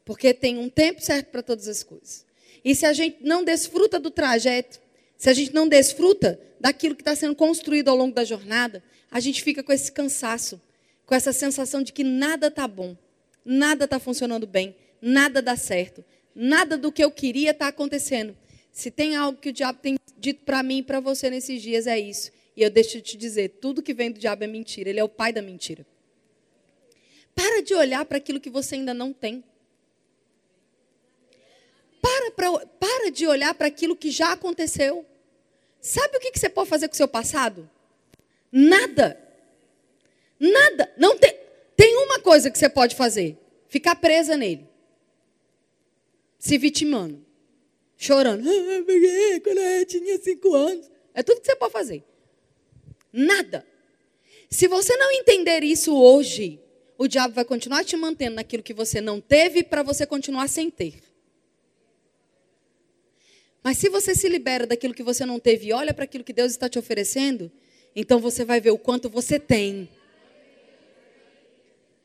Porque 0.04 0.34
tem 0.34 0.58
um 0.58 0.68
tempo 0.68 1.00
certo 1.00 1.28
para 1.28 1.42
todas 1.42 1.68
as 1.68 1.82
coisas. 1.82 2.24
E 2.64 2.74
se 2.74 2.86
a 2.86 2.92
gente 2.92 3.18
não 3.20 3.44
desfruta 3.44 3.98
do 3.98 4.10
trajeto, 4.10 4.80
se 5.16 5.28
a 5.28 5.34
gente 5.34 5.54
não 5.54 5.68
desfruta 5.68 6.40
daquilo 6.60 6.94
que 6.94 7.02
está 7.02 7.14
sendo 7.14 7.34
construído 7.34 7.88
ao 7.88 7.96
longo 7.96 8.14
da 8.14 8.24
jornada, 8.24 8.82
a 9.10 9.20
gente 9.20 9.42
fica 9.42 9.62
com 9.62 9.72
esse 9.72 9.90
cansaço, 9.90 10.60
com 11.06 11.14
essa 11.14 11.32
sensação 11.32 11.82
de 11.82 11.92
que 11.92 12.04
nada 12.04 12.48
está 12.48 12.66
bom 12.66 12.96
nada 13.44 13.84
está 13.84 13.98
funcionando 13.98 14.46
bem, 14.46 14.74
nada 15.00 15.42
dá 15.42 15.56
certo, 15.56 16.04
nada 16.34 16.76
do 16.76 16.92
que 16.92 17.02
eu 17.02 17.10
queria 17.10 17.50
está 17.50 17.68
acontecendo. 17.68 18.36
Se 18.70 18.90
tem 18.90 19.16
algo 19.16 19.38
que 19.38 19.50
o 19.50 19.52
diabo 19.52 19.78
tem 19.80 19.98
dito 20.18 20.44
para 20.44 20.62
mim 20.62 20.78
e 20.78 20.82
para 20.82 21.00
você 21.00 21.28
nesses 21.28 21.60
dias, 21.60 21.86
é 21.86 21.98
isso. 21.98 22.30
E 22.56 22.62
eu 22.62 22.70
deixo 22.70 22.92
de 22.92 23.02
te 23.02 23.16
dizer: 23.16 23.58
tudo 23.60 23.82
que 23.82 23.92
vem 23.92 24.10
do 24.10 24.18
diabo 24.18 24.44
é 24.44 24.46
mentira, 24.46 24.88
ele 24.88 25.00
é 25.00 25.04
o 25.04 25.08
pai 25.08 25.32
da 25.32 25.42
mentira. 25.42 25.86
Para 27.34 27.62
de 27.62 27.74
olhar 27.74 28.04
para 28.04 28.18
aquilo 28.18 28.40
que 28.40 28.50
você 28.50 28.76
ainda 28.76 28.94
não 28.94 29.12
tem. 29.12 29.42
Para, 32.02 32.30
pra, 32.32 32.66
para 32.80 33.10
de 33.10 33.26
olhar 33.26 33.54
para 33.54 33.68
aquilo 33.68 33.96
que 33.96 34.10
já 34.10 34.32
aconteceu. 34.32 35.06
Sabe 35.80 36.16
o 36.16 36.20
que, 36.20 36.32
que 36.32 36.38
você 36.38 36.48
pode 36.48 36.68
fazer 36.68 36.88
com 36.88 36.94
o 36.94 36.96
seu 36.96 37.08
passado? 37.08 37.70
Nada. 38.50 39.18
Nada. 40.38 40.92
Não 40.98 41.16
tem, 41.16 41.34
tem 41.76 41.96
uma 41.96 42.18
coisa 42.18 42.50
que 42.50 42.58
você 42.58 42.68
pode 42.68 42.96
fazer: 42.96 43.38
ficar 43.68 43.94
presa 43.94 44.36
nele, 44.36 44.68
se 46.38 46.58
vitimando, 46.58 47.24
chorando. 47.96 48.42
Ah, 48.48 48.84
peguei 48.84 49.40
quando 49.40 49.58
eu 49.58 49.86
tinha 49.86 50.18
cinco 50.18 50.54
anos. 50.54 50.90
É 51.14 51.22
tudo 51.22 51.40
que 51.40 51.46
você 51.46 51.56
pode 51.56 51.72
fazer. 51.72 52.04
Nada. 53.12 53.64
Se 54.50 54.66
você 54.66 54.96
não 54.96 55.10
entender 55.12 55.62
isso 55.62 55.96
hoje, 55.96 56.60
o 56.98 57.06
diabo 57.06 57.34
vai 57.34 57.44
continuar 57.44 57.84
te 57.84 57.96
mantendo 57.96 58.36
naquilo 58.36 58.62
que 58.62 58.74
você 58.74 59.00
não 59.00 59.20
teve 59.20 59.62
para 59.62 59.82
você 59.82 60.04
continuar 60.04 60.48
sem 60.48 60.70
ter. 60.70 61.11
Mas 63.62 63.78
se 63.78 63.88
você 63.88 64.14
se 64.14 64.28
libera 64.28 64.66
daquilo 64.66 64.94
que 64.94 65.02
você 65.02 65.24
não 65.24 65.38
teve 65.38 65.68
e 65.68 65.72
olha 65.72 65.94
para 65.94 66.04
aquilo 66.04 66.24
que 66.24 66.32
Deus 66.32 66.50
está 66.50 66.68
te 66.68 66.78
oferecendo, 66.78 67.50
então 67.94 68.18
você 68.18 68.44
vai 68.44 68.60
ver 68.60 68.70
o 68.70 68.78
quanto 68.78 69.08
você 69.08 69.38
tem. 69.38 69.88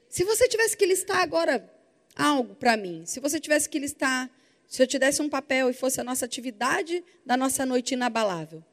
Se 0.08 0.24
você 0.24 0.48
tivesse 0.48 0.78
que 0.78 0.86
listar 0.86 1.18
agora 1.18 1.68
algo 2.16 2.56
para 2.56 2.78
mim, 2.78 3.04
se 3.06 3.20
você 3.20 3.40
tivesse 3.40 3.68
que 3.68 3.80
listar, 3.80 4.30
se 4.68 4.84
eu 4.84 4.88
te 4.88 5.00
desse 5.00 5.22
um 5.22 5.30
papel 5.30 5.70
e 5.70 5.74
fosse 5.74 6.00
a 6.00 6.04
nossa 6.04 6.26
atividade 6.26 7.04
da 7.26 7.36
nossa 7.36 7.66
noite 7.66 7.94
inabalável, 7.94 8.64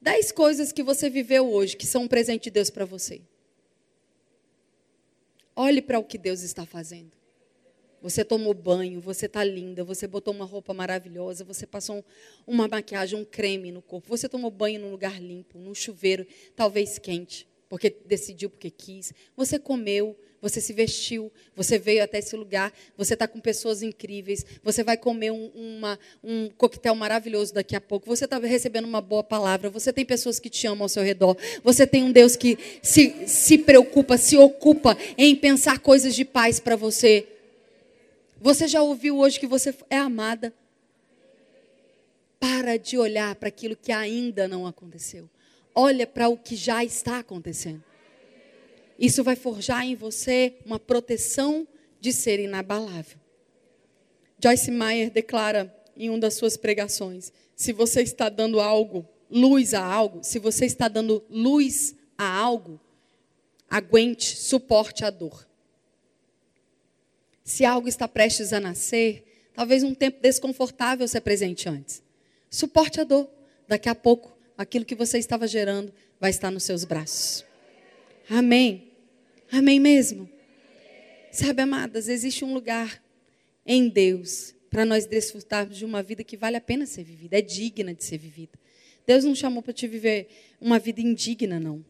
dez 0.00 0.30
coisas 0.30 0.70
que 0.70 0.82
você 0.82 1.10
viveu 1.10 1.50
hoje 1.50 1.76
que 1.76 1.86
são 1.86 2.02
um 2.02 2.08
presente 2.08 2.44
de 2.44 2.50
Deus 2.50 2.70
para 2.70 2.84
você. 2.84 3.20
Olhe 5.56 5.82
para 5.82 5.98
o 5.98 6.04
que 6.04 6.16
Deus 6.16 6.42
está 6.42 6.64
fazendo. 6.64 7.17
Você 8.00 8.24
tomou 8.24 8.54
banho, 8.54 9.00
você 9.00 9.26
está 9.26 9.42
linda, 9.42 9.82
você 9.82 10.06
botou 10.06 10.32
uma 10.32 10.44
roupa 10.44 10.72
maravilhosa, 10.72 11.44
você 11.44 11.66
passou 11.66 12.04
uma 12.46 12.68
maquiagem, 12.68 13.18
um 13.18 13.24
creme 13.24 13.72
no 13.72 13.82
corpo, 13.82 14.08
você 14.08 14.28
tomou 14.28 14.50
banho 14.50 14.80
num 14.80 14.90
lugar 14.90 15.20
limpo, 15.20 15.58
num 15.58 15.74
chuveiro, 15.74 16.26
talvez 16.54 16.98
quente, 16.98 17.46
porque 17.68 17.94
decidiu, 18.06 18.50
porque 18.50 18.70
quis. 18.70 19.12
Você 19.36 19.58
comeu, 19.58 20.16
você 20.40 20.60
se 20.60 20.72
vestiu, 20.72 21.32
você 21.54 21.78
veio 21.78 22.02
até 22.02 22.18
esse 22.18 22.36
lugar, 22.36 22.72
você 22.96 23.14
está 23.14 23.26
com 23.26 23.40
pessoas 23.40 23.82
incríveis, 23.82 24.46
você 24.62 24.84
vai 24.84 24.96
comer 24.96 25.32
um, 25.32 25.50
uma, 25.54 25.98
um 26.22 26.48
coquetel 26.50 26.94
maravilhoso 26.94 27.52
daqui 27.52 27.74
a 27.74 27.80
pouco, 27.80 28.06
você 28.06 28.24
está 28.24 28.38
recebendo 28.38 28.84
uma 28.84 29.00
boa 29.00 29.24
palavra, 29.24 29.68
você 29.68 29.92
tem 29.92 30.04
pessoas 30.04 30.38
que 30.38 30.48
te 30.48 30.66
amam 30.66 30.84
ao 30.84 30.88
seu 30.88 31.02
redor, 31.02 31.36
você 31.64 31.86
tem 31.86 32.04
um 32.04 32.12
Deus 32.12 32.36
que 32.36 32.56
se, 32.82 33.26
se 33.26 33.58
preocupa, 33.58 34.16
se 34.16 34.36
ocupa 34.36 34.96
em 35.16 35.34
pensar 35.34 35.80
coisas 35.80 36.14
de 36.14 36.24
paz 36.24 36.60
para 36.60 36.76
você. 36.76 37.26
Você 38.40 38.68
já 38.68 38.82
ouviu 38.82 39.18
hoje 39.18 39.40
que 39.40 39.46
você 39.46 39.74
é 39.90 39.96
amada? 39.96 40.54
Para 42.38 42.76
de 42.76 42.96
olhar 42.96 43.34
para 43.34 43.48
aquilo 43.48 43.74
que 43.74 43.90
ainda 43.90 44.46
não 44.46 44.66
aconteceu. 44.66 45.28
Olha 45.74 46.06
para 46.06 46.28
o 46.28 46.36
que 46.36 46.54
já 46.54 46.84
está 46.84 47.18
acontecendo. 47.18 47.82
Isso 48.98 49.24
vai 49.24 49.34
forjar 49.34 49.84
em 49.84 49.94
você 49.94 50.56
uma 50.64 50.78
proteção 50.78 51.66
de 52.00 52.12
ser 52.12 52.38
inabalável. 52.38 53.18
Joyce 54.40 54.70
Meyer 54.70 55.10
declara 55.10 55.74
em 55.96 56.08
uma 56.08 56.18
das 56.18 56.34
suas 56.34 56.56
pregações: 56.56 57.32
se 57.56 57.72
você 57.72 58.02
está 58.02 58.28
dando 58.28 58.60
algo, 58.60 59.06
luz 59.28 59.74
a 59.74 59.84
algo, 59.84 60.22
se 60.22 60.38
você 60.38 60.64
está 60.64 60.86
dando 60.86 61.24
luz 61.28 61.94
a 62.16 62.24
algo, 62.24 62.80
aguente, 63.68 64.36
suporte 64.36 65.04
a 65.04 65.10
dor. 65.10 65.47
Se 67.48 67.64
algo 67.64 67.88
está 67.88 68.06
prestes 68.06 68.52
a 68.52 68.60
nascer, 68.60 69.24
talvez 69.54 69.82
um 69.82 69.94
tempo 69.94 70.20
desconfortável 70.20 71.08
se 71.08 71.16
apresente 71.16 71.66
antes. 71.66 72.02
Suporte 72.50 73.00
a 73.00 73.04
dor. 73.04 73.26
Daqui 73.66 73.88
a 73.88 73.94
pouco, 73.94 74.36
aquilo 74.54 74.84
que 74.84 74.94
você 74.94 75.16
estava 75.16 75.46
gerando 75.46 75.90
vai 76.20 76.28
estar 76.28 76.50
nos 76.50 76.64
seus 76.64 76.84
braços. 76.84 77.46
Amém. 78.28 78.92
Amém 79.50 79.80
mesmo? 79.80 80.28
Sabe, 81.32 81.62
amadas, 81.62 82.06
existe 82.06 82.44
um 82.44 82.52
lugar 82.52 83.02
em 83.64 83.88
Deus 83.88 84.54
para 84.68 84.84
nós 84.84 85.06
desfrutarmos 85.06 85.78
de 85.78 85.86
uma 85.86 86.02
vida 86.02 86.22
que 86.22 86.36
vale 86.36 86.58
a 86.58 86.60
pena 86.60 86.84
ser 86.84 87.02
vivida, 87.02 87.38
é 87.38 87.40
digna 87.40 87.94
de 87.94 88.04
ser 88.04 88.18
vivida. 88.18 88.58
Deus 89.06 89.24
não 89.24 89.34
chamou 89.34 89.62
para 89.62 89.72
te 89.72 89.88
viver 89.88 90.28
uma 90.60 90.78
vida 90.78 91.00
indigna, 91.00 91.58
não. 91.58 91.82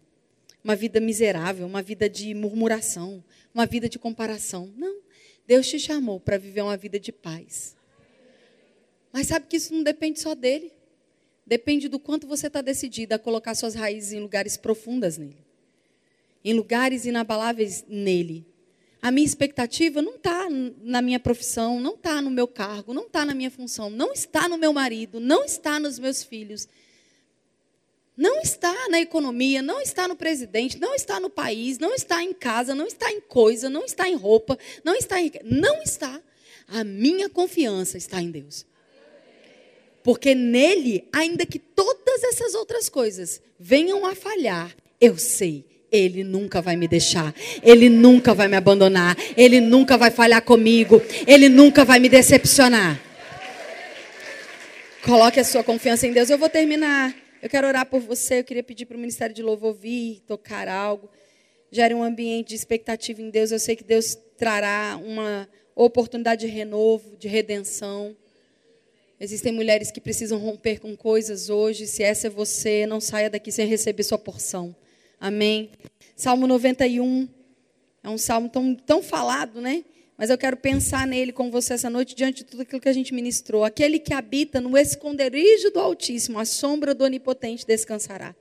Uma 0.63 0.77
vida 0.77 1.01
miserável, 1.01 1.67
uma 1.67 1.83
vida 1.83 2.09
de 2.09 2.33
murmuração, 2.33 3.25
uma 3.53 3.67
vida 3.67 3.89
de 3.89 3.99
comparação. 3.99 4.73
Não. 4.77 5.08
Deus 5.49 5.67
te 5.67 5.81
chamou 5.81 6.21
para 6.21 6.39
viver 6.39 6.63
uma 6.63 6.77
vida 6.77 7.01
de 7.01 7.11
paz. 7.11 7.77
Mas 9.13 9.27
sabe 9.27 9.47
que 9.49 9.57
isso 9.57 9.75
não 9.75 9.83
depende 9.83 10.21
só 10.21 10.37
dele. 10.37 10.73
Depende 11.45 11.89
do 11.89 11.99
quanto 11.99 12.29
você 12.29 12.47
está 12.47 12.61
decidida 12.61 13.17
a 13.17 13.19
colocar 13.19 13.57
suas 13.57 13.75
raízes 13.75 14.13
em 14.13 14.21
lugares 14.21 14.57
profundas 14.57 15.19
nele 15.19 15.49
em 16.45 16.55
lugares 16.55 17.05
inabaláveis 17.05 17.85
nele. 17.89 18.47
A 19.01 19.11
minha 19.11 19.27
expectativa 19.27 20.03
não 20.03 20.17
está 20.17 20.49
na 20.83 21.01
minha 21.01 21.21
profissão, 21.21 21.79
não 21.79 21.95
está 21.95 22.21
no 22.21 22.31
meu 22.31 22.49
cargo, 22.49 22.93
não 22.93 23.07
está 23.07 23.25
na 23.25 23.35
minha 23.35 23.51
função, 23.51 23.89
não 23.91 24.13
está 24.13 24.49
no 24.49 24.59
meu 24.59 24.73
marido, 24.73 25.21
não 25.21 25.45
está 25.45 25.79
nos 25.79 25.99
meus 25.99 26.25
filhos. 26.25 26.69
Não 28.19 28.41
está 28.41 28.75
na 28.91 29.01
economia, 29.01 29.63
não 29.63 29.81
está 29.81 30.09
no 30.09 30.17
presidente, 30.17 30.77
não 30.81 30.93
está 30.93 31.21
no 31.21 31.31
país, 31.31 31.79
não 31.79 31.95
está 31.95 32.21
em 32.21 32.33
casa, 32.33 32.75
não 32.75 32.89
está 32.89 33.13
em 33.13 33.21
coisa, 33.21 33.71
não 33.71 33.85
está 33.85 34.09
em 34.09 34.17
roupa, 34.17 34.59
não 34.83 34.97
está 34.97 35.21
em. 35.23 35.31
Não 35.45 35.81
está. 35.85 36.21
A 36.67 36.83
minha 36.83 37.29
confiança 37.29 37.97
está 37.97 38.21
em 38.21 38.29
Deus. 38.29 38.67
Porque 40.03 40.35
nele, 40.35 41.07
ainda 41.13 41.47
que 41.47 41.61
todas 41.61 42.25
essas 42.25 42.55
outras 42.55 42.89
coisas 42.89 43.41
venham 43.57 44.05
a 44.05 44.17
falhar, 44.17 44.75
eu 45.01 45.17
sei, 45.17 45.65
ele 45.93 46.25
nunca 46.25 46.61
vai 46.61 46.75
me 46.75 46.89
deixar, 46.89 47.33
ele 47.63 47.89
nunca 47.89 48.35
vai 48.35 48.49
me 48.49 48.57
abandonar, 48.57 49.17
ele 49.37 49.61
nunca 49.61 49.97
vai 49.97 50.11
falhar 50.11 50.43
comigo, 50.43 51.01
ele 51.25 51.49
nunca 51.49 51.85
vai 51.85 52.01
me 52.01 52.09
decepcionar. 52.09 53.01
Coloque 55.05 55.39
a 55.39 55.45
sua 55.45 55.63
confiança 55.63 56.05
em 56.05 56.13
Deus. 56.13 56.29
Eu 56.29 56.37
vou 56.37 56.49
terminar. 56.49 57.15
Eu 57.41 57.49
quero 57.49 57.69
orar 57.69 57.87
por 57.87 58.01
você. 58.01 58.41
Eu 58.41 58.45
queria 58.45 58.63
pedir 58.63 58.87
para 58.87 58.97
o 58.97 59.01
Ministério 59.01 59.35
de 59.35 59.43
Louvor 59.43 59.73
vir, 59.73 60.21
tocar 60.27 60.67
algo. 60.67 61.09
Gere 61.71 61.95
um 61.95 62.03
ambiente 62.03 62.49
de 62.49 62.55
expectativa 62.57 63.23
em 63.23 63.31
Deus. 63.31 63.53
Eu 63.53 63.59
sei 63.61 63.77
que 63.77 63.85
Deus 63.85 64.17
trará 64.37 64.99
uma 65.03 65.49
oportunidade 65.75 66.47
de 66.47 66.53
renovo, 66.53 67.17
de 67.17 67.29
redenção. 67.29 68.17
Existem 69.21 69.53
mulheres 69.53 69.91
que 69.91 70.01
precisam 70.01 70.39
romper 70.39 70.81
com 70.81 70.97
coisas 70.97 71.49
hoje. 71.49 71.87
Se 71.87 72.03
essa 72.03 72.27
é 72.27 72.31
você, 72.31 72.87
não 72.87 73.01
saia 73.01 73.31
daqui 73.31 73.53
sem 73.53 73.67
receber 73.67 74.03
sua 74.03 74.19
porção. 74.19 74.75
Amém. 75.21 75.71
Salmo 76.17 76.47
91 76.47 77.29
é 78.03 78.09
um 78.09 78.19
salmo 78.19 78.49
tão, 78.49 78.75
tão 78.75 79.03
falado, 79.03 79.61
né? 79.61 79.85
Mas 80.19 80.31
eu 80.31 80.37
quero 80.37 80.57
pensar 80.57 81.07
nele 81.07 81.31
com 81.31 81.49
você 81.49 81.75
essa 81.75 81.89
noite, 81.89 82.13
diante 82.13 82.39
de 82.39 82.45
tudo 82.47 82.63
aquilo 82.63 82.81
que 82.81 82.89
a 82.89 82.93
gente 82.93 83.15
ministrou. 83.15 83.63
Aquele 83.65 84.01
que 84.01 84.13
habita 84.13 84.61
no 84.61 84.77
esconderijo 84.77 85.71
do 85.71 85.79
Altíssimo, 85.79 86.41
a 86.41 86.45
sombra 86.45 86.93
do 86.93 87.05
Onipotente 87.05 87.65
descansará. 87.65 88.35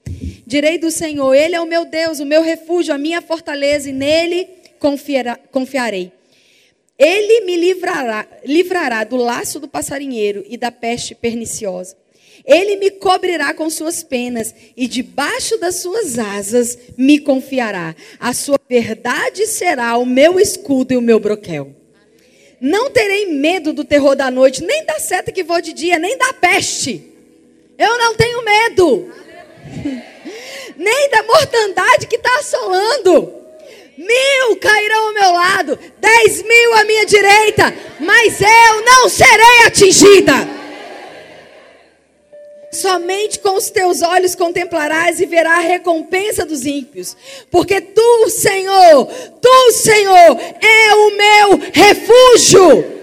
Direi 0.43 0.79
do 0.79 0.89
Senhor, 0.89 1.35
Ele 1.35 1.53
é 1.53 1.61
o 1.61 1.67
meu 1.67 1.85
Deus, 1.85 2.19
o 2.19 2.25
meu 2.25 2.41
refúgio, 2.41 2.95
a 2.95 2.97
minha 2.97 3.21
fortaleza, 3.21 3.91
e 3.91 3.93
nele 3.93 4.49
confiarei. 5.51 6.11
Ele 6.97 7.45
me 7.45 7.55
livrará, 7.55 8.27
livrará 8.43 9.03
do 9.03 9.15
laço 9.15 9.59
do 9.59 9.67
passarinheiro 9.67 10.43
e 10.49 10.57
da 10.57 10.71
peste 10.71 11.13
perniciosa. 11.13 11.95
Ele 12.47 12.77
me 12.77 12.89
cobrirá 12.91 13.53
com 13.53 13.69
suas 13.69 14.01
penas 14.01 14.55
e 14.77 14.87
debaixo 14.87 15.57
das 15.57 15.75
suas 15.75 16.17
asas 16.17 16.77
me 16.97 17.19
confiará. 17.19 17.93
A 18.17 18.33
sua 18.33 18.57
verdade 18.69 19.45
será 19.45 19.97
o 19.97 20.05
meu 20.05 20.39
escudo 20.39 20.93
e 20.93 20.97
o 20.97 21.01
meu 21.01 21.19
broquel. 21.19 21.75
Não 22.61 22.89
terei 22.89 23.25
medo 23.25 23.73
do 23.73 23.83
terror 23.83 24.15
da 24.15 24.31
noite, 24.31 24.63
nem 24.63 24.85
da 24.85 24.97
seta 24.97 25.29
que 25.29 25.43
voa 25.43 25.61
de 25.61 25.73
dia, 25.73 25.99
nem 25.99 26.17
da 26.17 26.31
peste. 26.31 27.11
Eu 27.77 27.97
não 27.97 28.15
tenho 28.15 28.43
medo. 28.43 29.11
nem 30.77 31.09
da 31.09 31.23
mortandade 31.23 32.07
que 32.07 32.15
está 32.15 32.33
assolando. 32.39 33.33
Mil 33.97 34.55
cairão 34.61 35.07
ao 35.07 35.13
meu 35.13 35.31
lado, 35.33 35.79
dez 35.99 36.41
mil 36.43 36.73
à 36.75 36.85
minha 36.85 37.05
direita, 37.05 37.73
mas 37.99 38.39
eu 38.39 38.85
não 38.85 39.09
serei 39.09 39.65
atingida. 39.65 40.56
Somente 42.77 43.39
com 43.39 43.57
os 43.57 43.71
teus 43.71 44.03
olhos 44.03 44.35
contemplarás 44.35 45.19
e 45.19 45.25
verás 45.25 45.65
a 45.65 45.67
recompensa 45.67 46.45
dos 46.45 46.63
ímpios. 46.63 47.17
Porque 47.49 47.81
tu, 47.81 48.29
Senhor, 48.29 49.05
tu, 49.41 49.71
Senhor, 49.71 50.39
é 50.61 50.93
o 50.93 51.17
meu 51.17 51.59
refúgio. 51.73 52.97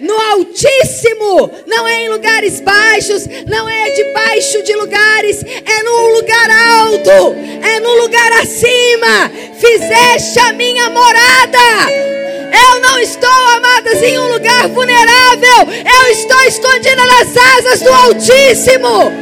No 0.00 0.14
Altíssimo, 0.14 1.50
não 1.66 1.86
é 1.86 2.04
em 2.04 2.08
lugares 2.10 2.60
baixos, 2.60 3.26
não 3.46 3.68
é 3.68 3.90
debaixo 3.90 4.62
de 4.62 4.74
lugares, 4.74 5.42
é 5.44 5.82
num 5.82 6.14
lugar 6.14 6.50
alto, 6.50 7.34
é 7.62 7.80
no 7.80 8.02
lugar 8.02 8.32
acima. 8.40 9.30
Fizeste 9.58 10.38
a 10.40 10.52
minha 10.52 10.90
morada 10.90 12.19
eu 12.52 12.80
não 12.80 12.98
estou, 12.98 13.28
amadas, 13.56 14.02
em 14.02 14.18
um 14.18 14.32
lugar 14.32 14.68
vulnerável. 14.68 15.68
Eu 15.70 16.10
estou 16.12 16.40
escondida 16.42 17.04
nas 17.04 17.36
asas 17.36 17.80
do 17.80 17.92
Altíssimo. 17.92 19.12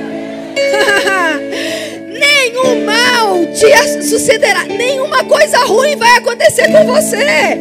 Nenhum 2.08 2.84
mal 2.84 3.46
te 3.46 4.02
sucederá. 4.02 4.64
Nenhuma 4.64 5.24
coisa 5.24 5.58
ruim 5.58 5.96
vai 5.96 6.16
acontecer 6.16 6.70
com 6.72 6.86
você. 6.86 7.56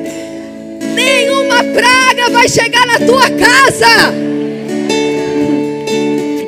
Nenhuma 0.93 1.63
praga 1.63 2.29
vai 2.31 2.47
chegar 2.49 2.85
na 2.87 2.99
tua 2.99 3.29
casa. 3.29 4.13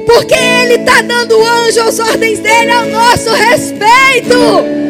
Porque 0.05 0.33
Ele 0.33 0.75
está 0.75 1.01
dando 1.01 1.43
anjo 1.43 1.81
às 1.81 1.99
ordens 1.99 2.39
dele 2.39 2.71
ao 2.71 2.85
nosso 2.85 3.29
respeito 3.31 4.88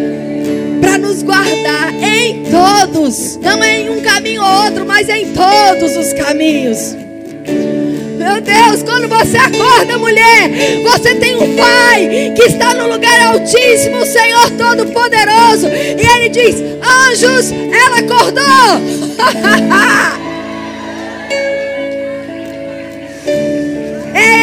para 0.80 0.98
nos 0.98 1.22
guardar 1.24 1.94
em 1.94 2.44
todos, 2.44 3.38
não 3.38 3.64
é 3.64 3.82
em 3.82 3.90
um 3.90 4.02
caminho 4.02 4.42
ou 4.42 4.66
outro, 4.66 4.86
mas 4.86 5.08
em 5.10 5.34
todos 5.34 5.96
os 5.98 6.14
caminhos. 6.14 6.96
Meu 8.18 8.42
Deus, 8.42 8.84
quando 8.84 9.08
você 9.08 9.38
acorda, 9.38 9.98
mulher, 9.98 10.50
você 10.84 11.16
tem 11.16 11.36
um 11.38 11.56
Pai 11.56 12.34
que 12.36 12.44
está 12.44 12.74
no 12.74 12.88
lugar 12.94 13.20
altíssimo, 13.28 13.98
o 13.98 14.06
Senhor 14.06 14.50
Todo-Poderoso, 14.52 15.68
e 15.68 16.06
Ele 16.06 16.30
diz: 16.30 16.56
Anjos, 16.82 17.52
ela 17.52 18.00
acordou. 18.00 18.80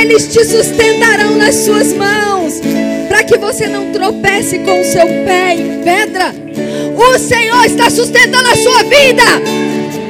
Eles 0.01 0.29
te 0.33 0.45
sustentarão 0.45 1.37
nas 1.37 1.55
suas 1.55 1.93
mãos 1.93 2.36
para 3.17 3.25
que 3.25 3.39
você 3.39 3.67
não 3.67 3.91
tropece 3.93 4.59
com 4.59 4.79
o 4.79 4.85
seu 4.85 5.07
pé 5.25 5.55
em 5.55 5.83
pedra. 5.83 6.35
O 6.95 7.19
Senhor 7.19 7.65
está 7.65 7.89
sustentando 7.89 8.47
a 8.47 8.55
sua 8.55 8.83
vida. 8.83 9.23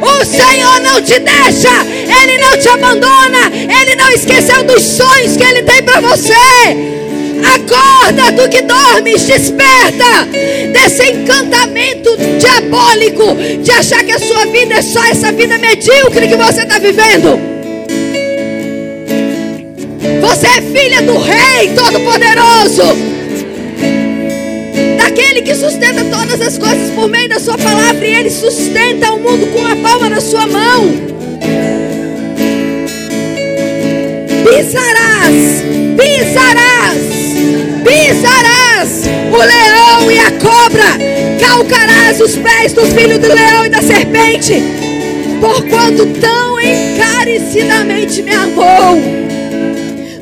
O 0.03 0.25
Senhor 0.25 0.81
não 0.81 1.01
te 1.01 1.17
deixa, 1.21 1.71
Ele 1.87 2.39
não 2.39 2.59
te 2.59 2.69
abandona, 2.69 3.53
Ele 3.53 3.95
não 3.95 4.11
esqueceu 4.11 4.65
dos 4.65 4.83
sonhos 4.83 5.37
que 5.37 5.45
Ele 5.45 5.63
tem 5.63 5.85
para 5.85 6.01
você. 6.01 6.35
Acorda 7.55 8.33
do 8.33 8.49
que 8.49 8.63
dormes, 8.63 9.23
desperta 9.23 10.27
desse 10.73 11.05
encantamento 11.13 12.11
diabólico 12.41 13.37
de 13.63 13.71
achar 13.71 14.03
que 14.03 14.13
a 14.13 14.19
sua 14.19 14.47
vida 14.47 14.75
é 14.75 14.83
só 14.83 15.05
essa 15.05 15.31
vida 15.31 15.57
medíocre 15.59 16.27
que 16.27 16.37
você 16.37 16.63
está 16.63 16.81
vivendo. 16.81 17.56
Você 20.37 20.49
é 20.49 20.61
filha 20.61 21.01
do 21.01 21.17
Rei 21.19 21.73
Todo-Poderoso. 21.75 22.95
Daquele 24.99 25.41
que 25.41 25.55
sustenta 25.55 26.05
todas 26.05 26.39
as 26.43 26.59
coisas 26.59 26.91
por 26.91 27.09
meio 27.09 27.27
da 27.27 27.41
Sua 27.41 27.57
palavra. 27.57 28.07
E 28.07 28.15
Ele 28.17 28.29
sustenta 28.29 29.15
o 29.15 29.19
mundo 29.19 29.47
com 29.47 29.65
a 29.65 29.75
palma 29.77 30.11
da 30.11 30.21
Sua 30.21 30.47
mão. 30.47 30.93
Pisarás, 34.45 35.65
pisarás, 35.97 37.01
pisarás 37.83 39.07
o 39.33 39.39
leão 39.39 40.13
e 40.13 40.19
a 40.19 40.31
cobra. 40.33 40.99
Calcarás 41.41 42.21
os 42.21 42.37
pés 42.37 42.75
dos 42.75 42.93
filhos 42.93 43.21
do 43.21 43.29
leão 43.29 43.65
e 43.65 43.71
da 43.71 43.81
serpente. 43.81 44.63
Porquanto 45.41 46.05
tão 46.21 46.61
encarecidamente 46.61 48.23
me 48.23 48.35
amou 48.35 49.17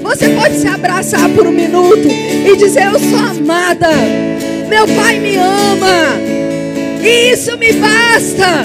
você 0.04 0.28
pode 0.28 0.56
se 0.58 0.68
abraçar 0.68 1.28
por 1.30 1.46
um 1.46 1.50
minuto 1.50 2.06
e 2.08 2.54
dizer: 2.58 2.84
Eu 2.92 2.98
sou 2.98 3.18
amada, 3.18 3.88
meu 4.68 4.86
Pai 4.86 5.18
me 5.18 5.34
ama, 5.36 6.20
e 7.02 7.32
isso 7.32 7.56
me 7.56 7.72
basta. 7.72 8.62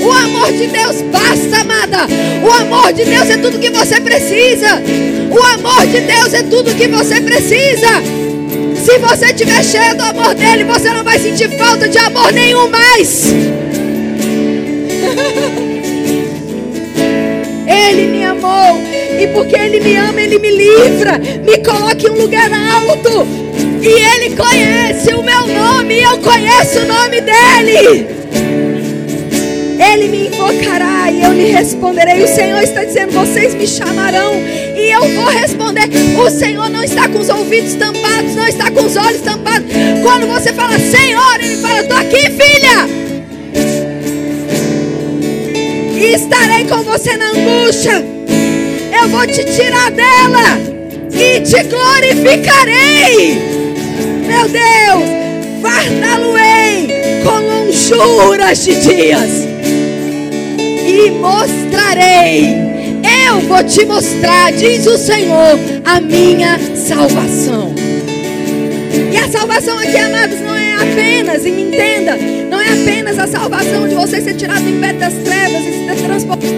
O 0.00 0.12
amor 0.12 0.52
de 0.52 0.68
Deus 0.68 1.02
basta, 1.12 1.60
amada. 1.60 2.06
O 2.42 2.50
amor 2.50 2.92
de 2.92 3.04
Deus 3.04 3.28
é 3.28 3.36
tudo 3.36 3.58
que 3.58 3.68
você 3.68 4.00
precisa. 4.00 4.80
O 5.30 5.42
amor 5.42 5.86
de 5.88 6.00
Deus 6.00 6.32
é 6.32 6.44
tudo 6.44 6.74
que 6.74 6.86
você 6.86 7.20
precisa. 7.20 8.00
Se 8.76 8.96
você 8.98 9.26
estiver 9.26 9.62
cheio 9.64 9.96
do 9.96 10.04
amor 10.04 10.34
dele, 10.34 10.64
você 10.64 10.90
não 10.92 11.02
vai 11.04 11.18
sentir 11.18 11.50
falta 11.58 11.88
de 11.88 11.98
amor 11.98 12.32
nenhum 12.32 12.70
mais. 12.70 13.24
Ele 17.66 18.06
me 18.06 18.24
amou. 18.24 18.89
E 19.20 19.26
porque 19.34 19.54
Ele 19.54 19.80
me 19.80 19.96
ama, 19.96 20.18
Ele 20.18 20.38
me 20.38 20.50
livra. 20.50 21.18
Me 21.18 21.58
coloca 21.58 22.06
em 22.06 22.10
um 22.10 22.22
lugar 22.22 22.50
alto. 22.50 23.26
E 23.82 23.86
Ele 23.86 24.34
conhece 24.34 25.12
o 25.12 25.22
meu 25.22 25.46
nome. 25.46 25.96
E 25.96 26.02
eu 26.02 26.16
conheço 26.18 26.78
o 26.78 26.86
nome 26.86 27.20
dEle. 27.20 28.06
Ele 29.78 30.08
me 30.08 30.26
invocará 30.28 31.10
e 31.10 31.22
eu 31.22 31.32
lhe 31.32 31.50
responderei. 31.50 32.22
O 32.22 32.28
Senhor 32.28 32.62
está 32.62 32.82
dizendo: 32.82 33.12
vocês 33.12 33.54
me 33.54 33.66
chamarão 33.66 34.34
e 34.34 34.90
eu 34.90 35.02
vou 35.14 35.26
responder. 35.26 35.88
O 36.18 36.30
Senhor 36.30 36.70
não 36.70 36.82
está 36.82 37.06
com 37.08 37.18
os 37.18 37.28
ouvidos 37.28 37.74
tampados, 37.74 38.34
não 38.34 38.46
está 38.46 38.70
com 38.70 38.84
os 38.84 38.96
olhos 38.96 39.20
tampados. 39.20 39.66
Quando 40.02 40.26
você 40.28 40.52
fala 40.52 40.78
Senhor, 40.78 41.34
Ele 41.42 41.56
fala: 41.56 41.80
estou 41.80 41.96
aqui, 41.96 42.22
filha. 42.30 42.88
E 45.98 46.14
estarei 46.14 46.64
com 46.64 46.82
você 46.82 47.16
na 47.18 47.30
angústia. 47.30 48.19
Eu 49.00 49.08
vou 49.08 49.26
te 49.26 49.42
tirar 49.44 49.90
dela 49.92 50.58
e 51.10 51.40
te 51.40 51.62
glorificarei. 51.64 53.40
meu 54.26 54.46
Deus, 54.46 55.62
fartá-lo-ei 55.62 56.86
com 57.24 57.38
longjuras 57.38 58.62
de 58.62 58.74
dias 58.74 59.30
e 60.86 61.10
mostrarei. 61.12 62.44
Eu 63.26 63.40
vou 63.48 63.64
te 63.64 63.86
mostrar, 63.86 64.52
diz 64.52 64.86
o 64.86 64.98
Senhor, 64.98 65.58
a 65.86 65.98
minha 65.98 66.58
salvação. 66.76 67.74
E 69.10 69.16
a 69.16 69.28
salvação 69.30 69.78
aqui, 69.78 69.96
amados, 69.96 70.40
não 70.40 70.54
é 70.54 70.74
apenas, 70.74 71.46
e 71.46 71.50
me 71.50 71.62
entenda, 71.62 72.18
não 72.50 72.60
é 72.60 72.68
apenas 72.68 73.18
a 73.18 73.26
salvação 73.26 73.88
de 73.88 73.94
você 73.94 74.20
ser 74.20 74.34
tirado 74.34 74.62
do 74.62 74.68
império 74.68 75.00
das 75.00 75.14
trevas 75.14 75.64
e 75.64 75.86
ser 75.86 76.06
transportado 76.06 76.50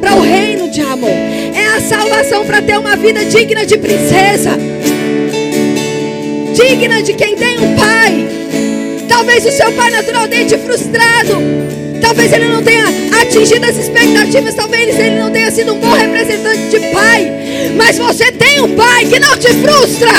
para 0.00 0.14
o 0.16 0.20
reino 0.20 0.68
de 0.68 0.80
amor. 0.82 1.10
A 1.74 1.80
salvação 1.80 2.46
para 2.46 2.62
ter 2.62 2.78
uma 2.78 2.94
vida 2.94 3.24
digna 3.24 3.66
de 3.66 3.76
princesa, 3.76 4.52
digna 6.54 7.02
de 7.02 7.14
quem 7.14 7.34
tem 7.34 7.58
um 7.58 7.74
pai. 7.74 8.28
Talvez 9.08 9.44
o 9.44 9.50
seu 9.50 9.72
pai 9.72 9.90
naturalmente 9.90 10.56
frustrado, 10.58 11.36
talvez 12.00 12.32
ele 12.32 12.46
não 12.46 12.62
tenha 12.62 12.84
atingido 13.20 13.66
as 13.66 13.76
expectativas, 13.76 14.54
talvez 14.54 14.96
ele 14.96 15.18
não 15.18 15.32
tenha 15.32 15.50
sido 15.50 15.74
um 15.74 15.80
bom 15.80 15.92
representante 15.92 16.68
de 16.68 16.78
pai, 16.92 17.32
mas 17.76 17.98
você 17.98 18.30
tem 18.30 18.60
um 18.60 18.76
pai 18.76 19.06
que 19.06 19.18
não 19.18 19.36
te 19.36 19.48
frustra. 19.54 20.12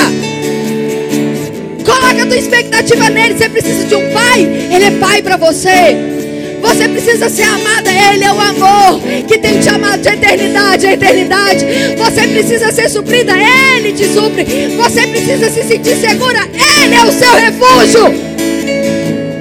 Coloca 1.86 2.22
a 2.22 2.26
tua 2.26 2.36
expectativa 2.36 3.08
nele. 3.08 3.34
Você 3.34 3.48
precisa 3.48 3.84
de 3.84 3.94
um 3.94 4.12
pai. 4.12 4.42
Ele 4.42 4.84
é 4.84 4.90
pai 4.90 5.22
para 5.22 5.36
você. 5.36 6.15
Você 6.66 6.88
precisa 6.88 7.28
ser 7.28 7.44
amada. 7.44 7.90
Ele 7.90 8.24
é 8.24 8.32
o 8.32 8.40
amor 8.40 9.00
que 9.28 9.38
tem 9.38 9.60
te 9.60 9.68
amado 9.68 10.02
de 10.02 10.08
eternidade 10.08 10.86
a 10.86 10.92
eternidade. 10.92 11.64
Você 11.96 12.26
precisa 12.26 12.72
ser 12.72 12.90
suprida. 12.90 13.32
Ele 13.38 13.92
te 13.92 14.04
supre. 14.08 14.44
Você 14.76 15.06
precisa 15.06 15.48
se 15.48 15.62
sentir 15.62 15.96
segura. 15.96 16.40
Ele 16.82 16.94
é 16.94 17.04
o 17.04 17.12
seu 17.12 17.32
refúgio. 17.34 18.14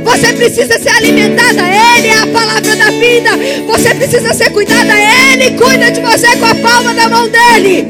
Você 0.04 0.34
precisa 0.34 0.78
ser 0.78 0.90
alimentada. 0.90 1.64
Ele 1.98 2.08
é 2.08 2.20
a 2.20 2.28
palavra 2.28 2.76
da 2.76 2.92
vida. 2.92 3.32
Você 3.66 3.96
precisa 3.96 4.32
ser 4.34 4.52
cuidada. 4.52 4.94
Ele 5.34 5.58
cuida 5.58 5.90
de 5.90 6.02
você 6.02 6.28
com 6.38 6.46
a 6.46 6.56
palma 6.56 6.94
da 6.94 7.10
mão 7.10 7.28
dele. 7.28 7.88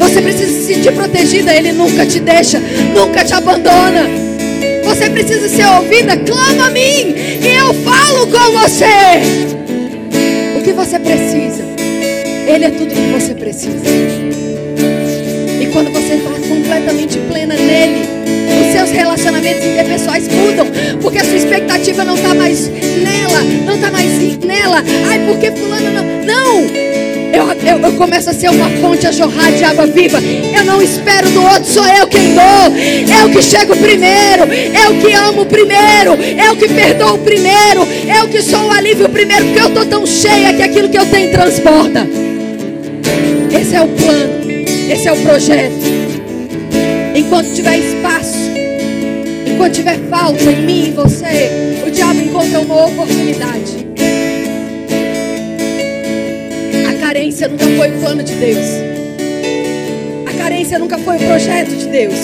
Você 0.00 0.20
precisa 0.20 0.50
se 0.50 0.74
sentir 0.74 0.92
protegida. 0.92 1.54
Ele 1.54 1.70
nunca 1.70 2.04
te 2.04 2.18
deixa, 2.18 2.60
nunca 2.92 3.24
te 3.24 3.32
abandona. 3.34 4.23
Você 4.84 5.10
precisa 5.10 5.48
ser 5.48 5.66
ouvida. 5.66 6.16
Clama 6.18 6.66
a 6.66 6.70
mim 6.70 7.14
e 7.42 7.56
eu 7.58 7.74
falo 7.82 8.26
com 8.26 8.58
você. 8.58 8.84
O 10.56 10.62
que 10.62 10.72
você 10.72 10.98
precisa? 10.98 11.64
Ele 12.46 12.64
é 12.64 12.70
tudo 12.70 12.94
que 12.94 13.12
você 13.12 13.34
precisa. 13.34 13.84
E 15.60 15.66
quando 15.72 15.90
você 15.90 16.14
está 16.14 16.30
completamente 16.48 17.18
plena 17.28 17.54
nele, 17.54 18.06
os 18.60 18.72
seus 18.72 18.90
relacionamentos 18.90 19.64
interpessoais 19.64 20.28
mudam, 20.28 20.66
porque 21.00 21.18
a 21.18 21.24
sua 21.24 21.36
expectativa 21.36 22.04
não 22.04 22.14
está 22.14 22.34
mais 22.34 22.68
nela, 22.68 23.42
não 23.64 23.74
está 23.74 23.90
mais 23.90 24.38
nela. 24.38 24.82
Ai, 25.08 25.20
porque 25.26 25.50
fulano 25.52 25.90
não. 25.90 26.04
Não! 26.24 26.93
Eu, 27.34 27.52
eu, 27.52 27.78
eu 27.80 27.92
começo 27.94 28.30
a 28.30 28.32
ser 28.32 28.48
uma 28.48 28.70
fonte 28.80 29.06
a 29.06 29.12
jorrar 29.12 29.50
de 29.52 29.64
água 29.64 29.86
viva. 29.86 30.18
Eu 30.20 30.64
não 30.64 30.80
espero 30.80 31.28
do 31.30 31.42
outro, 31.42 31.64
sou 31.64 31.86
eu 31.86 32.06
quem 32.06 32.34
dou. 32.34 33.22
Eu 33.22 33.30
que 33.30 33.42
chego 33.42 33.76
primeiro, 33.76 34.44
eu 34.44 35.00
que 35.00 35.12
amo 35.12 35.44
primeiro, 35.46 36.14
eu 36.14 36.56
que 36.56 36.68
perdoo 36.68 37.18
primeiro, 37.18 37.86
eu 38.16 38.28
que 38.28 38.40
sou 38.40 38.68
o 38.68 38.70
alívio 38.70 39.08
primeiro, 39.08 39.46
porque 39.46 39.60
eu 39.60 39.68
estou 39.68 39.86
tão 39.86 40.06
cheia 40.06 40.54
que 40.54 40.62
aquilo 40.62 40.88
que 40.88 40.98
eu 40.98 41.06
tenho 41.06 41.32
transporta. 41.32 42.06
Esse 43.60 43.74
é 43.74 43.82
o 43.82 43.88
plano, 43.88 44.34
esse 44.90 45.08
é 45.08 45.12
o 45.12 45.16
projeto. 45.16 45.94
Enquanto 47.16 47.52
tiver 47.52 47.78
espaço, 47.78 48.38
enquanto 49.46 49.74
tiver 49.74 49.98
falta 50.08 50.42
em 50.42 50.62
mim 50.62 50.88
e 50.88 50.90
você, 50.92 51.82
o 51.86 51.90
diabo 51.90 52.20
encontra 52.20 52.60
uma 52.60 52.86
oportunidade 52.86 53.83
carência 57.14 57.46
nunca 57.46 57.64
foi 57.64 57.90
o 57.90 58.00
plano 58.00 58.22
de 58.24 58.34
Deus. 58.34 58.66
A 60.26 60.32
carência 60.36 60.80
nunca 60.80 60.98
foi 60.98 61.14
o 61.14 61.20
projeto 61.20 61.68
de 61.68 61.86
Deus. 61.86 62.16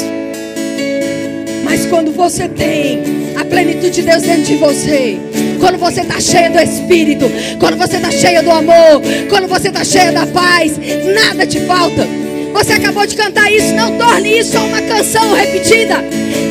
Mas 1.63 1.87
quando 1.87 2.11
você 2.11 2.49
tem 2.49 3.01
a 3.37 3.45
plenitude 3.45 3.91
de 3.91 4.03
Deus 4.03 4.23
dentro 4.23 4.43
de 4.43 4.57
você, 4.57 5.17
quando 5.61 5.79
você 5.79 6.01
está 6.01 6.19
cheia 6.21 6.51
do 6.51 6.59
Espírito, 6.59 7.31
quando 7.61 7.77
você 7.77 7.99
está 7.99 8.11
cheia 8.11 8.43
do 8.43 8.51
amor, 8.51 9.01
quando 9.29 9.47
você 9.47 9.69
está 9.69 9.85
cheia 9.85 10.11
da 10.11 10.27
paz, 10.27 10.77
nada 11.15 11.47
te 11.47 11.61
falta. 11.61 12.05
Você 12.53 12.73
acabou 12.73 13.07
de 13.07 13.15
cantar 13.15 13.49
isso, 13.53 13.73
não 13.77 13.97
torne 13.97 14.41
isso 14.41 14.59
uma 14.59 14.83
canção 14.83 15.35
repetida. 15.35 16.05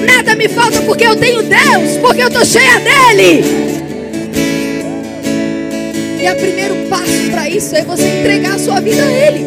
Nada 0.08 0.34
me 0.36 0.48
falta 0.48 0.82
porque 0.84 1.06
eu 1.06 1.18
tenho 1.18 1.44
Deus, 1.44 1.98
porque 2.02 2.24
eu 2.24 2.30
estou 2.30 2.46
cheia 2.46 2.80
dele. 2.80 3.69
E 6.22 6.30
o 6.30 6.36
primeiro 6.36 6.76
passo 6.90 7.32
para 7.32 7.50
isso 7.50 7.74
é 7.76 7.82
você 7.84 8.04
entregar 8.04 8.56
a 8.56 8.60
sua 8.60 8.82
vida 8.82 9.02
a 9.02 9.12
Ele. 9.12 9.46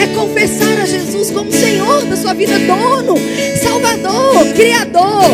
É 0.00 0.06
confessar 0.14 0.80
a 0.80 0.86
Jesus 0.86 1.32
como 1.32 1.50
Senhor 1.50 2.04
da 2.04 2.16
sua 2.16 2.32
vida, 2.32 2.58
dono, 2.60 3.16
Salvador, 3.60 4.46
Criador. 4.54 5.32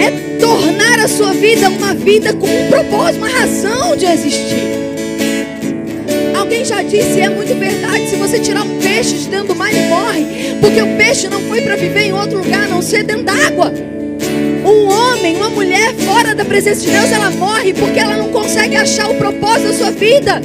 É 0.00 0.10
tornar 0.40 0.98
a 0.98 1.06
sua 1.06 1.32
vida 1.32 1.68
uma 1.68 1.94
vida 1.94 2.32
com 2.32 2.46
um 2.46 2.68
propósito, 2.68 3.18
uma 3.18 3.28
razão 3.28 3.96
de 3.96 4.04
existir. 4.06 4.82
Alguém 6.36 6.64
já 6.64 6.82
disse, 6.82 7.20
é 7.20 7.28
muito 7.28 7.54
verdade, 7.54 8.08
se 8.08 8.16
você 8.16 8.40
tirar 8.40 8.62
um 8.62 8.80
peixe 8.80 9.14
de 9.14 9.28
dentro 9.28 9.48
do 9.48 9.54
mar, 9.54 9.72
ele 9.72 9.86
morre. 9.86 10.26
Porque 10.60 10.82
o 10.82 10.96
peixe 10.96 11.28
não 11.28 11.40
foi 11.42 11.60
para 11.60 11.76
viver 11.76 12.06
em 12.06 12.12
outro 12.12 12.38
lugar, 12.38 12.64
a 12.64 12.68
não 12.68 12.82
ser 12.82 13.04
dentro 13.04 13.22
d'água. 13.22 13.72
Homem, 15.22 15.36
uma 15.36 15.50
mulher 15.50 15.94
fora 15.98 16.34
da 16.34 16.44
presença 16.44 16.80
de 16.80 16.90
Deus, 16.90 17.12
ela 17.12 17.30
morre 17.30 17.72
porque 17.72 18.00
ela 18.00 18.16
não 18.16 18.32
consegue 18.32 18.74
achar 18.74 19.08
o 19.08 19.14
propósito 19.14 19.68
da 19.68 19.72
sua 19.72 19.90
vida. 19.92 20.42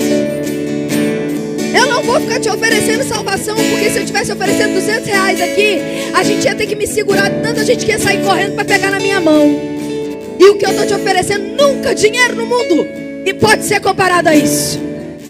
Eu 1.74 1.88
não 1.88 2.04
vou 2.04 2.22
ficar 2.22 2.40
te 2.40 2.48
oferecendo 2.48 3.04
salvação, 3.04 3.56
porque 3.56 3.90
se 3.90 3.98
eu 3.98 4.04
estivesse 4.04 4.32
oferecendo 4.32 4.76
200 4.76 5.08
reais 5.08 5.42
aqui, 5.42 5.80
a 6.14 6.22
gente 6.22 6.46
ia 6.46 6.54
ter 6.54 6.68
que 6.68 6.76
me 6.76 6.86
segurar, 6.86 7.28
tanta 7.42 7.66
gente 7.66 7.88
que 7.88 7.92
ia 7.92 7.98
sair 7.98 8.24
correndo 8.24 8.54
para 8.54 8.66
pegar 8.66 8.92
na 8.92 9.00
minha 9.00 9.20
mão. 9.20 9.60
E 10.40 10.48
o 10.48 10.60
que 10.60 10.66
eu 10.68 10.70
estou 10.70 10.86
te 10.86 10.94
oferecendo, 10.94 11.58
nunca 11.58 11.96
dinheiro 11.96 12.36
no 12.36 12.46
mundo. 12.46 12.88
E 13.26 13.34
pode 13.34 13.66
ser 13.66 13.82
comparado 13.82 14.30
a 14.30 14.36
isso. 14.36 14.80